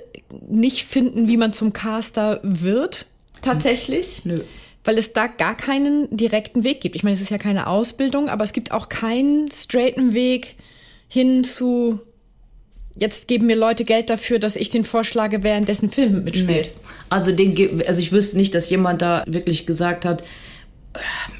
nicht 0.48 0.84
finden, 0.84 1.28
wie 1.28 1.36
man 1.36 1.52
zum 1.52 1.72
Caster 1.72 2.40
wird, 2.42 3.06
tatsächlich. 3.42 4.24
Nö. 4.24 4.40
Weil 4.84 4.98
es 4.98 5.12
da 5.12 5.28
gar 5.28 5.56
keinen 5.56 6.14
direkten 6.16 6.64
Weg 6.64 6.80
gibt. 6.80 6.96
Ich 6.96 7.04
meine, 7.04 7.14
es 7.14 7.20
ist 7.20 7.30
ja 7.30 7.38
keine 7.38 7.68
Ausbildung, 7.68 8.28
aber 8.28 8.42
es 8.42 8.52
gibt 8.52 8.72
auch 8.72 8.88
keinen 8.88 9.50
straighten 9.50 10.12
Weg 10.12 10.56
hin 11.08 11.44
zu, 11.44 12.00
jetzt 12.96 13.28
geben 13.28 13.46
mir 13.46 13.54
Leute 13.54 13.84
Geld 13.84 14.10
dafür, 14.10 14.38
dass 14.38 14.56
ich 14.56 14.70
den 14.70 14.84
vorschlage, 14.84 15.36
in 15.36 15.64
dessen 15.66 15.90
Film 15.90 16.24
mitspielt. 16.24 16.72
Nee. 16.74 16.88
Also, 17.10 17.30
den, 17.30 17.82
also 17.86 18.00
ich 18.00 18.10
wüsste 18.10 18.36
nicht, 18.36 18.54
dass 18.54 18.70
jemand 18.70 19.02
da 19.02 19.22
wirklich 19.26 19.66
gesagt 19.66 20.04
hat, 20.04 20.24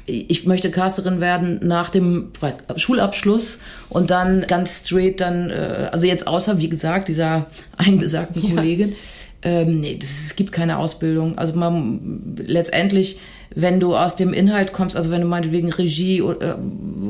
ich 0.05 0.45
möchte 0.45 0.71
Casterin 0.71 1.21
werden 1.21 1.59
nach 1.61 1.89
dem 1.89 2.31
Schulabschluss 2.75 3.59
und 3.89 4.09
dann 4.09 4.45
ganz 4.47 4.81
straight 4.85 5.21
dann, 5.21 5.49
äh, 5.49 5.89
also 5.91 6.07
jetzt 6.07 6.27
außer, 6.27 6.57
wie 6.57 6.69
gesagt, 6.69 7.07
dieser 7.07 7.45
einbesagten 7.77 8.43
ja. 8.43 8.55
Kollegin, 8.55 8.95
ähm, 9.43 9.81
nee, 9.81 9.97
das, 9.99 10.09
es 10.09 10.35
gibt 10.35 10.51
keine 10.51 10.77
Ausbildung. 10.77 11.37
Also 11.37 11.53
man 11.55 12.35
letztendlich, 12.37 13.19
wenn 13.53 13.79
du 13.79 13.95
aus 13.95 14.15
dem 14.15 14.33
Inhalt 14.33 14.71
kommst, 14.71 14.95
also 14.95 15.11
wenn 15.11 15.21
du 15.21 15.27
meinetwegen 15.27 15.71
Regie 15.71 16.19
äh, 16.19 16.55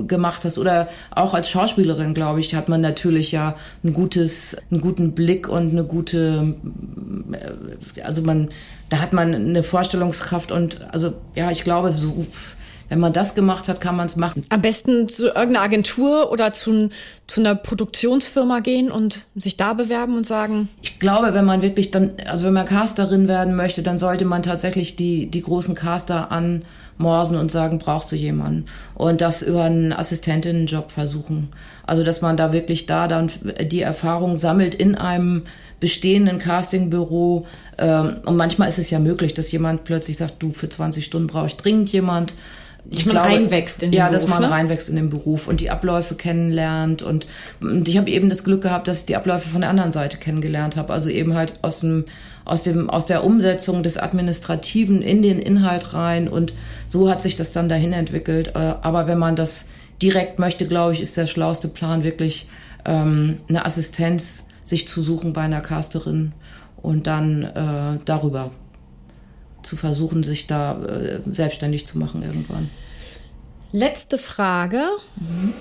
gemacht 0.08 0.44
hast 0.44 0.58
oder 0.58 0.89
auch 1.12 1.36
als 1.36 1.50
Schauspielerin, 1.50 2.14
glaube 2.16 2.39
ich, 2.39 2.56
hat 2.56 2.70
man 2.70 2.82
natürlich 2.82 3.32
ja 3.32 3.56
ein 3.84 3.94
gutes, 3.94 4.58
einen 4.72 4.82
guten 4.82 5.14
Blick 5.14 5.48
und 5.48 5.72
eine 5.72 5.84
gute, 5.84 6.56
äh, 7.32 8.02
also 8.02 8.24
man 8.24 8.50
da 8.94 9.00
hat 9.00 9.12
man 9.12 9.34
eine 9.34 9.64
Vorstellungskraft 9.64 10.52
und 10.52 10.86
also 10.94 11.14
ja, 11.34 11.50
ich 11.50 11.64
glaube, 11.64 11.91
so 11.91 12.28
wenn 12.89 13.00
man 13.00 13.12
das 13.12 13.34
gemacht 13.34 13.68
hat, 13.68 13.82
kann 13.82 13.96
man 13.96 14.06
es 14.06 14.18
machen. 14.18 14.46
Am 14.50 14.62
besten 14.62 15.08
zu 15.08 15.30
irgendeiner 15.30 15.62
Agentur 15.62 16.32
oder 16.32 16.54
zu, 16.54 16.91
zu 17.26 17.39
einer 17.39 17.56
Produktionsfirma 17.56 18.60
gehen 18.60 18.91
und 18.91 19.22
sich 19.34 19.58
da 19.58 19.74
bewerben 19.74 20.16
und 20.16 20.28
sagen. 20.28 20.70
Ich 20.84 21.00
glaube, 21.00 21.34
wenn 21.34 21.44
man 21.44 21.64
wirklich 21.64 21.89
dann, 21.89 22.12
also 22.28 22.46
wenn 22.46 22.54
man 22.54 22.68
Casterin 22.68 23.28
werden 23.28 23.56
möchte, 23.56 23.82
dann 23.82 23.98
sollte 23.98 24.26
man 24.26 24.44
tatsächlich 24.44 24.96
die, 24.96 25.26
die 25.26 25.41
großen 25.41 25.74
Caster 25.74 26.32
anmorsen 26.98 27.38
und 27.38 27.52
sagen, 27.52 27.78
brauchst 27.78 28.12
du 28.12 28.16
jemanden? 28.16 28.66
Und 28.96 29.22
das 29.22 29.41
über 29.41 29.64
einen 29.64 29.94
Assistentinnenjob 29.94 30.91
versuchen. 30.91 31.50
Also, 31.86 32.04
dass 32.04 32.22
man 32.22 32.38
da 32.38 32.54
wirklich 32.54 32.86
da 32.86 33.08
dann 33.08 33.30
die 33.62 33.82
Erfahrung 33.82 34.38
sammelt 34.38 34.76
in 34.76 34.96
einem 34.96 35.44
bestehenden 35.80 36.39
Castingbüro. 36.39 37.46
Ähm, 37.78 38.16
und 38.26 38.38
manchmal 38.38 38.70
ist 38.70 38.80
es 38.80 38.89
ja 38.89 39.00
möglich, 39.00 39.34
dass 39.34 39.52
jemand 39.52 39.84
plötzlich 39.84 40.18
sagt, 40.18 40.41
du, 40.41 40.52
für 40.52 40.70
20 40.70 41.04
Stunden 41.04 41.28
brauche 41.28 41.48
ich 41.48 41.58
dringend 41.58 41.91
jemand. 41.91 42.34
Ich 42.89 43.06
man 43.06 43.16
glaube, 43.16 43.30
reinwächst 43.30 43.84
in 43.84 43.91
den 43.91 43.98
ja, 43.98 44.08
Beruf. 44.08 44.22
Ja, 44.22 44.28
dass 44.28 44.39
man 44.39 44.50
ne? 44.50 44.56
reinwächst 44.56 44.89
in 44.89 44.96
den 44.96 45.10
Beruf 45.10 45.48
und 45.48 45.62
die 45.62 45.70
Abläufe 45.70 46.16
kennenlernt. 46.16 47.02
Und, 47.02 47.28
und 47.62 47.88
ich 47.88 47.98
habe 47.98 48.10
eben 48.10 48.30
das 48.30 48.44
Glück 48.44 48.62
gehabt, 48.62 48.88
dass 48.88 49.02
ich 49.02 49.06
die 49.06 49.16
Abläufe 49.16 49.50
von 49.50 49.62
der 49.62 49.70
anderen 49.70 49.91
Seite 49.91 50.18
kennengelernt 50.18 50.76
habe. 50.76 50.94
Also 50.94 51.10
eben 51.10 51.34
halt 51.34 51.54
aus 51.62 51.80
dem, 51.80 52.06
aus 52.46 52.64
dem, 52.64 52.89
aus 52.89 53.06
der 53.06 53.24
Umsetzung 53.24 53.84
des 53.84 53.98
Administrativen 53.98 55.02
in 55.02 55.22
den 55.22 55.39
Inhalt 55.39 55.94
rein. 55.94 56.28
Und 56.28 56.54
so 56.88 57.10
hat 57.10 57.22
sich 57.22 57.36
das 57.36 57.52
dann 57.52 57.70
dahin 57.70 57.94
entwickelt. 57.94 58.50
Äh, 58.56 58.76
aber 58.82 59.08
wenn 59.08 59.18
man 59.18 59.36
das 59.36 59.68
direkt 60.02 60.39
möchte, 60.39 60.68
glaube 60.68 60.94
ich, 60.94 61.02
ist 61.02 61.16
der 61.18 61.28
schlauste 61.28 61.68
Plan 61.68 62.04
wirklich 62.04 62.48
ähm, 62.86 63.38
eine 63.48 63.66
Assistenz 63.66 64.46
sich 64.64 64.88
zu 64.88 65.02
suchen 65.02 65.34
bei 65.34 65.41
einer 65.41 65.62
Casterin 65.62 66.34
und 66.82 67.08
dann 67.08 67.44
äh, 67.44 68.00
darüber 68.06 68.52
zu 69.62 69.78
versuchen, 69.78 70.24
sich 70.24 70.48
da 70.48 70.82
äh, 70.84 71.22
selbstständig 71.26 71.88
zu 71.88 71.98
machen 71.98 72.22
irgendwann. 72.22 72.70
Letzte 73.72 74.18
Frage, 74.18 74.86
mhm. 75.16 75.54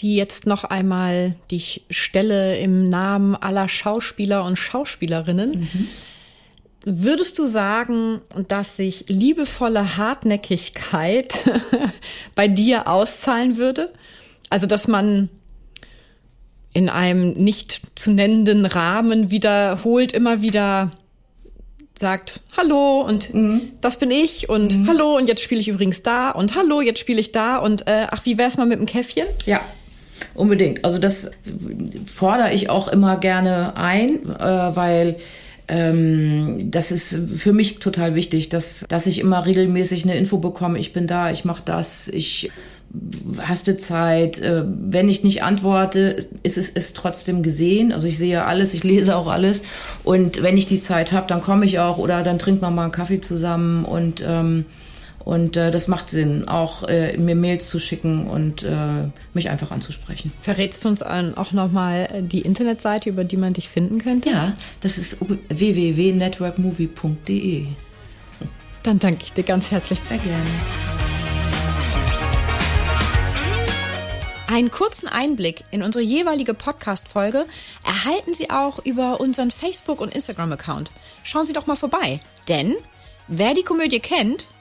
die 0.00 0.16
jetzt 0.16 0.46
noch 0.46 0.64
einmal, 0.64 1.34
die 1.50 1.56
ich 1.56 1.84
stelle 1.90 2.58
im 2.58 2.88
Namen 2.88 3.36
aller 3.36 3.68
Schauspieler 3.68 4.44
und 4.44 4.56
Schauspielerinnen. 4.58 5.60
Mhm. 5.60 5.88
Würdest 6.84 7.38
du 7.38 7.46
sagen, 7.46 8.20
dass 8.48 8.76
sich 8.76 9.04
liebevolle 9.08 9.96
Hartnäckigkeit 9.98 11.34
bei 12.34 12.48
dir 12.48 12.88
auszahlen 12.88 13.56
würde? 13.56 13.92
Also, 14.48 14.66
dass 14.66 14.88
man 14.88 15.28
in 16.72 16.88
einem 16.88 17.32
nicht 17.32 17.80
zu 17.96 18.10
nennenden 18.10 18.64
Rahmen 18.64 19.30
wiederholt, 19.30 20.12
immer 20.12 20.40
wieder 20.40 20.92
sagt 22.00 22.40
Hallo 22.56 23.02
und 23.02 23.34
mhm. 23.34 23.60
das 23.80 23.98
bin 23.98 24.10
ich 24.10 24.48
und 24.48 24.78
mhm. 24.78 24.88
Hallo 24.88 25.16
und 25.16 25.28
jetzt 25.28 25.42
spiele 25.42 25.60
ich 25.60 25.68
übrigens 25.68 26.02
da 26.02 26.30
und 26.30 26.54
Hallo, 26.54 26.80
jetzt 26.80 26.98
spiele 26.98 27.20
ich 27.20 27.32
da 27.32 27.58
und 27.58 27.86
äh, 27.86 28.06
ach, 28.10 28.24
wie 28.24 28.38
wär's 28.38 28.56
mal 28.56 28.66
mit 28.66 28.78
dem 28.78 28.86
Käffchen? 28.86 29.26
Ja. 29.44 29.60
Unbedingt. 30.34 30.84
Also 30.84 30.98
das 30.98 31.30
fordere 32.06 32.52
ich 32.52 32.70
auch 32.70 32.88
immer 32.88 33.16
gerne 33.18 33.76
ein, 33.76 34.28
äh, 34.28 34.76
weil 34.76 35.16
ähm, 35.70 36.70
das 36.70 36.90
ist 36.90 37.16
für 37.36 37.52
mich 37.52 37.78
total 37.78 38.16
wichtig, 38.16 38.48
dass, 38.48 38.84
dass 38.88 39.06
ich 39.06 39.20
immer 39.20 39.46
regelmäßig 39.46 40.04
eine 40.04 40.16
Info 40.16 40.38
bekomme, 40.38 40.78
ich 40.78 40.92
bin 40.92 41.06
da, 41.06 41.30
ich 41.30 41.44
mache 41.44 41.62
das, 41.64 42.08
ich 42.08 42.50
hast 43.38 43.68
du 43.68 43.76
Zeit? 43.76 44.40
Äh, 44.40 44.64
wenn 44.66 45.08
ich 45.08 45.22
nicht 45.22 45.42
antworte, 45.42 46.16
ist 46.42 46.58
es 46.58 46.68
ist 46.68 46.96
trotzdem 46.96 47.42
gesehen. 47.42 47.92
Also 47.92 48.08
ich 48.08 48.18
sehe 48.18 48.44
alles, 48.44 48.74
ich 48.74 48.82
lese 48.82 49.16
auch 49.16 49.28
alles. 49.28 49.62
Und 50.02 50.42
wenn 50.42 50.56
ich 50.56 50.66
die 50.66 50.80
Zeit 50.80 51.12
habe, 51.12 51.26
dann 51.28 51.40
komme 51.40 51.64
ich 51.64 51.78
auch 51.78 51.98
oder 51.98 52.22
dann 52.22 52.38
trinkt 52.38 52.62
man 52.62 52.74
mal 52.74 52.84
einen 52.84 52.92
Kaffee 52.92 53.20
zusammen 53.20 53.84
und 53.84 54.24
ähm, 54.26 54.64
und 55.24 55.56
äh, 55.56 55.70
das 55.70 55.88
macht 55.88 56.10
Sinn, 56.10 56.46
auch 56.48 56.82
äh, 56.88 57.16
mir 57.16 57.36
Mails 57.36 57.68
zu 57.68 57.78
schicken 57.78 58.26
und 58.26 58.62
äh, 58.62 59.08
mich 59.34 59.50
einfach 59.50 59.70
anzusprechen. 59.70 60.32
Verrätst 60.40 60.84
du 60.84 60.88
uns 60.88 61.02
auch 61.02 61.52
nochmal 61.52 62.22
die 62.22 62.40
Internetseite, 62.40 63.10
über 63.10 63.24
die 63.24 63.36
man 63.36 63.52
dich 63.52 63.68
finden 63.68 64.00
könnte? 64.00 64.30
Ja, 64.30 64.56
das 64.80 64.96
ist 64.98 65.18
www.networkmovie.de. 65.20 67.66
Dann 68.82 68.98
danke 68.98 69.24
ich 69.24 69.34
dir 69.34 69.44
ganz 69.44 69.70
herzlich. 69.70 70.00
Sehr 70.04 70.16
gerne. 70.18 70.48
Einen 74.50 74.72
kurzen 74.72 75.06
Einblick 75.06 75.62
in 75.70 75.82
unsere 75.82 76.02
jeweilige 76.02 76.54
Podcast-Folge 76.54 77.46
erhalten 77.84 78.34
Sie 78.34 78.50
auch 78.50 78.84
über 78.84 79.20
unseren 79.20 79.52
Facebook- 79.52 80.00
und 80.00 80.12
Instagram-Account. 80.12 80.90
Schauen 81.22 81.44
Sie 81.44 81.52
doch 81.52 81.68
mal 81.68 81.76
vorbei, 81.76 82.18
denn 82.48 82.74
wer 83.28 83.54
die 83.54 83.62
Komödie 83.62 84.00
kennt, 84.00 84.48